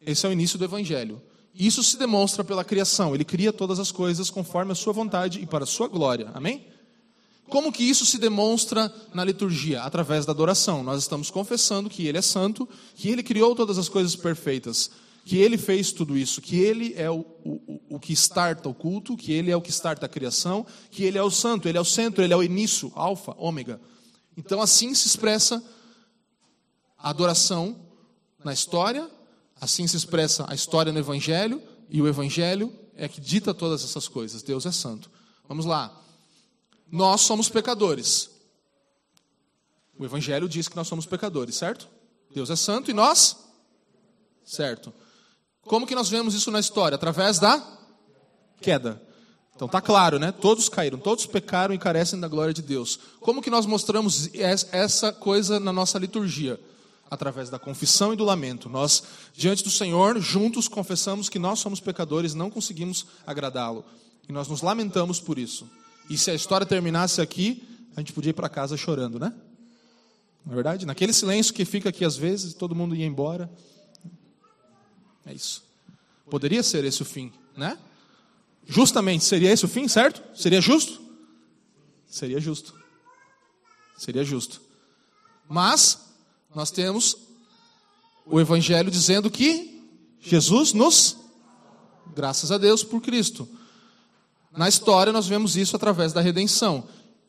[0.00, 1.20] Esse é o início do Evangelho.
[1.54, 3.14] Isso se demonstra pela criação.
[3.14, 6.30] Ele cria todas as coisas conforme a sua vontade e para a sua glória.
[6.34, 6.66] Amém?
[7.48, 9.82] Como que isso se demonstra na liturgia?
[9.82, 10.82] Através da adoração.
[10.82, 14.90] Nós estamos confessando que Ele é santo, que Ele criou todas as coisas perfeitas,
[15.24, 19.16] que Ele fez tudo isso, que Ele é o, o, o que starta o culto,
[19.16, 21.80] que Ele é o que starta a criação, que Ele é o santo, Ele é
[21.80, 23.80] o centro, Ele é o início, alfa, ômega.
[24.36, 25.62] Então assim se expressa
[26.98, 27.76] a adoração
[28.44, 29.08] na história,
[29.60, 34.08] assim se expressa a história no Evangelho, e o Evangelho é que dita todas essas
[34.08, 34.42] coisas.
[34.42, 35.10] Deus é santo.
[35.48, 36.05] Vamos lá.
[36.90, 38.30] Nós somos pecadores.
[39.98, 41.88] O Evangelho diz que nós somos pecadores, certo?
[42.32, 43.36] Deus é santo e nós?
[44.44, 44.92] Certo.
[45.62, 46.94] Como que nós vemos isso na história?
[46.94, 47.60] Através da
[48.60, 49.02] queda.
[49.54, 50.30] Então tá claro, né?
[50.32, 52.98] Todos caíram, todos pecaram e carecem da glória de Deus.
[53.20, 56.60] Como que nós mostramos essa coisa na nossa liturgia?
[57.10, 58.68] Através da confissão e do lamento.
[58.68, 63.84] Nós, diante do Senhor, juntos confessamos que nós somos pecadores, não conseguimos agradá-lo.
[64.28, 65.66] E nós nos lamentamos por isso.
[66.08, 69.32] E se a história terminasse aqui, a gente podia ir para casa chorando, né?
[70.44, 70.86] Não é verdade?
[70.86, 73.50] Naquele silêncio que fica aqui às vezes, todo mundo ia embora.
[75.24, 75.64] É isso.
[76.30, 77.78] Poderia ser esse o fim, né?
[78.64, 80.22] Justamente, seria esse o fim, certo?
[80.38, 81.00] Seria justo?
[82.06, 82.74] Seria justo.
[83.96, 84.60] Seria justo.
[85.48, 86.00] Mas,
[86.54, 87.16] nós temos
[88.24, 89.82] o Evangelho dizendo que
[90.20, 91.16] Jesus nos,
[92.14, 93.48] graças a Deus por Cristo,
[94.56, 96.84] na história, nós vemos isso através da redenção.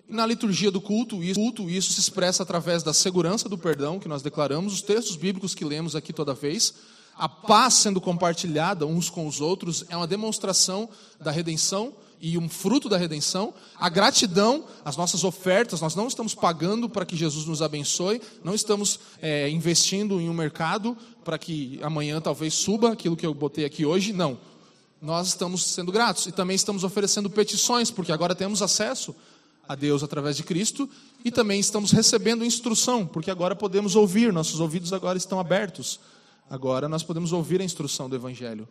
[0.07, 4.07] Na liturgia do culto isso, culto, isso se expressa através da segurança do perdão que
[4.07, 6.73] nós declaramos, os textos bíblicos que lemos aqui toda vez,
[7.17, 12.47] a paz sendo compartilhada uns com os outros, é uma demonstração da redenção e um
[12.47, 17.45] fruto da redenção, a gratidão, as nossas ofertas, nós não estamos pagando para que Jesus
[17.45, 23.17] nos abençoe, não estamos é, investindo em um mercado para que amanhã talvez suba aquilo
[23.17, 24.37] que eu botei aqui hoje, não
[25.01, 29.15] nós estamos sendo gratos e também estamos oferecendo petições, porque agora temos acesso
[29.67, 30.89] a Deus através de Cristo
[31.23, 35.99] e também estamos recebendo instrução, porque agora podemos ouvir, nossos ouvidos agora estão abertos.
[36.49, 38.67] Agora nós podemos ouvir a instrução do Evangelho.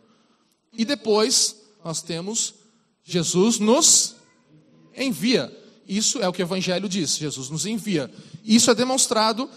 [0.73, 2.55] E depois nós temos
[3.09, 4.17] Jesus nos
[4.93, 5.49] envia.
[5.87, 8.11] Isso é o que o Evangelho diz: Jesus nos envia.
[8.43, 9.49] Isso é demonstrado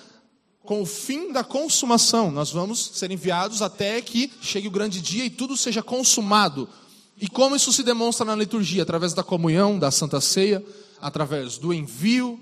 [0.64, 2.30] com o fim da consumação.
[2.30, 6.68] Nós vamos ser enviados até que chegue o grande dia e tudo seja consumado.
[7.20, 8.82] E como isso se demonstra na liturgia?
[8.82, 10.64] Através da comunhão, da Santa Ceia,
[11.00, 12.40] através do envio.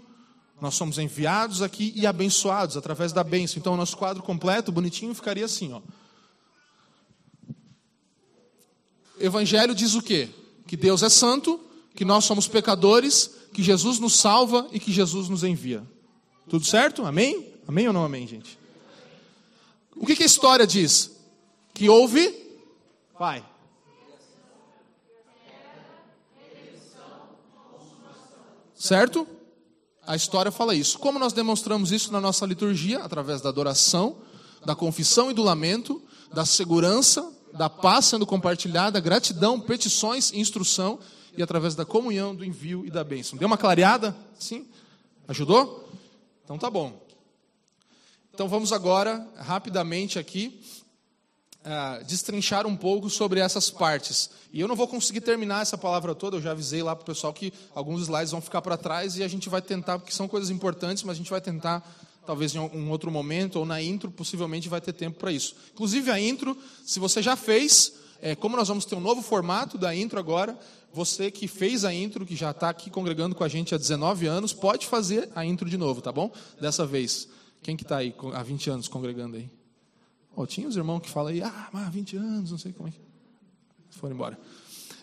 [0.60, 3.58] Nós somos enviados aqui e abençoados através da bênção.
[3.58, 5.80] Então, o nosso quadro completo, bonitinho, ficaria assim: ó.
[9.20, 10.28] Evangelho diz o quê?
[10.66, 11.60] Que Deus é santo,
[11.94, 15.82] que nós somos pecadores, que Jesus nos salva e que Jesus nos envia.
[16.48, 17.04] Tudo certo?
[17.04, 17.57] Amém?
[17.68, 18.58] Amém ou não amém, gente?
[19.94, 21.10] O que, que a história diz?
[21.74, 22.34] Que houve.
[23.18, 23.44] Vai.
[28.74, 29.28] Certo?
[30.06, 30.98] A história fala isso.
[30.98, 33.00] Como nós demonstramos isso na nossa liturgia?
[33.00, 34.16] Através da adoração,
[34.64, 36.02] da confissão e do lamento,
[36.32, 40.98] da segurança, da paz sendo compartilhada, gratidão, petições, instrução
[41.36, 43.38] e através da comunhão, do envio e da bênção.
[43.38, 44.16] Deu uma clareada?
[44.38, 44.66] Sim?
[45.26, 45.86] Ajudou?
[46.44, 47.07] Então tá bom.
[48.38, 50.60] Então vamos agora, rapidamente aqui,
[51.64, 54.30] uh, destrinchar um pouco sobre essas partes.
[54.52, 57.06] E eu não vou conseguir terminar essa palavra toda, eu já avisei lá para o
[57.06, 60.28] pessoal que alguns slides vão ficar para trás e a gente vai tentar, porque são
[60.28, 61.82] coisas importantes, mas a gente vai tentar,
[62.24, 65.56] talvez em um outro momento, ou na intro, possivelmente vai ter tempo para isso.
[65.72, 69.76] Inclusive a intro, se você já fez, é, como nós vamos ter um novo formato
[69.76, 70.56] da intro agora,
[70.94, 74.28] você que fez a intro, que já está aqui congregando com a gente há 19
[74.28, 76.30] anos, pode fazer a intro de novo, tá bom?
[76.60, 77.26] Dessa vez.
[77.68, 79.50] Quem que está aí há 20 anos congregando aí?
[80.34, 82.92] Oh, tinha os irmãos que falam aí, ah, mas 20 anos, não sei como é
[82.92, 82.98] que.
[83.90, 84.38] Foram embora.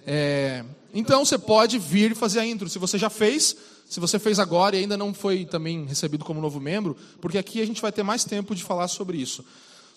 [0.03, 2.67] É, então você pode vir e fazer a intro.
[2.67, 3.55] Se você já fez,
[3.87, 7.61] se você fez agora e ainda não foi também recebido como novo membro, porque aqui
[7.61, 9.45] a gente vai ter mais tempo de falar sobre isso.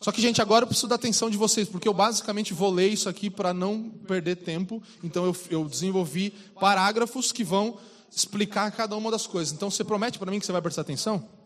[0.02, 2.88] Só que, gente, agora eu preciso da atenção de vocês, porque eu basicamente vou ler
[2.88, 4.82] isso aqui para não perder tempo.
[5.02, 7.78] Então eu, eu desenvolvi parágrafos que vão
[8.14, 9.54] explicar cada uma das coisas.
[9.54, 11.37] Então você promete para mim que você vai prestar atenção?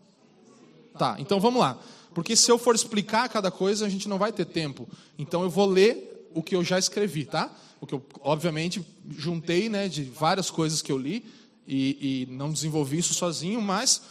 [0.97, 1.77] Tá, então vamos lá.
[2.13, 4.87] Porque se eu for explicar cada coisa, a gente não vai ter tempo.
[5.17, 7.51] Então eu vou ler o que eu já escrevi, tá?
[7.81, 8.85] O que eu, obviamente,
[9.17, 11.25] juntei né, de várias coisas que eu li
[11.67, 14.01] e, e não desenvolvi isso sozinho, mas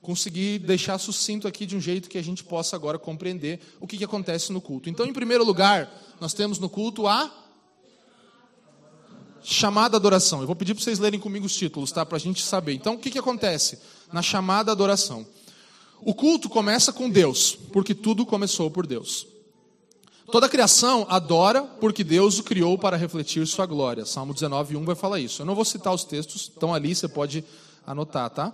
[0.00, 3.96] consegui deixar sucinto aqui de um jeito que a gente possa agora compreender o que,
[3.96, 4.90] que acontece no culto.
[4.90, 7.32] Então, em primeiro lugar, nós temos no culto a
[9.42, 10.40] chamada adoração.
[10.40, 12.04] Eu vou pedir para vocês lerem comigo os títulos, tá?
[12.04, 12.74] Para a gente saber.
[12.74, 13.78] Então, o que, que acontece
[14.12, 15.26] na chamada adoração?
[16.00, 19.26] O culto começa com Deus, porque tudo começou por Deus.
[20.30, 24.06] Toda a criação adora porque Deus o criou para refletir sua glória.
[24.06, 25.42] Salmo 19, 1 vai falar isso.
[25.42, 27.44] Eu não vou citar os textos, estão ali, você pode
[27.86, 28.52] anotar, tá?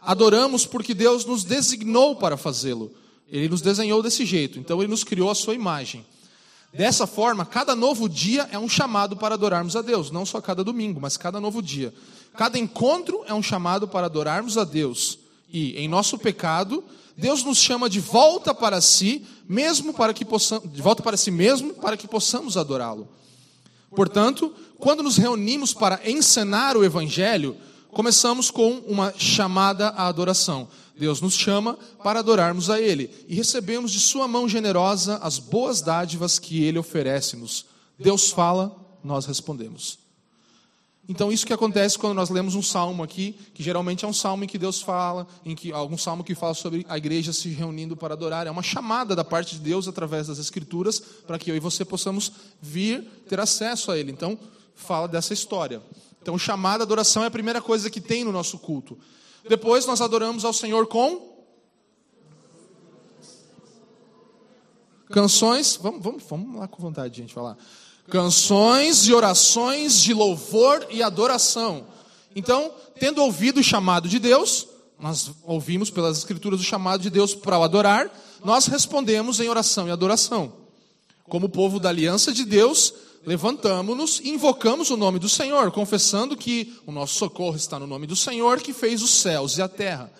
[0.00, 2.92] Adoramos porque Deus nos designou para fazê-lo.
[3.28, 6.06] Ele nos desenhou desse jeito, então ele nos criou a sua imagem.
[6.72, 10.62] Dessa forma, cada novo dia é um chamado para adorarmos a Deus, não só cada
[10.62, 11.92] domingo, mas cada novo dia.
[12.36, 15.18] Cada encontro é um chamado para adorarmos a Deus.
[15.50, 16.84] E em nosso pecado,
[17.16, 21.30] Deus nos chama de volta para si, mesmo para que possamos, de volta para si
[21.30, 23.08] mesmo, para que possamos adorá-lo.
[23.90, 27.56] Portanto, quando nos reunimos para encenar o evangelho,
[27.90, 30.68] começamos com uma chamada à adoração.
[30.96, 35.80] Deus nos chama para adorarmos a Ele e recebemos de Sua mão generosa as boas
[35.80, 37.66] dádivas que Ele oferece-nos.
[37.98, 39.98] Deus fala, nós respondemos.
[41.08, 44.44] Então, isso que acontece quando nós lemos um salmo aqui, que geralmente é um salmo
[44.44, 47.96] em que Deus fala, em que algum salmo que fala sobre a igreja se reunindo
[47.96, 51.56] para adorar, é uma chamada da parte de Deus através das Escrituras para que eu
[51.56, 52.30] e você possamos
[52.60, 54.12] vir ter acesso a Ele.
[54.12, 54.38] Então,
[54.74, 55.80] fala dessa história.
[56.20, 58.98] Então, chamada adoração é a primeira coisa que tem no nosso culto.
[59.48, 61.38] Depois, nós adoramos ao Senhor com
[65.10, 65.78] canções.
[65.80, 67.56] Vamos, vamos, vamos lá com vontade, gente, falar
[68.10, 71.86] canções e orações de louvor e adoração.
[72.34, 74.66] Então, tendo ouvido o chamado de Deus,
[74.98, 78.10] nós ouvimos pelas Escrituras o chamado de Deus para o adorar,
[78.44, 80.52] nós respondemos em oração e adoração.
[81.28, 82.94] Como povo da aliança de Deus,
[83.26, 88.06] levantamos-nos e invocamos o nome do Senhor, confessando que o nosso socorro está no nome
[88.06, 90.10] do Senhor que fez os céus e a terra.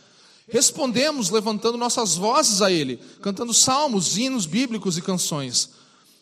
[0.50, 5.70] Respondemos levantando nossas vozes a Ele, cantando salmos, hinos bíblicos e canções,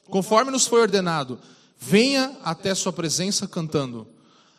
[0.08, 1.38] conforme nos foi ordenado
[1.78, 4.06] venha até Sua presença cantando.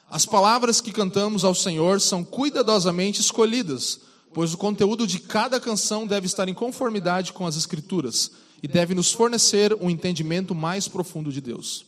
[0.09, 3.99] As palavras que cantamos ao Senhor são cuidadosamente escolhidas,
[4.34, 8.32] pois o conteúdo de cada canção deve estar em conformidade com as Escrituras
[8.63, 11.86] e deve nos fornecer um entendimento mais profundo de Deus.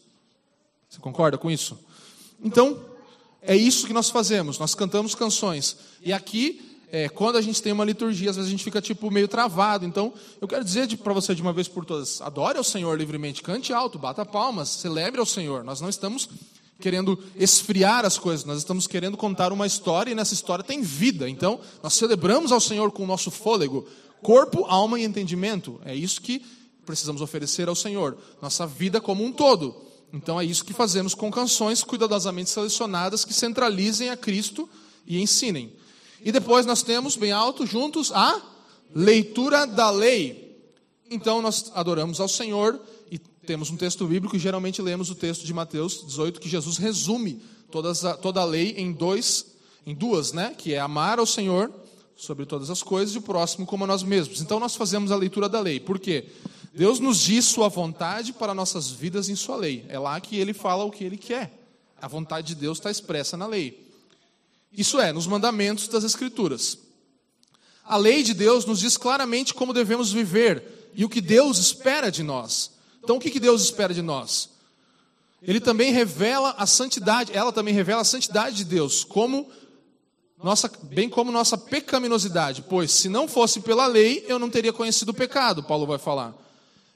[0.90, 1.80] Você concorda com isso?
[2.44, 2.80] Então,
[3.42, 5.78] é isso que nós fazemos, nós cantamos canções.
[6.02, 9.12] E aqui é, quando a gente tem uma liturgia, às vezes a gente fica tipo
[9.12, 9.86] meio travado.
[9.86, 13.44] Então, eu quero dizer para você de uma vez por todas: adore ao Senhor livremente,
[13.44, 15.64] cante alto, bata palmas, celebre ao Senhor.
[15.64, 16.28] Nós não estamos
[16.80, 21.30] querendo esfriar as coisas, nós estamos querendo contar uma história e nessa história tem vida.
[21.30, 23.86] Então, nós celebramos ao Senhor com o nosso fôlego,
[24.22, 25.80] corpo, alma e entendimento.
[25.86, 26.42] É isso que
[26.86, 29.76] precisamos oferecer ao Senhor, nossa vida como um todo.
[30.12, 34.68] Então, é isso que fazemos com canções cuidadosamente selecionadas que centralizem a Cristo
[35.06, 35.72] e ensinem.
[36.24, 38.42] E depois nós temos, bem alto, juntos, a
[38.94, 40.58] leitura da lei.
[41.10, 42.80] Então nós adoramos ao Senhor
[43.12, 46.78] e temos um texto bíblico e geralmente lemos o texto de Mateus 18 que Jesus
[46.78, 47.42] resume
[47.72, 49.46] todas a, toda a lei em dois,
[49.86, 50.54] em duas, né?
[50.58, 51.72] Que é amar ao Senhor
[52.16, 54.42] sobre todas as coisas e o próximo como a nós mesmos.
[54.42, 55.80] Então nós fazemos a leitura da lei.
[55.80, 56.26] Por quê?
[56.74, 59.86] Deus nos diz sua vontade para nossas vidas em sua lei.
[59.90, 61.58] É lá que ele fala o que ele quer.
[62.02, 63.89] A vontade de Deus está expressa na lei.
[64.72, 66.78] Isso é, nos mandamentos das Escrituras.
[67.84, 72.12] A lei de Deus nos diz claramente como devemos viver e o que Deus espera
[72.12, 72.72] de nós.
[73.04, 74.50] Então, o que Deus espera de nós?
[75.42, 79.50] Ele também revela a santidade, ela também revela a santidade de Deus, como
[80.44, 85.10] nossa, bem como nossa pecaminosidade, pois se não fosse pela lei, eu não teria conhecido
[85.10, 86.34] o pecado, Paulo vai falar.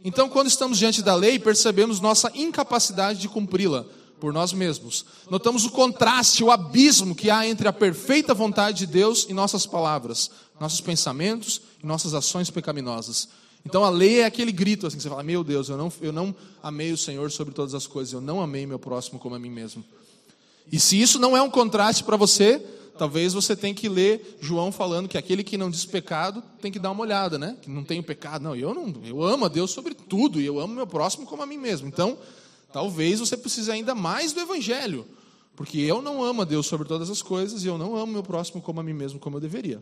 [0.03, 3.85] Então, quando estamos diante da lei, percebemos nossa incapacidade de cumpri-la,
[4.23, 5.05] por nós mesmos.
[5.29, 9.65] Notamos o contraste, o abismo que há entre a perfeita vontade de Deus e nossas
[9.65, 13.27] palavras, nossos pensamentos e nossas ações pecaminosas.
[13.65, 16.13] Então a lei é aquele grito assim que você fala: Meu Deus, eu não, eu
[16.13, 19.39] não amei o Senhor sobre todas as coisas, eu não amei meu próximo como a
[19.39, 19.83] mim mesmo.
[20.71, 22.65] E se isso não é um contraste para você,
[22.97, 26.79] talvez você tenha que ler João falando que aquele que não diz pecado tem que
[26.79, 27.57] dar uma olhada, né?
[27.61, 28.41] Que não tem pecado.
[28.41, 31.43] Não, eu não, eu amo a Deus sobre tudo e eu amo meu próximo como
[31.43, 31.89] a mim mesmo.
[31.89, 32.17] Então,
[32.73, 35.05] talvez você precise ainda mais do evangelho,
[35.55, 38.23] porque eu não amo a Deus sobre todas as coisas e eu não amo meu
[38.23, 39.81] próximo como a mim mesmo como eu deveria.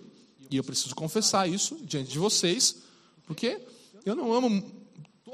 [0.50, 2.84] E eu preciso confessar isso diante de vocês,
[3.26, 3.62] porque
[4.06, 4.70] eu não amo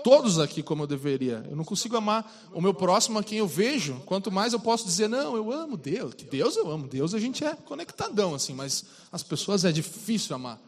[0.04, 1.44] todos aqui como eu deveria.
[1.50, 4.00] Eu não consigo amar o meu próximo a quem eu vejo.
[4.06, 6.14] Quanto mais eu posso dizer, não, eu amo Deus.
[6.14, 6.88] Que Deus eu amo.
[6.88, 10.62] Deus a gente é conectadão, assim, mas as pessoas é difícil amar.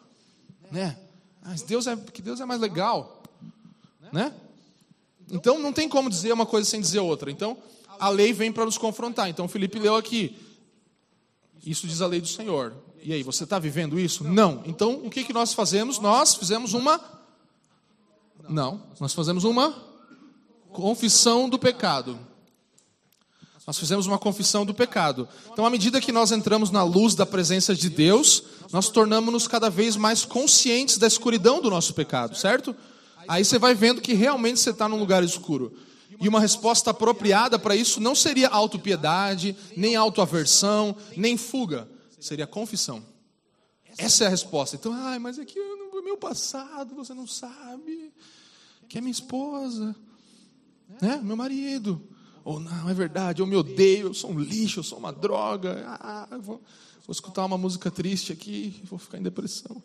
[0.72, 0.98] Né?
[1.44, 3.22] Mas Deus é, que Deus é mais legal.
[4.12, 4.34] Né?
[5.32, 7.32] Então não tem como dizer uma coisa sem dizer outra.
[7.32, 7.58] Então
[8.00, 9.30] a lei vem para nos confrontar.
[9.30, 10.38] Então Felipe leu aqui.
[11.66, 12.74] Isso diz a lei do Senhor.
[13.02, 14.24] E aí, você está vivendo isso?
[14.26, 14.62] Não.
[14.66, 16.00] Então o que, que nós fazemos?
[16.00, 17.00] Nós fizemos uma.
[18.48, 18.82] Não.
[19.00, 19.74] Nós fazemos uma
[20.72, 22.20] confissão do pecado.
[23.66, 25.30] Nós fizemos uma confissão do pecado.
[25.52, 29.70] Então, à medida que nós entramos na luz da presença de Deus, nós tornamos-nos cada
[29.70, 32.76] vez mais conscientes da escuridão do nosso pecado, certo?
[33.30, 35.72] Aí você vai vendo que realmente você está num lugar escuro.
[36.20, 41.88] E uma resposta apropriada para isso não seria autopiedade, nem autoaversão, nem fuga.
[42.20, 43.06] Seria confissão.
[44.00, 44.76] Essa é a resposta.
[44.76, 48.12] Então, ai, mas é que no meu passado você não sabe
[48.88, 49.96] que é minha esposa,
[51.00, 51.22] né?
[51.24, 52.02] Meu marido.
[52.44, 55.86] Ou não, é verdade, eu me odeio, eu sou um lixo, eu sou uma droga.
[55.88, 56.64] Ah, vou,
[57.06, 59.84] vou escutar uma música triste aqui, vou ficar em depressão.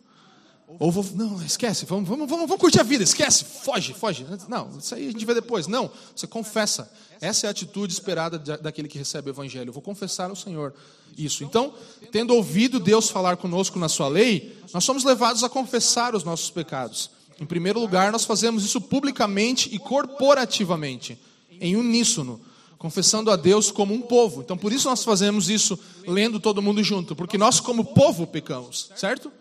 [0.79, 4.25] Ou vou, não, esquece, vamos, vamos, vamos, vamos curtir a vida, esquece, foge, foge.
[4.49, 5.67] Não, isso aí a gente vê depois.
[5.67, 6.91] Não, você confessa.
[7.21, 9.69] Essa é a atitude esperada daquele que recebe o Evangelho.
[9.69, 10.73] Eu vou confessar ao Senhor
[11.17, 11.43] isso.
[11.43, 11.73] Então,
[12.11, 16.49] tendo ouvido Deus falar conosco na Sua lei, nós somos levados a confessar os nossos
[16.49, 17.11] pecados.
[17.39, 21.17] Em primeiro lugar, nós fazemos isso publicamente e corporativamente,
[21.61, 22.41] em uníssono,
[22.77, 24.41] confessando a Deus como um povo.
[24.41, 28.89] Então, por isso nós fazemos isso lendo todo mundo junto, porque nós, como povo, pecamos,
[28.95, 29.31] certo?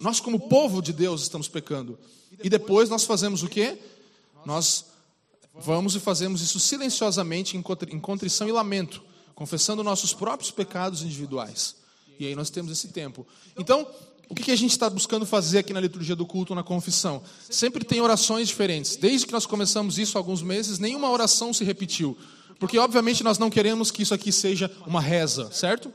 [0.00, 1.98] Nós, como povo de Deus, estamos pecando.
[2.42, 3.78] E depois nós fazemos o quê?
[4.44, 4.86] Nós
[5.54, 9.02] vamos e fazemos isso silenciosamente em contrição e lamento,
[9.34, 11.76] confessando nossos próprios pecados individuais.
[12.18, 13.26] E aí nós temos esse tempo.
[13.56, 13.86] Então,
[14.28, 17.22] o que a gente está buscando fazer aqui na liturgia do culto, na confissão?
[17.50, 18.96] Sempre tem orações diferentes.
[18.96, 22.16] Desde que nós começamos isso há alguns meses, nenhuma oração se repetiu.
[22.58, 25.92] Porque, obviamente, nós não queremos que isso aqui seja uma reza, certo?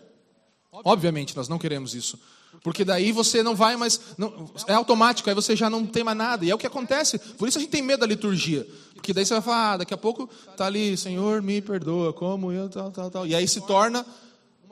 [0.72, 2.20] Obviamente, nós não queremos isso.
[2.64, 4.00] Porque daí você não vai mais.
[4.18, 6.46] Não, é automático, aí você já não tem mais nada.
[6.46, 7.18] E é o que acontece.
[7.18, 8.68] Por isso a gente tem medo da liturgia.
[8.94, 12.52] Porque daí você vai falar, ah, daqui a pouco está ali, Senhor, me perdoa, como
[12.52, 13.28] eu, tal, tal, tal.
[13.28, 14.06] E aí se torna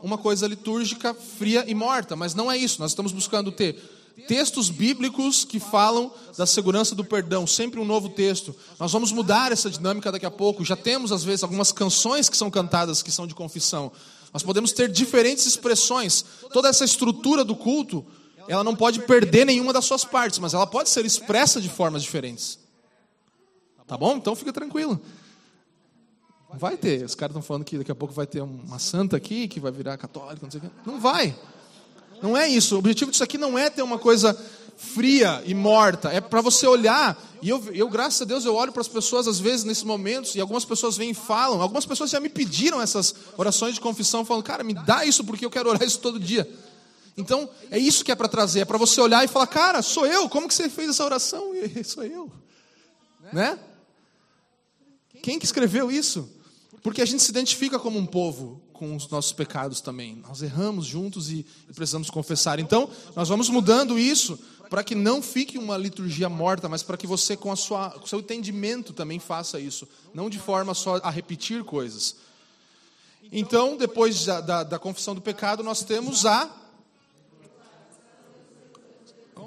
[0.01, 2.15] uma coisa litúrgica fria e morta.
[2.15, 2.81] Mas não é isso.
[2.81, 3.79] Nós estamos buscando ter
[4.27, 8.55] textos bíblicos que falam da segurança do perdão, sempre um novo texto.
[8.79, 10.65] Nós vamos mudar essa dinâmica daqui a pouco.
[10.65, 13.91] Já temos, às vezes, algumas canções que são cantadas que são de confissão.
[14.37, 16.23] Nós podemos ter diferentes expressões.
[16.53, 18.05] Toda essa estrutura do culto,
[18.47, 22.03] ela não pode perder nenhuma das suas partes, mas ela pode ser expressa de formas
[22.03, 22.59] diferentes.
[23.87, 24.15] Tá bom?
[24.15, 25.01] Então fica tranquilo.
[26.53, 27.03] Vai ter.
[27.03, 29.71] Os caras estão falando que daqui a pouco vai ter uma santa aqui que vai
[29.71, 30.71] virar católica, não sei o.
[30.85, 31.35] Não vai.
[32.21, 32.75] Não é isso.
[32.75, 34.39] O objetivo disso aqui não é ter uma coisa
[34.77, 36.09] fria e morta.
[36.09, 37.21] É para você olhar.
[37.41, 40.35] E eu, eu, graças a Deus, eu olho para as pessoas às vezes nesses momentos
[40.35, 41.61] e algumas pessoas vêm e falam.
[41.61, 45.45] Algumas pessoas já me pediram essas orações de confissão, falando, cara, me dá isso porque
[45.45, 46.47] eu quero orar isso todo dia.
[47.17, 48.59] Então, é isso que é para trazer.
[48.59, 50.29] É para você olhar e falar, cara, sou eu.
[50.29, 51.51] Como que você fez essa oração?
[51.83, 52.31] Sou eu.
[53.33, 53.57] Né?
[55.23, 56.29] Quem que escreveu isso?
[56.83, 60.21] Porque a gente se identifica como um povo com os nossos pecados também.
[60.27, 62.59] Nós erramos juntos e precisamos confessar.
[62.59, 64.39] Então, nós vamos mudando isso
[64.69, 68.05] para que não fique uma liturgia morta, mas para que você, com, a sua, com
[68.05, 69.87] o seu entendimento, também faça isso.
[70.13, 72.15] Não de forma só a repetir coisas.
[73.31, 76.49] Então, depois da, da, da confissão do pecado, nós temos a.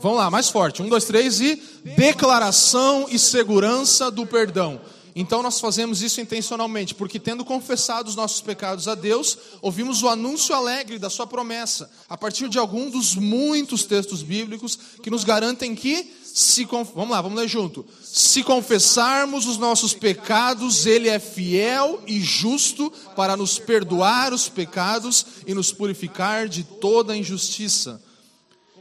[0.01, 0.83] Vamos lá, mais forte.
[0.83, 1.57] Um, dois, três e.
[1.97, 4.81] Declaração e segurança do perdão.
[5.15, 10.09] Então nós fazemos isso intencionalmente, porque tendo confessado os nossos pecados a Deus, ouvimos o
[10.09, 15.25] anúncio alegre da sua promessa, a partir de algum dos muitos textos bíblicos que nos
[15.25, 17.85] garantem que se vamos lá, vamos ler junto.
[18.03, 25.27] Se confessarmos os nossos pecados, ele é fiel e justo para nos perdoar os pecados
[25.47, 28.01] e nos purificar de toda injustiça.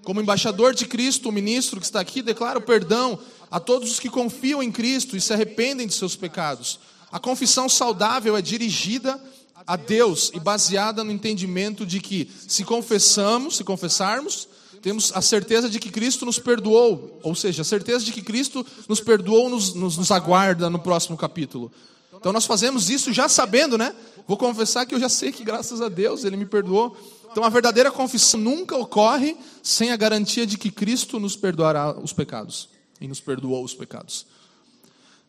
[0.03, 3.19] Como embaixador de Cristo, o ministro que está aqui declara o perdão
[3.51, 6.79] a todos os que confiam em Cristo e se arrependem de seus pecados.
[7.11, 9.19] A confissão saudável é dirigida
[9.65, 14.47] a Deus e baseada no entendimento de que se confessamos, se confessarmos,
[14.81, 18.65] temos a certeza de que Cristo nos perdoou, ou seja, a certeza de que Cristo
[18.87, 21.71] nos perdoou nos, nos, nos aguarda no próximo capítulo.
[22.13, 23.93] Então nós fazemos isso já sabendo, né?
[24.27, 26.95] Vou confessar que eu já sei que graças a Deus ele me perdoou.
[27.31, 32.13] Então a verdadeira confissão nunca ocorre sem a garantia de que Cristo nos perdoará os
[32.13, 32.69] pecados
[32.99, 34.25] e nos perdoou os pecados.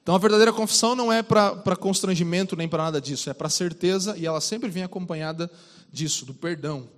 [0.03, 4.17] Então a verdadeira confissão não é para constrangimento nem para nada disso, é para certeza
[4.17, 5.51] e ela sempre vem acompanhada
[5.93, 6.89] disso, do perdão.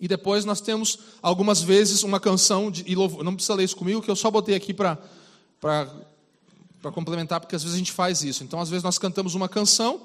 [0.00, 3.76] E depois nós temos algumas vezes uma canção de, e louvor, não precisa ler isso
[3.76, 4.98] comigo, que eu só botei aqui para
[5.60, 8.44] para complementar, porque às vezes a gente faz isso.
[8.44, 10.00] Então às vezes nós cantamos uma canção,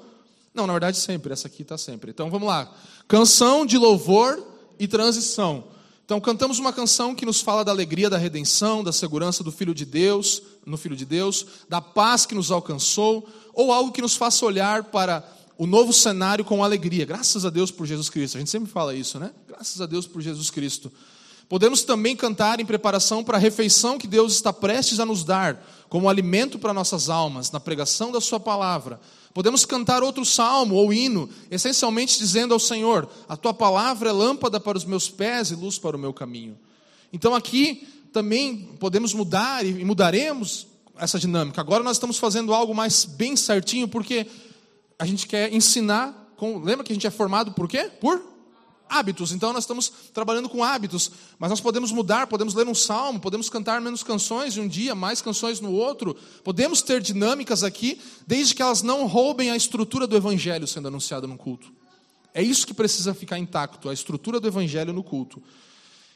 [0.54, 2.10] não, na verdade sempre, essa aqui está sempre.
[2.10, 2.72] Então vamos lá,
[3.06, 4.42] canção de louvor
[4.78, 5.64] e transição.
[6.04, 9.74] Então cantamos uma canção que nos fala da alegria da redenção, da segurança do Filho
[9.74, 14.16] de Deus, no Filho de Deus, da paz que nos alcançou, ou algo que nos
[14.16, 15.26] faça olhar para
[15.56, 17.04] o novo cenário com alegria.
[17.04, 18.36] Graças a Deus por Jesus Cristo.
[18.36, 19.30] A gente sempre fala isso, né?
[19.46, 20.90] Graças a Deus por Jesus Cristo.
[21.48, 25.62] Podemos também cantar em preparação para a refeição que Deus está prestes a nos dar,
[25.88, 28.98] como alimento para nossas almas, na pregação da Sua palavra.
[29.34, 34.60] Podemos cantar outro salmo ou hino, essencialmente dizendo ao Senhor: A tua palavra é lâmpada
[34.60, 36.58] para os meus pés e luz para o meu caminho.
[37.12, 40.66] Então aqui também podemos mudar e mudaremos
[40.98, 41.60] essa dinâmica.
[41.60, 44.26] Agora nós estamos fazendo algo mais bem certinho, porque
[44.98, 46.20] a gente quer ensinar.
[46.36, 47.90] Com, lembra que a gente é formado por quê?
[48.00, 48.31] Por
[48.92, 49.32] hábitos.
[49.32, 53.48] Então nós estamos trabalhando com hábitos, mas nós podemos mudar, podemos ler um salmo, podemos
[53.48, 56.14] cantar menos canções em um dia, mais canções no outro.
[56.44, 61.26] Podemos ter dinâmicas aqui, desde que elas não roubem a estrutura do evangelho sendo anunciado
[61.26, 61.72] no culto.
[62.34, 65.42] É isso que precisa ficar intacto, a estrutura do evangelho no culto.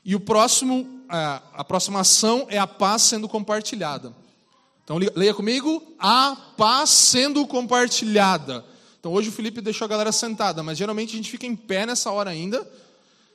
[0.04, 4.14] E o próximo, a próxima ação é a paz sendo compartilhada.
[4.84, 8.64] Então leia comigo, a paz sendo compartilhada.
[9.06, 11.86] Então hoje o Felipe deixou a galera sentada, mas geralmente a gente fica em pé
[11.86, 12.68] nessa hora ainda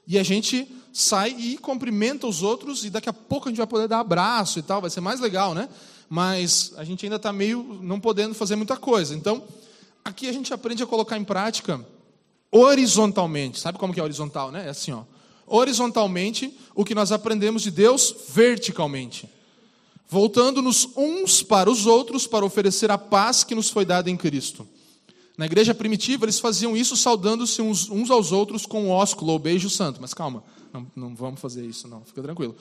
[0.05, 3.67] e a gente sai e cumprimenta os outros e daqui a pouco a gente vai
[3.67, 5.69] poder dar abraço e tal, vai ser mais legal, né?
[6.09, 9.15] Mas a gente ainda está meio não podendo fazer muita coisa.
[9.15, 9.45] Então
[10.03, 11.79] aqui a gente aprende a colocar em prática
[12.51, 13.57] horizontalmente.
[13.57, 14.65] Sabe como que é horizontal, né?
[14.65, 15.03] É assim, ó.
[15.47, 19.29] Horizontalmente o que nós aprendemos de Deus verticalmente
[20.09, 24.67] voltando-nos uns para os outros para oferecer a paz que nos foi dada em Cristo.
[25.41, 29.39] Na igreja primitiva, eles faziam isso saudando-se uns, uns, aos outros com o ósculo ou
[29.39, 29.99] beijo santo.
[29.99, 32.55] Mas calma, não, não vamos fazer isso, não, fica tranquilo.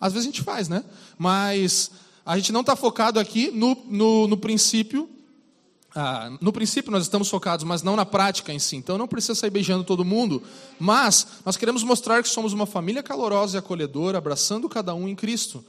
[0.00, 0.82] Às vezes a gente faz, né?
[1.16, 1.92] Mas
[2.26, 5.08] a gente não está focado aqui no, no, no princípio.
[5.94, 8.74] Ah, no princípio nós estamos focados, mas não na prática em si.
[8.74, 10.42] Então não precisa sair beijando todo mundo.
[10.76, 15.14] Mas nós queremos mostrar que somos uma família calorosa e acolhedora, abraçando cada um em
[15.14, 15.64] Cristo.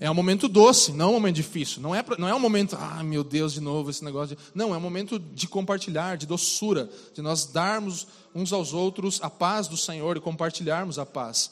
[0.00, 1.80] É um momento doce, não um momento difícil.
[1.80, 4.36] Não é, não é um momento, ah, meu Deus, de novo esse negócio.
[4.36, 4.42] De...
[4.54, 9.30] Não, é um momento de compartilhar, de doçura, de nós darmos uns aos outros a
[9.30, 11.50] paz do Senhor e compartilharmos a paz.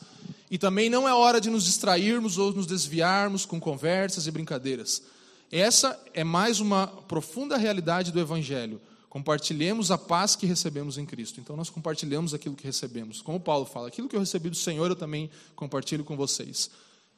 [0.50, 5.02] E também não é hora de nos distrairmos ou nos desviarmos com conversas e brincadeiras.
[5.50, 8.80] Essa é mais uma profunda realidade do Evangelho.
[9.08, 11.38] Compartilhemos a paz que recebemos em Cristo.
[11.38, 13.20] Então nós compartilhamos aquilo que recebemos.
[13.20, 16.70] Como Paulo fala, aquilo que eu recebi do Senhor eu também compartilho com vocês.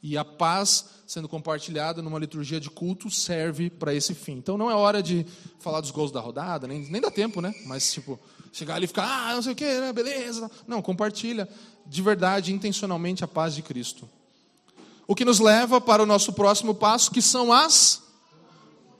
[0.07, 4.33] E a paz sendo compartilhada numa liturgia de culto serve para esse fim.
[4.33, 5.25] Então não é hora de
[5.59, 7.55] falar dos gols da rodada, nem, nem dá tempo, né?
[7.65, 8.21] Mas, tipo,
[8.53, 9.95] chegar ali e ficar, ah, não sei o quê, né?
[9.95, 10.51] beleza.
[10.67, 11.49] Não, compartilha
[11.87, 14.07] de verdade, intencionalmente, a paz de Cristo.
[15.07, 18.03] O que nos leva para o nosso próximo passo, que são as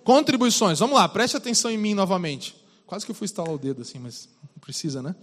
[0.05, 0.79] contribuições.
[0.79, 2.57] Vamos lá, preste atenção em mim novamente.
[2.87, 5.15] Quase que eu fui instalar o dedo assim, mas não precisa, né?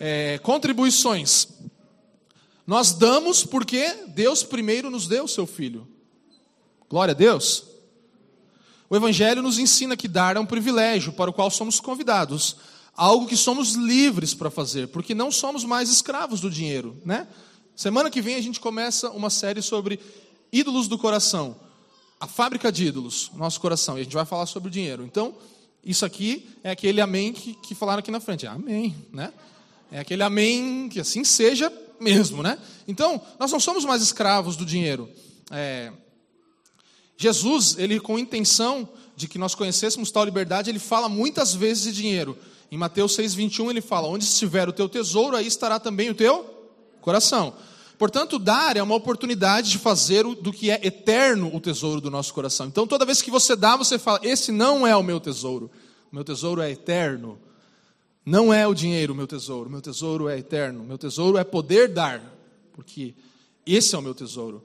[0.00, 1.46] É, contribuições.
[2.66, 5.86] Nós damos porque Deus primeiro nos deu o seu filho.
[6.88, 7.64] Glória a Deus.
[8.88, 12.56] O Evangelho nos ensina que dar é um privilégio para o qual somos convidados,
[12.94, 17.26] algo que somos livres para fazer, porque não somos mais escravos do dinheiro, né?
[17.74, 19.98] Semana que vem a gente começa uma série sobre
[20.52, 21.56] ídolos do coração,
[22.20, 25.02] a fábrica de ídolos, nosso coração, e a gente vai falar sobre o dinheiro.
[25.02, 25.34] Então,
[25.84, 29.32] isso aqui é aquele amém que, que falaram aqui na frente, amém, né?
[29.90, 32.58] É aquele amém que assim seja mesmo, né?
[32.86, 35.08] Então, nós não somos mais escravos do dinheiro.
[35.50, 35.92] É...
[37.16, 41.92] Jesus, ele com intenção de que nós conhecêssemos tal liberdade, ele fala muitas vezes de
[41.92, 42.36] dinheiro.
[42.70, 46.44] Em Mateus 6:21 ele fala: "Onde estiver o teu tesouro, aí estará também o teu
[47.00, 47.54] coração".
[47.96, 52.34] Portanto, dar é uma oportunidade de fazer do que é eterno o tesouro do nosso
[52.34, 52.66] coração.
[52.66, 55.70] Então, toda vez que você dá, você fala: "Esse não é o meu tesouro.
[56.10, 57.38] O meu tesouro é eterno".
[58.24, 62.22] Não é o dinheiro meu tesouro, meu tesouro é eterno, meu tesouro é poder dar,
[62.72, 63.14] porque
[63.66, 64.62] esse é o meu tesouro.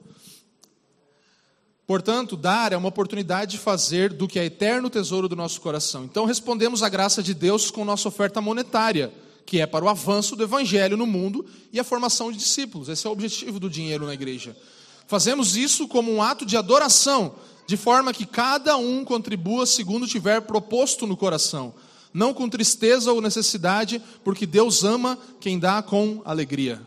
[1.86, 6.04] Portanto, dar é uma oportunidade de fazer do que é eterno tesouro do nosso coração.
[6.04, 9.12] Então, respondemos à graça de Deus com nossa oferta monetária,
[9.44, 12.88] que é para o avanço do evangelho no mundo e a formação de discípulos.
[12.88, 14.56] Esse é o objetivo do dinheiro na igreja.
[15.06, 17.34] Fazemos isso como um ato de adoração,
[17.66, 21.74] de forma que cada um contribua segundo tiver proposto no coração
[22.12, 26.80] não com tristeza ou necessidade, porque Deus ama quem dá com alegria.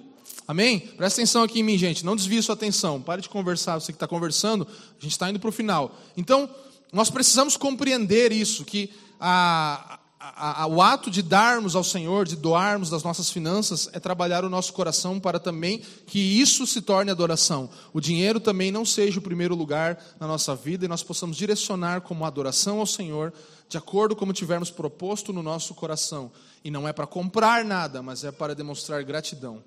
[0.47, 0.79] Amém?
[0.79, 2.05] Presta atenção aqui em mim, gente.
[2.05, 3.01] Não desvie sua atenção.
[3.01, 3.79] Pare de conversar.
[3.79, 5.97] Você que está conversando, a gente está indo para o final.
[6.17, 6.49] Então,
[6.91, 12.37] nós precisamos compreender isso, que a, a, a, o ato de darmos ao Senhor, de
[12.37, 17.11] doarmos das nossas finanças, é trabalhar o nosso coração para também que isso se torne
[17.11, 17.69] adoração.
[17.91, 22.01] O dinheiro também não seja o primeiro lugar na nossa vida e nós possamos direcionar
[22.01, 23.33] como adoração ao Senhor,
[23.67, 26.31] de acordo como tivermos proposto no nosso coração.
[26.63, 29.61] E não é para comprar nada, mas é para demonstrar gratidão.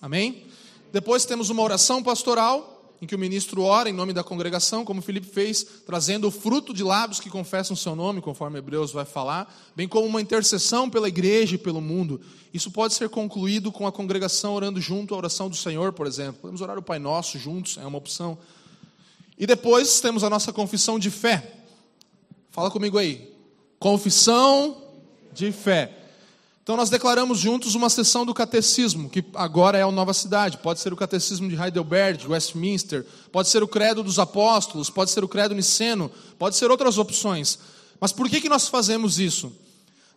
[0.00, 0.46] Amém?
[0.90, 5.02] Depois temos uma oração pastoral, em que o ministro ora em nome da congregação, como
[5.02, 9.52] Felipe fez, trazendo o fruto de lábios que confessam seu nome, conforme Hebreus vai falar,
[9.74, 12.20] bem como uma intercessão pela igreja e pelo mundo.
[12.52, 16.40] Isso pode ser concluído com a congregação orando junto à oração do Senhor, por exemplo.
[16.40, 18.38] Podemos orar o Pai Nosso juntos, é uma opção.
[19.36, 21.52] E depois temos a nossa confissão de fé.
[22.50, 23.34] Fala comigo aí.
[23.78, 24.80] Confissão
[25.32, 26.03] de fé.
[26.64, 30.56] Então nós declaramos juntos uma sessão do catecismo, que agora é a Nova Cidade.
[30.56, 35.10] Pode ser o catecismo de Heidelberg, de Westminster, pode ser o credo dos apóstolos, pode
[35.10, 37.58] ser o credo niceno, pode ser outras opções.
[38.00, 39.52] Mas por que, que nós fazemos isso?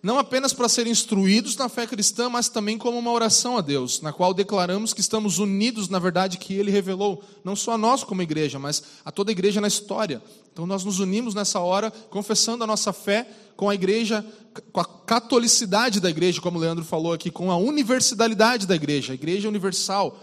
[0.02, 4.00] Não apenas para ser instruídos na fé cristã, mas também como uma oração a Deus,
[4.00, 8.04] na qual declaramos que estamos unidos na verdade que Ele revelou, não só a nós
[8.04, 10.22] como igreja, mas a toda a igreja na história.
[10.54, 14.24] Então nós nos unimos nessa hora, confessando a nossa fé com a igreja,
[14.72, 19.14] com a catolicidade da igreja, como o Leandro falou aqui, com a universalidade da igreja,
[19.14, 20.20] a igreja universal.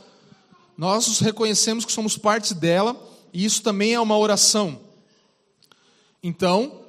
[0.78, 2.96] Nós reconhecemos que somos parte dela
[3.32, 4.80] e isso também é uma oração.
[6.22, 6.83] Então,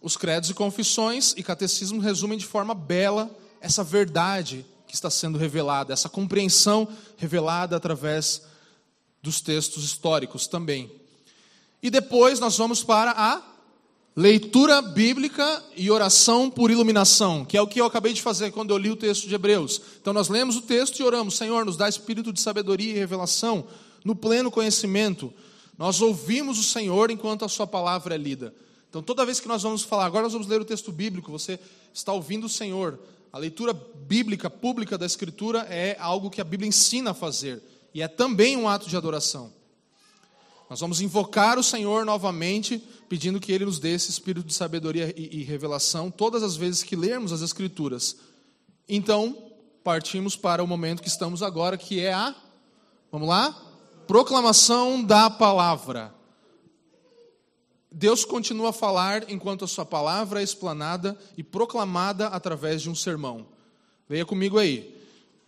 [0.00, 3.30] os credos e confissões e catecismo resumem de forma bela
[3.60, 8.42] essa verdade que está sendo revelada, essa compreensão revelada através
[9.22, 10.90] dos textos históricos também.
[11.82, 13.42] E depois nós vamos para a
[14.20, 18.72] Leitura bíblica e oração por iluminação, que é o que eu acabei de fazer quando
[18.72, 19.80] eu li o texto de Hebreus.
[20.00, 23.68] Então nós lemos o texto e oramos, Senhor, nos dá espírito de sabedoria e revelação,
[24.04, 25.32] no pleno conhecimento.
[25.78, 28.52] Nós ouvimos o Senhor enquanto a sua palavra é lida.
[28.88, 31.58] Então toda vez que nós vamos falar, agora nós vamos ler o texto bíblico, você
[31.92, 32.98] está ouvindo o Senhor.
[33.32, 37.62] A leitura bíblica pública da escritura é algo que a Bíblia ensina a fazer
[37.92, 39.52] e é também um ato de adoração.
[40.68, 45.14] Nós vamos invocar o Senhor novamente, pedindo que Ele nos dê esse espírito de sabedoria
[45.16, 48.16] e, e revelação todas as vezes que lermos as Escrituras.
[48.86, 49.36] Então,
[49.82, 52.34] partimos para o momento que estamos agora, que é a,
[53.10, 53.56] vamos lá?
[54.06, 56.14] Proclamação da palavra.
[57.98, 62.94] Deus continua a falar enquanto a sua palavra é explanada e proclamada através de um
[62.94, 63.44] sermão.
[64.08, 64.96] Leia comigo aí.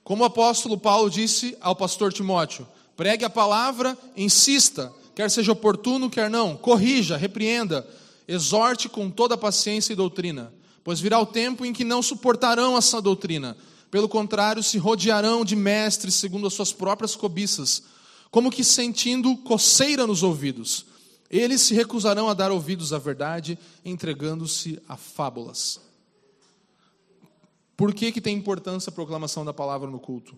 [0.03, 2.67] Como o apóstolo Paulo disse ao pastor Timóteo:
[2.97, 7.89] pregue a palavra, insista, quer seja oportuno, quer não, corrija, repreenda,
[8.27, 10.53] exorte com toda paciência e doutrina,
[10.83, 13.57] pois virá o tempo em que não suportarão essa doutrina,
[13.93, 17.85] pelo contrário, se rodearão de mestres segundo as suas próprias cobiças,
[18.29, 20.90] como que sentindo coceira nos ouvidos.
[21.31, 25.81] Eles se recusarão a dar ouvidos à verdade, entregando-se a fábulas.
[27.77, 30.37] Por que, que tem importância a proclamação da palavra no culto?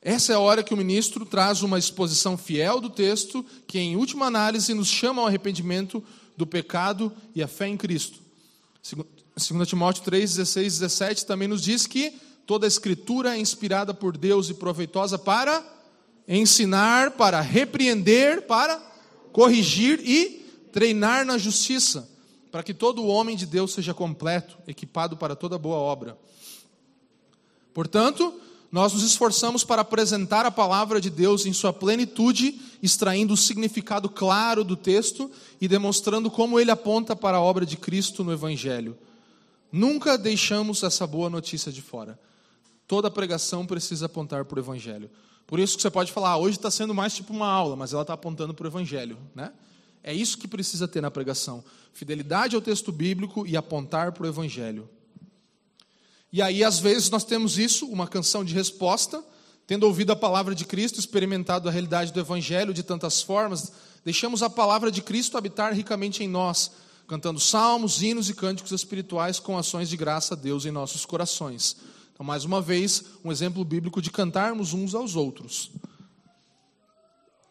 [0.00, 3.96] Essa é a hora que o ministro traz uma exposição fiel do texto, que em
[3.96, 6.04] última análise nos chama ao arrependimento
[6.36, 8.20] do pecado e a fé em Cristo.
[9.36, 12.12] 2 Timóteo 3, 16 e 17 também nos diz que
[12.46, 15.64] toda a escritura é inspirada por Deus e proveitosa para
[16.28, 18.87] ensinar, para repreender, para
[19.32, 22.08] corrigir e treinar na justiça,
[22.50, 26.18] para que todo homem de Deus seja completo, equipado para toda boa obra.
[27.74, 28.34] Portanto,
[28.70, 34.10] nós nos esforçamos para apresentar a palavra de Deus em sua plenitude, extraindo o significado
[34.10, 35.30] claro do texto
[35.60, 38.96] e demonstrando como ele aponta para a obra de Cristo no Evangelho.
[39.72, 42.18] Nunca deixamos essa boa notícia de fora.
[42.86, 45.10] Toda pregação precisa apontar para o Evangelho.
[45.48, 47.94] Por isso que você pode falar, ah, hoje está sendo mais tipo uma aula, mas
[47.94, 49.16] ela está apontando para o Evangelho.
[49.34, 49.50] Né?
[50.04, 51.64] É isso que precisa ter na pregação:
[51.94, 54.86] fidelidade ao texto bíblico e apontar para o Evangelho.
[56.30, 59.24] E aí, às vezes, nós temos isso, uma canção de resposta,
[59.66, 63.72] tendo ouvido a palavra de Cristo, experimentado a realidade do Evangelho de tantas formas,
[64.04, 66.72] deixamos a palavra de Cristo habitar ricamente em nós,
[67.06, 71.74] cantando salmos, hinos e cânticos espirituais com ações de graça a Deus em nossos corações.
[72.18, 75.70] Então, mais uma vez, um exemplo bíblico de cantarmos uns aos outros.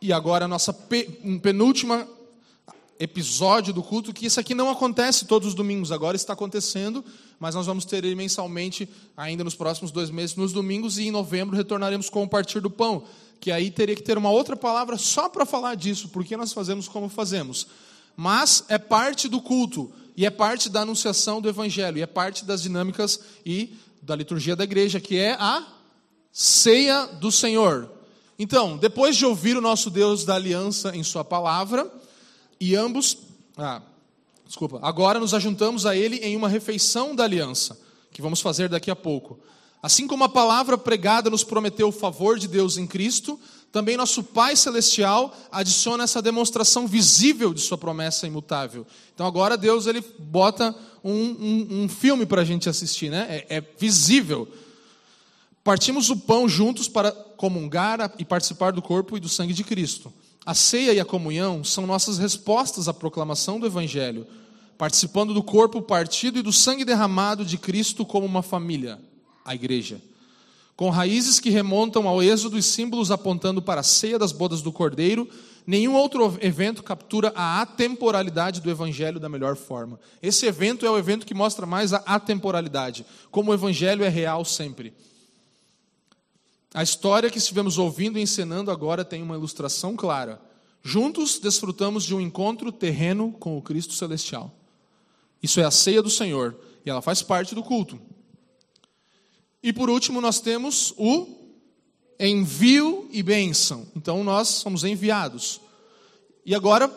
[0.02, 0.73] E agora, a nossa
[1.41, 2.06] penúltima
[2.99, 7.06] episódio do culto, que isso aqui não acontece todos os domingos, agora está acontecendo,
[7.39, 11.11] mas nós vamos ter ele mensalmente ainda nos próximos dois meses, nos domingos, e em
[11.11, 13.06] novembro retornaremos com o partir do pão,
[13.39, 16.89] que aí teria que ter uma outra palavra só para falar disso, porque nós fazemos
[16.89, 17.68] como fazemos.
[18.18, 22.44] Mas é parte do culto, e é parte da anunciação do evangelho, e é parte
[22.44, 25.65] das dinâmicas e da liturgia da igreja, que é a
[26.31, 27.91] ceia do Senhor.
[28.39, 31.91] Então, depois de ouvir o nosso Deus da aliança em sua palavra,
[32.59, 33.17] e ambos,
[33.57, 33.81] ah,
[34.45, 37.79] desculpa, agora nos ajuntamos a ele em uma refeição da aliança,
[38.11, 39.39] que vamos fazer daqui a pouco.
[39.81, 43.39] Assim como a palavra pregada nos prometeu o favor de Deus em Cristo,
[43.71, 48.87] também nosso Pai Celestial adiciona essa demonstração visível de sua promessa imutável.
[49.13, 50.75] Então agora Deus ele bota
[51.09, 53.27] um, um, um filme para a gente assistir, né?
[53.29, 54.47] É, é visível.
[55.63, 60.11] Partimos o pão juntos para comungar e participar do corpo e do sangue de Cristo.
[60.45, 64.25] A ceia e a comunhão são nossas respostas à proclamação do Evangelho,
[64.77, 68.99] participando do corpo partido e do sangue derramado de Cristo como uma família
[69.47, 70.01] a igreja.
[70.75, 74.71] Com raízes que remontam ao êxodo e símbolos apontando para a ceia das bodas do
[74.71, 75.27] Cordeiro,
[75.68, 79.99] nenhum outro evento captura a atemporalidade do Evangelho da melhor forma.
[80.22, 84.45] Esse evento é o evento que mostra mais a atemporalidade, como o Evangelho é real
[84.45, 84.94] sempre.
[86.73, 90.41] A história que estivemos ouvindo e encenando agora tem uma ilustração clara.
[90.81, 94.56] Juntos desfrutamos de um encontro terreno com o Cristo Celestial.
[95.44, 97.99] Isso é a ceia do Senhor e ela faz parte do culto.
[99.61, 101.46] E por último, nós temos o
[102.19, 103.88] envio e bênção.
[103.95, 105.61] Então, nós somos enviados.
[106.45, 106.88] E agora,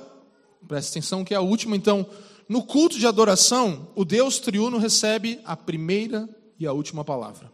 [0.67, 1.77] preste atenção que é a última.
[1.77, 2.07] Então,
[2.49, 6.29] no culto de adoração, o Deus triuno recebe a primeira
[6.59, 7.51] e a última palavra.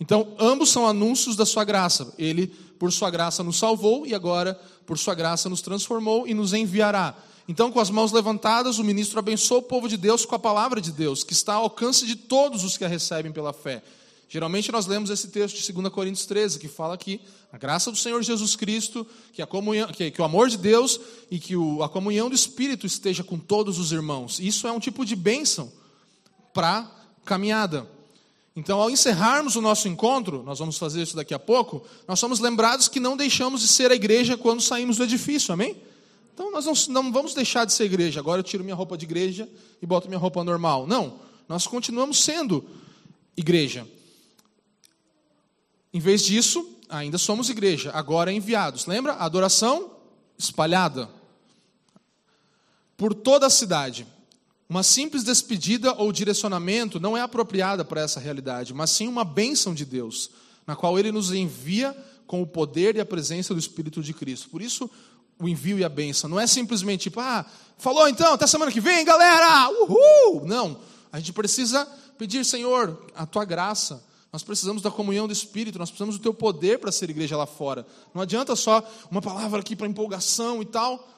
[0.00, 2.12] Então, ambos são anúncios da sua graça.
[2.18, 2.48] Ele,
[2.78, 7.14] por sua graça, nos salvou e agora, por sua graça, nos transformou e nos enviará.
[7.46, 10.80] Então, com as mãos levantadas, o ministro abençoa o povo de Deus com a palavra
[10.80, 13.82] de Deus, que está ao alcance de todos os que a recebem pela fé.
[14.28, 17.20] Geralmente nós lemos esse texto de 2 Coríntios 13, que fala que
[17.52, 20.98] a graça do Senhor Jesus Cristo, que, a comunhão, que, que o amor de Deus
[21.30, 24.40] e que o, a comunhão do Espírito esteja com todos os irmãos.
[24.40, 25.72] Isso é um tipo de bênção
[26.52, 26.90] para
[27.24, 27.88] caminhada.
[28.56, 32.38] Então, ao encerrarmos o nosso encontro, nós vamos fazer isso daqui a pouco, nós somos
[32.38, 35.76] lembrados que não deixamos de ser a igreja quando saímos do edifício, amém?
[36.32, 38.20] Então, nós não, não vamos deixar de ser igreja.
[38.20, 39.48] Agora eu tiro minha roupa de igreja
[39.80, 40.86] e boto minha roupa normal.
[40.86, 42.64] Não, nós continuamos sendo
[43.36, 43.86] igreja.
[45.94, 48.84] Em vez disso, ainda somos igreja, agora enviados.
[48.84, 49.12] Lembra?
[49.12, 49.92] Adoração
[50.36, 51.08] espalhada
[52.96, 54.04] por toda a cidade.
[54.68, 59.72] Uma simples despedida ou direcionamento não é apropriada para essa realidade, mas sim uma bênção
[59.72, 60.30] de Deus,
[60.66, 61.96] na qual Ele nos envia
[62.26, 64.48] com o poder e a presença do Espírito de Cristo.
[64.48, 64.90] Por isso,
[65.38, 67.46] o envio e a bênção não é simplesmente tipo, ah,
[67.78, 70.44] falou então, até semana que vem, galera, uhul!
[70.44, 70.80] Não,
[71.12, 71.86] a gente precisa
[72.18, 74.02] pedir, Senhor, a tua graça
[74.34, 77.46] nós precisamos da comunhão do Espírito, nós precisamos do teu poder para ser igreja lá
[77.46, 77.86] fora.
[78.12, 81.08] Não adianta só uma palavra aqui para empolgação e tal.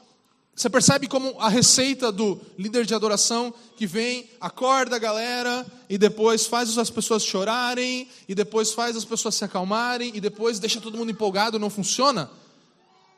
[0.55, 5.97] Você percebe como a receita do líder de adoração que vem, acorda a galera e
[5.97, 10.79] depois faz as pessoas chorarem e depois faz as pessoas se acalmarem e depois deixa
[10.79, 12.31] todo mundo empolgado, não funciona?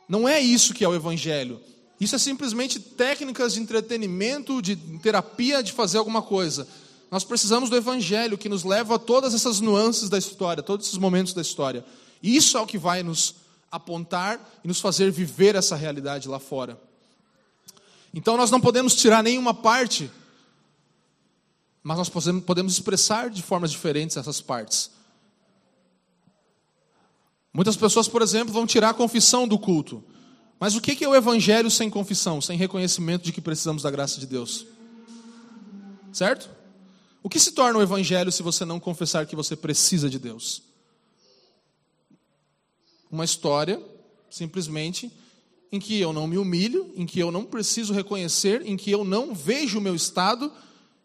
[0.09, 1.61] Não é isso que é o evangelho.
[2.01, 6.69] Isso é simplesmente técnicas de entretenimento, de terapia de fazer alguma coisa.
[7.11, 10.99] Nós precisamos do Evangelho que nos leva a todas essas nuances da história, todos esses
[10.99, 11.85] momentos da história.
[12.23, 13.37] E isso é o que vai nos
[13.71, 16.79] apontar e nos fazer viver essa realidade lá fora.
[18.13, 20.11] Então nós não podemos tirar nenhuma parte,
[21.83, 24.91] mas nós podemos expressar de formas diferentes essas partes.
[27.53, 30.05] Muitas pessoas, por exemplo, vão tirar a confissão do culto.
[30.61, 34.19] Mas o que é o evangelho sem confissão, sem reconhecimento de que precisamos da graça
[34.19, 34.67] de Deus?
[36.13, 36.58] Certo?
[37.29, 40.63] O que se torna o evangelho se você não confessar que você precisa de Deus?
[43.11, 43.79] Uma história,
[44.31, 45.13] simplesmente,
[45.71, 49.05] em que eu não me humilho, em que eu não preciso reconhecer, em que eu
[49.05, 50.51] não vejo o meu estado.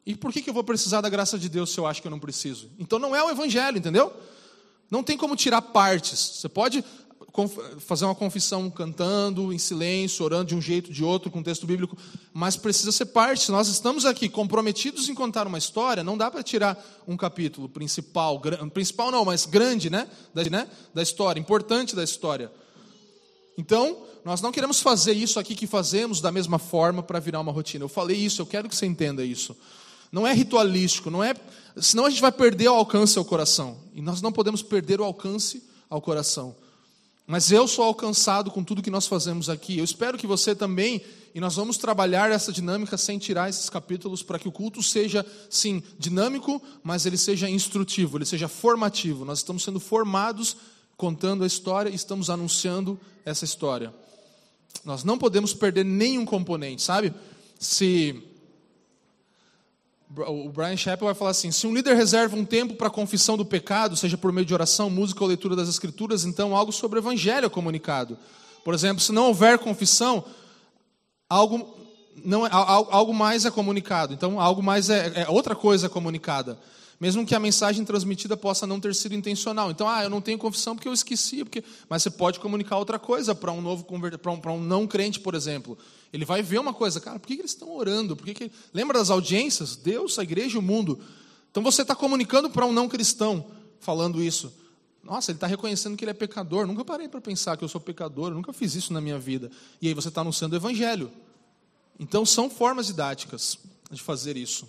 [0.06, 2.08] E por que, que eu vou precisar da graça de Deus se eu acho que
[2.08, 2.72] eu não preciso?
[2.80, 4.14] Então não é o evangelho, entendeu?
[4.90, 6.38] Não tem como tirar partes.
[6.38, 6.86] Você pode
[7.80, 11.98] fazer uma confissão cantando, em silêncio, orando de um jeito, de outro, com texto bíblico,
[12.32, 13.52] mas precisa ser parte.
[13.52, 16.78] Nós estamos aqui comprometidos em contar uma história, não dá para tirar
[17.08, 18.40] um capítulo principal,
[18.72, 22.52] principal não, mas grande, né, da, né, da história, importante da história.
[23.58, 27.52] Então, nós não queremos fazer isso aqui que fazemos da mesma forma para virar uma
[27.52, 27.84] rotina.
[27.84, 29.56] Eu falei isso, eu quero que você entenda isso.
[30.12, 31.34] Não é ritualístico, não é,
[31.78, 33.78] senão a gente vai perder o alcance ao coração.
[33.96, 36.56] E nós não podemos perder o alcance ao coração.
[37.26, 39.78] Mas eu sou alcançado com tudo que nós fazemos aqui.
[39.78, 41.02] Eu espero que você também,
[41.34, 45.26] e nós vamos trabalhar essa dinâmica sem tirar esses capítulos para que o culto seja,
[45.50, 49.24] sim, dinâmico, mas ele seja instrutivo, ele seja formativo.
[49.24, 50.58] Nós estamos sendo formados
[50.98, 53.94] contando a história e estamos anunciando essa história.
[54.84, 57.14] Nós não podemos perder nenhum componente, sabe?
[57.58, 58.22] Se
[60.28, 63.38] o Brian Chappell vai falar assim: se um líder reserva um tempo para a confissão
[63.38, 67.00] do pecado, seja por meio de oração, música ou leitura das Escrituras, então algo sobre
[67.00, 68.18] o Evangelho é comunicado.
[68.64, 70.24] Por exemplo, se não houver confissão,
[71.30, 71.76] algo,
[72.24, 74.14] não, é, algo mais é comunicado.
[74.14, 76.58] Então, algo mais é, é outra coisa é comunicada
[77.04, 79.70] mesmo que a mensagem transmitida possa não ter sido intencional.
[79.70, 81.62] Então, ah, eu não tenho confissão porque eu esqueci, porque...
[81.90, 83.86] mas você pode comunicar outra coisa para um novo
[84.22, 85.78] para um, um, não crente, por exemplo.
[86.14, 88.16] Ele vai ver uma coisa, cara, por que, que eles estão orando?
[88.16, 88.52] Por que, que...
[88.74, 89.76] Lembra das audiências?
[89.76, 90.98] Deus, a igreja o mundo.
[91.52, 93.48] Então você está comunicando para um não cristão,
[93.82, 94.54] falando isso.
[95.04, 96.66] Nossa, ele está reconhecendo que ele é pecador.
[96.66, 99.52] Nunca parei para pensar que eu sou pecador, nunca fiz isso na minha vida.
[99.82, 101.12] E aí você está anunciando o evangelho.
[102.00, 103.60] Então são formas didáticas
[103.92, 104.66] de fazer isso.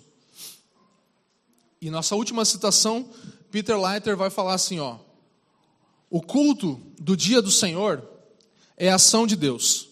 [1.81, 3.09] E nossa última citação,
[3.51, 4.97] Peter Leiter vai falar assim, ó:
[6.09, 8.03] O culto do dia do Senhor
[8.77, 9.89] é ação de Deus.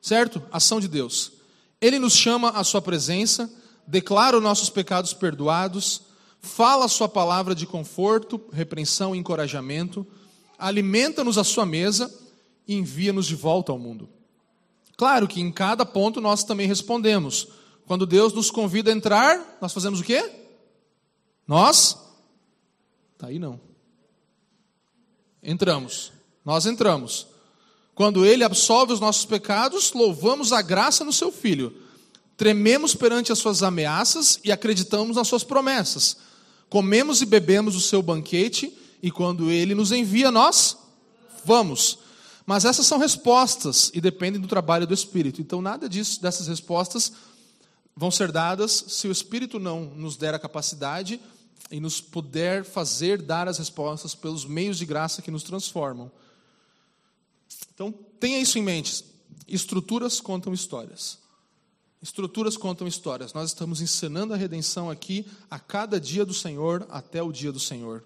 [0.00, 0.42] Certo?
[0.52, 1.32] Ação de Deus.
[1.80, 3.52] Ele nos chama à sua presença,
[3.86, 6.02] declara os nossos pecados perdoados,
[6.40, 10.06] fala a sua palavra de conforto, repreensão e encorajamento,
[10.58, 12.12] alimenta-nos à sua mesa
[12.66, 14.08] e envia-nos de volta ao mundo.
[14.96, 17.48] Claro que em cada ponto nós também respondemos.
[17.86, 20.45] Quando Deus nos convida a entrar, nós fazemos o quê?
[21.46, 21.96] Nós?
[23.16, 23.60] Tá aí não.
[25.42, 26.12] Entramos.
[26.44, 27.26] Nós entramos.
[27.94, 31.74] Quando ele absolve os nossos pecados, louvamos a graça no seu filho.
[32.36, 36.16] Trememos perante as suas ameaças e acreditamos nas suas promessas.
[36.68, 40.76] Comemos e bebemos o seu banquete e quando ele nos envia, nós
[41.44, 41.98] vamos.
[42.44, 45.40] Mas essas são respostas e dependem do trabalho do Espírito.
[45.40, 47.12] Então, nada disso, dessas respostas
[47.96, 51.20] vão ser dadas se o Espírito não nos der a capacidade
[51.70, 56.10] e nos puder fazer dar as respostas pelos meios de graça que nos transformam.
[57.74, 59.04] Então, tenha isso em mente.
[59.46, 61.18] Estruturas contam histórias.
[62.00, 63.32] Estruturas contam histórias.
[63.32, 67.60] Nós estamos ensinando a redenção aqui a cada dia do Senhor até o dia do
[67.60, 68.04] Senhor.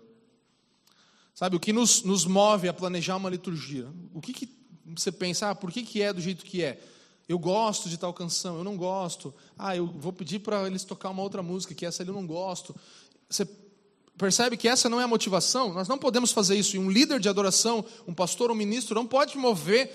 [1.35, 3.89] Sabe, o que nos, nos move a planejar uma liturgia?
[4.13, 4.49] O que, que
[4.85, 6.83] você pensa, ah, por que, que é do jeito que é?
[7.29, 9.33] Eu gosto de tal canção, eu não gosto.
[9.57, 12.75] Ah, eu vou pedir para eles tocar uma outra música, que essa eu não gosto.
[13.31, 13.49] Você
[14.19, 15.73] percebe que essa não é a motivação?
[15.73, 16.75] Nós não podemos fazer isso.
[16.75, 19.91] E um líder de adoração, um pastor, um ministro, não pode mover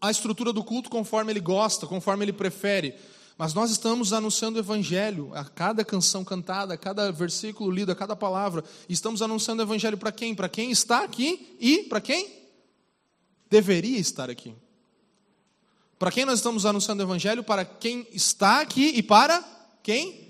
[0.00, 2.94] a estrutura do culto conforme ele gosta, conforme ele prefere.
[3.36, 7.96] Mas nós estamos anunciando o Evangelho a cada canção cantada, a cada versículo lido, a
[7.96, 8.64] cada palavra.
[8.88, 10.34] Estamos anunciando o Evangelho para quem?
[10.34, 12.32] Para quem está aqui e para quem
[13.50, 14.54] deveria estar aqui.
[15.98, 17.42] Para quem nós estamos anunciando o Evangelho?
[17.42, 19.42] Para quem está aqui e para
[19.82, 20.28] quem?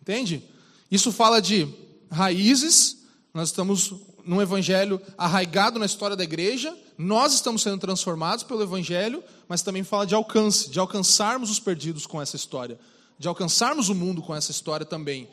[0.00, 0.42] Entende?
[0.90, 1.68] Isso fala de
[2.10, 2.98] raízes,
[3.34, 3.94] nós estamos
[4.24, 9.84] num evangelho arraigado na história da igreja, nós estamos sendo transformados pelo evangelho, mas também
[9.84, 12.78] fala de alcance, de alcançarmos os perdidos com essa história,
[13.18, 15.28] de alcançarmos o mundo com essa história também.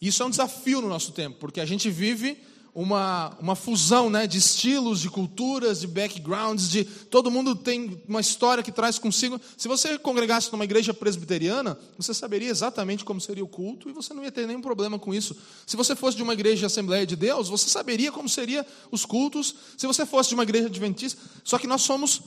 [0.00, 2.38] Isso é um desafio no nosso tempo, porque a gente vive
[2.74, 8.20] uma, uma fusão né, de estilos, de culturas, de backgrounds, de todo mundo tem uma
[8.20, 9.40] história que traz consigo.
[9.56, 14.14] Se você congregasse numa igreja presbiteriana, você saberia exatamente como seria o culto e você
[14.14, 15.36] não ia ter nenhum problema com isso.
[15.66, 19.04] Se você fosse de uma igreja de Assembleia de Deus, você saberia como seriam os
[19.04, 19.54] cultos.
[19.76, 22.22] Se você fosse de uma igreja adventista, só que nós somos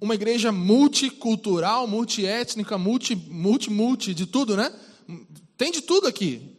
[0.00, 4.72] uma igreja multicultural, multiétnica, multi, multi, multi, de tudo, né?
[5.56, 6.51] Tem de tudo aqui.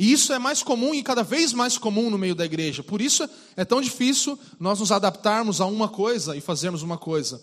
[0.00, 2.82] E isso é mais comum e cada vez mais comum no meio da igreja.
[2.82, 7.38] Por isso é tão difícil nós nos adaptarmos a uma coisa e fazermos uma coisa.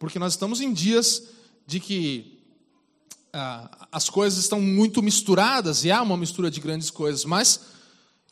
[0.00, 1.22] Porque nós estamos em dias
[1.64, 2.40] de que
[3.32, 7.24] ah, as coisas estão muito misturadas e há uma mistura de grandes coisas.
[7.24, 7.60] Mas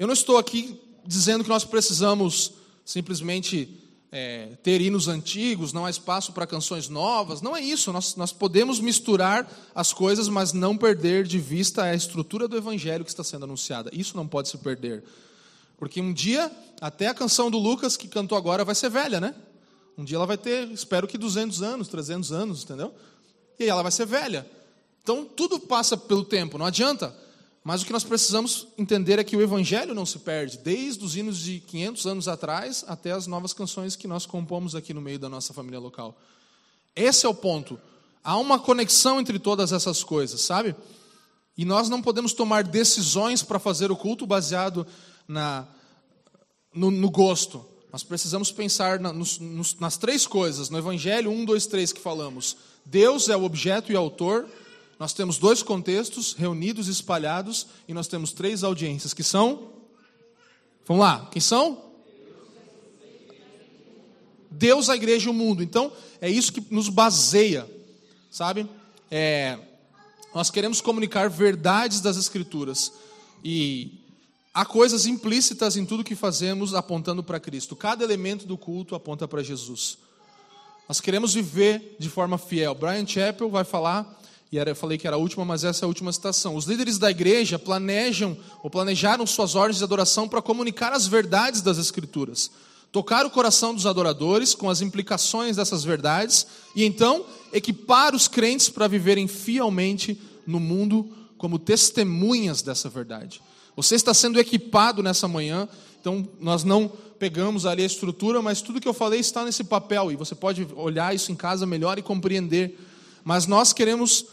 [0.00, 0.76] eu não estou aqui
[1.06, 3.80] dizendo que nós precisamos simplesmente
[4.12, 7.40] é, ter hinos antigos, não há espaço para canções novas.
[7.40, 7.92] Não é isso.
[7.92, 13.04] Nós, nós podemos misturar as coisas, mas não perder de vista a estrutura do evangelho
[13.04, 13.90] que está sendo anunciada.
[13.92, 15.04] Isso não pode se perder.
[15.78, 16.50] Porque um dia,
[16.80, 19.34] até a canção do Lucas que cantou agora vai ser velha, né?
[19.96, 22.94] Um dia ela vai ter, espero que 200 anos, 300 anos, entendeu?
[23.58, 24.46] E aí ela vai ser velha.
[25.02, 27.14] Então tudo passa pelo tempo, não adianta.
[27.62, 31.14] Mas o que nós precisamos entender é que o Evangelho não se perde, desde os
[31.14, 35.18] hinos de 500 anos atrás até as novas canções que nós compomos aqui no meio
[35.18, 36.18] da nossa família local.
[36.96, 37.78] Esse é o ponto.
[38.24, 40.74] Há uma conexão entre todas essas coisas, sabe?
[41.56, 44.86] E nós não podemos tomar decisões para fazer o culto baseado
[45.28, 45.66] na,
[46.74, 47.64] no, no gosto.
[47.92, 52.00] Nós precisamos pensar na, nos, nos, nas três coisas, no Evangelho 1, 2, 3 que
[52.00, 52.56] falamos.
[52.84, 54.46] Deus é o objeto e autor
[55.00, 59.72] nós temos dois contextos reunidos espalhados, e nós temos três audiências, que são.
[60.86, 61.90] Vamos lá, quem são?
[64.50, 65.62] Deus, a igreja e o mundo.
[65.62, 65.90] Então,
[66.20, 67.66] é isso que nos baseia,
[68.30, 68.68] sabe?
[69.10, 69.58] É,
[70.34, 72.92] Nós queremos comunicar verdades das Escrituras.
[73.42, 74.04] E
[74.52, 77.74] há coisas implícitas em tudo que fazemos apontando para Cristo.
[77.74, 79.96] Cada elemento do culto aponta para Jesus.
[80.86, 82.74] Nós queremos viver de forma fiel.
[82.74, 84.20] Brian Chappell vai falar,
[84.52, 86.56] e eu falei que era a última, mas essa é a última citação.
[86.56, 91.62] Os líderes da igreja planejam ou planejaram suas ordens de adoração para comunicar as verdades
[91.62, 92.50] das Escrituras
[92.92, 98.68] tocar o coração dos adoradores com as implicações dessas verdades e então equipar os crentes
[98.68, 101.08] para viverem fielmente no mundo
[101.38, 103.40] como testemunhas dessa verdade.
[103.76, 105.68] Você está sendo equipado nessa manhã,
[106.00, 110.10] então nós não pegamos ali a estrutura, mas tudo que eu falei está nesse papel
[110.10, 112.78] e você pode olhar isso em casa melhor e compreender.
[113.22, 114.26] Mas nós queremos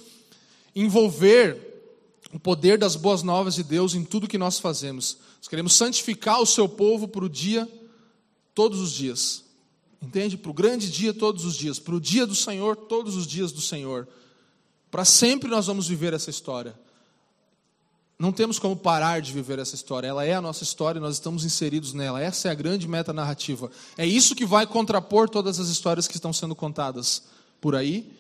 [0.81, 1.67] envolver
[2.33, 5.17] o poder das boas novas de Deus em tudo que nós fazemos.
[5.37, 7.67] Nós queremos santificar o seu povo para o dia
[8.53, 9.43] todos os dias.
[10.01, 10.37] Entende?
[10.37, 11.79] Para o grande dia, todos os dias.
[11.79, 14.07] Para o dia do Senhor, todos os dias do Senhor.
[14.91, 16.77] Para sempre nós vamos viver essa história.
[18.19, 20.07] Não temos como parar de viver essa história.
[20.07, 22.21] Ela é a nossa história e nós estamos inseridos nela.
[22.21, 23.69] Essa é a grande meta narrativa.
[23.97, 27.23] É isso que vai contrapor todas as histórias que estão sendo contadas
[27.61, 28.16] por aí.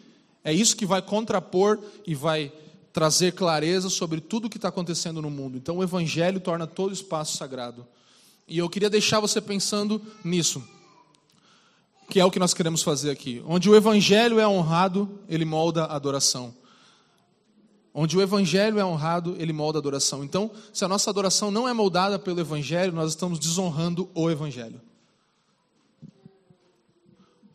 [0.47, 2.53] É isso que vai contrapor e vai
[2.93, 5.57] trazer clareza sobre tudo o que está acontecendo no mundo.
[5.57, 7.85] Então o Evangelho torna todo espaço sagrado.
[8.47, 10.63] E eu queria deixar você pensando nisso,
[12.09, 13.43] que é o que nós queremos fazer aqui.
[13.45, 16.55] Onde o evangelho é honrado, ele molda a adoração.
[17.93, 20.23] Onde o evangelho é honrado, ele molda a adoração.
[20.23, 24.79] Então, se a nossa adoração não é moldada pelo evangelho, nós estamos desonrando o evangelho.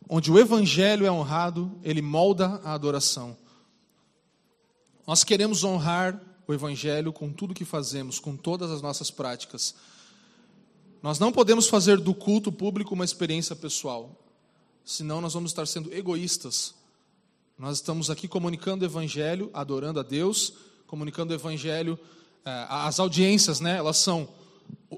[0.07, 3.37] Onde o evangelho é honrado, ele molda a adoração.
[5.05, 9.75] Nós queremos honrar o evangelho com tudo que fazemos, com todas as nossas práticas.
[11.01, 14.17] Nós não podemos fazer do culto público uma experiência pessoal,
[14.85, 16.73] senão nós vamos estar sendo egoístas.
[17.57, 20.53] Nós estamos aqui comunicando o evangelho, adorando a Deus,
[20.87, 21.99] comunicando o evangelho,
[22.45, 23.77] eh, as audiências, né?
[23.77, 24.27] Elas são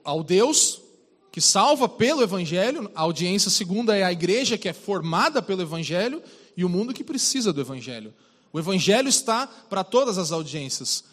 [0.04, 0.82] ao Deus
[1.36, 6.24] que salva pelo evangelho, a audiência segunda é a igreja que é formada pelo evangelho
[6.56, 8.14] e o mundo que precisa do evangelho.
[8.54, 11.04] O evangelho está para todas as audiências.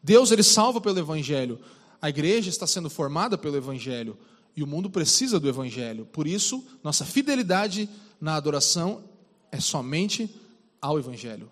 [0.00, 1.58] Deus ele salva pelo evangelho.
[2.00, 4.16] A igreja está sendo formada pelo evangelho.
[4.54, 6.06] E o mundo precisa do Evangelho.
[6.12, 7.88] Por isso, nossa fidelidade
[8.20, 9.02] na adoração
[9.50, 10.32] é somente
[10.80, 11.50] ao Evangelho.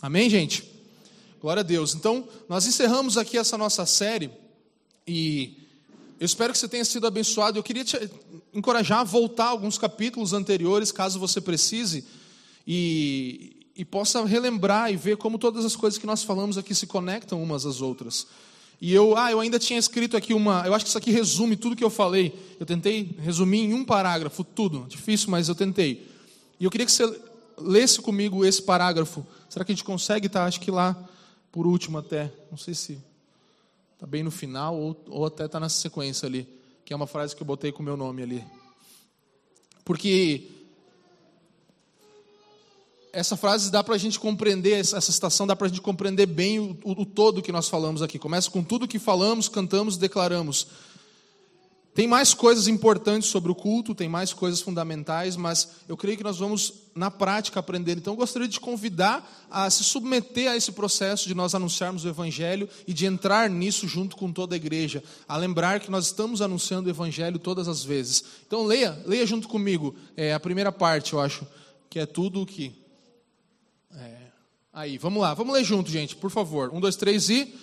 [0.00, 0.62] Amém, gente?
[1.40, 1.92] Glória a Deus.
[1.92, 4.30] Então, nós encerramos aqui essa nossa série
[5.08, 5.61] e
[6.18, 7.58] eu espero que você tenha sido abençoado.
[7.58, 7.98] Eu queria te
[8.54, 12.04] encorajar a voltar alguns capítulos anteriores, caso você precise,
[12.66, 16.86] e, e possa relembrar e ver como todas as coisas que nós falamos aqui se
[16.86, 18.26] conectam umas às outras.
[18.80, 20.64] E eu, ah, eu ainda tinha escrito aqui uma.
[20.66, 22.34] Eu acho que isso aqui resume tudo que eu falei.
[22.58, 24.86] Eu tentei resumir em um parágrafo tudo.
[24.88, 26.08] Difícil, mas eu tentei.
[26.58, 27.20] E eu queria que você
[27.58, 29.24] lesse comigo esse parágrafo.
[29.48, 30.28] Será que a gente consegue?
[30.28, 30.96] Tá, acho que lá
[31.52, 32.32] por último até.
[32.50, 32.98] Não sei se
[34.02, 36.48] está bem no final ou, ou até está nessa sequência ali.
[36.84, 38.44] Que é uma frase que eu botei com o meu nome ali.
[39.84, 40.48] Porque
[43.12, 46.58] essa frase dá para a gente compreender, essa citação dá para a gente compreender bem
[46.58, 48.18] o, o, o, todo que nós falamos aqui.
[48.18, 50.66] Começa com tudo que falamos, cantamos, declaramos.
[51.94, 56.24] Tem mais coisas importantes sobre o culto, tem mais coisas fundamentais, mas eu creio que
[56.24, 57.98] nós vamos, na prática, aprender.
[57.98, 62.06] Então, eu gostaria de te convidar a se submeter a esse processo de nós anunciarmos
[62.06, 66.06] o Evangelho e de entrar nisso junto com toda a igreja, a lembrar que nós
[66.06, 68.24] estamos anunciando o Evangelho todas as vezes.
[68.46, 71.46] Então, leia, leia junto comigo é, a primeira parte, eu acho,
[71.90, 72.72] que é tudo o que
[73.94, 74.16] é.
[74.72, 76.72] Aí, vamos lá, vamos ler junto, gente, por favor.
[76.72, 77.54] Um, dois, três e.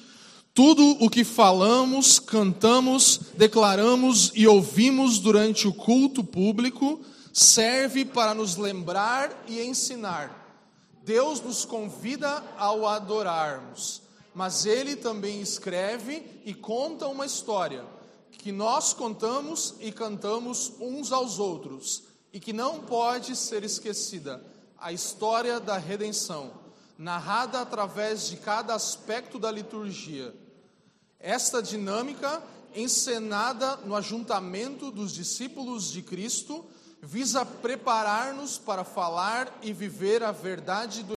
[0.53, 6.99] Tudo o que falamos, cantamos, declaramos e ouvimos durante o culto público
[7.31, 10.35] serve para nos lembrar e ensinar.
[11.03, 14.01] Deus nos convida ao adorarmos,
[14.33, 17.85] mas Ele também escreve e conta uma história
[18.31, 24.43] que nós contamos e cantamos uns aos outros e que não pode ser esquecida
[24.77, 26.51] a história da redenção,
[26.99, 30.35] narrada através de cada aspecto da liturgia.
[31.17, 32.43] Esta dinâmica,
[32.75, 36.65] encenada no ajuntamento dos discípulos de Cristo,
[37.01, 41.07] visa preparar-nos para falar e viver a verdade do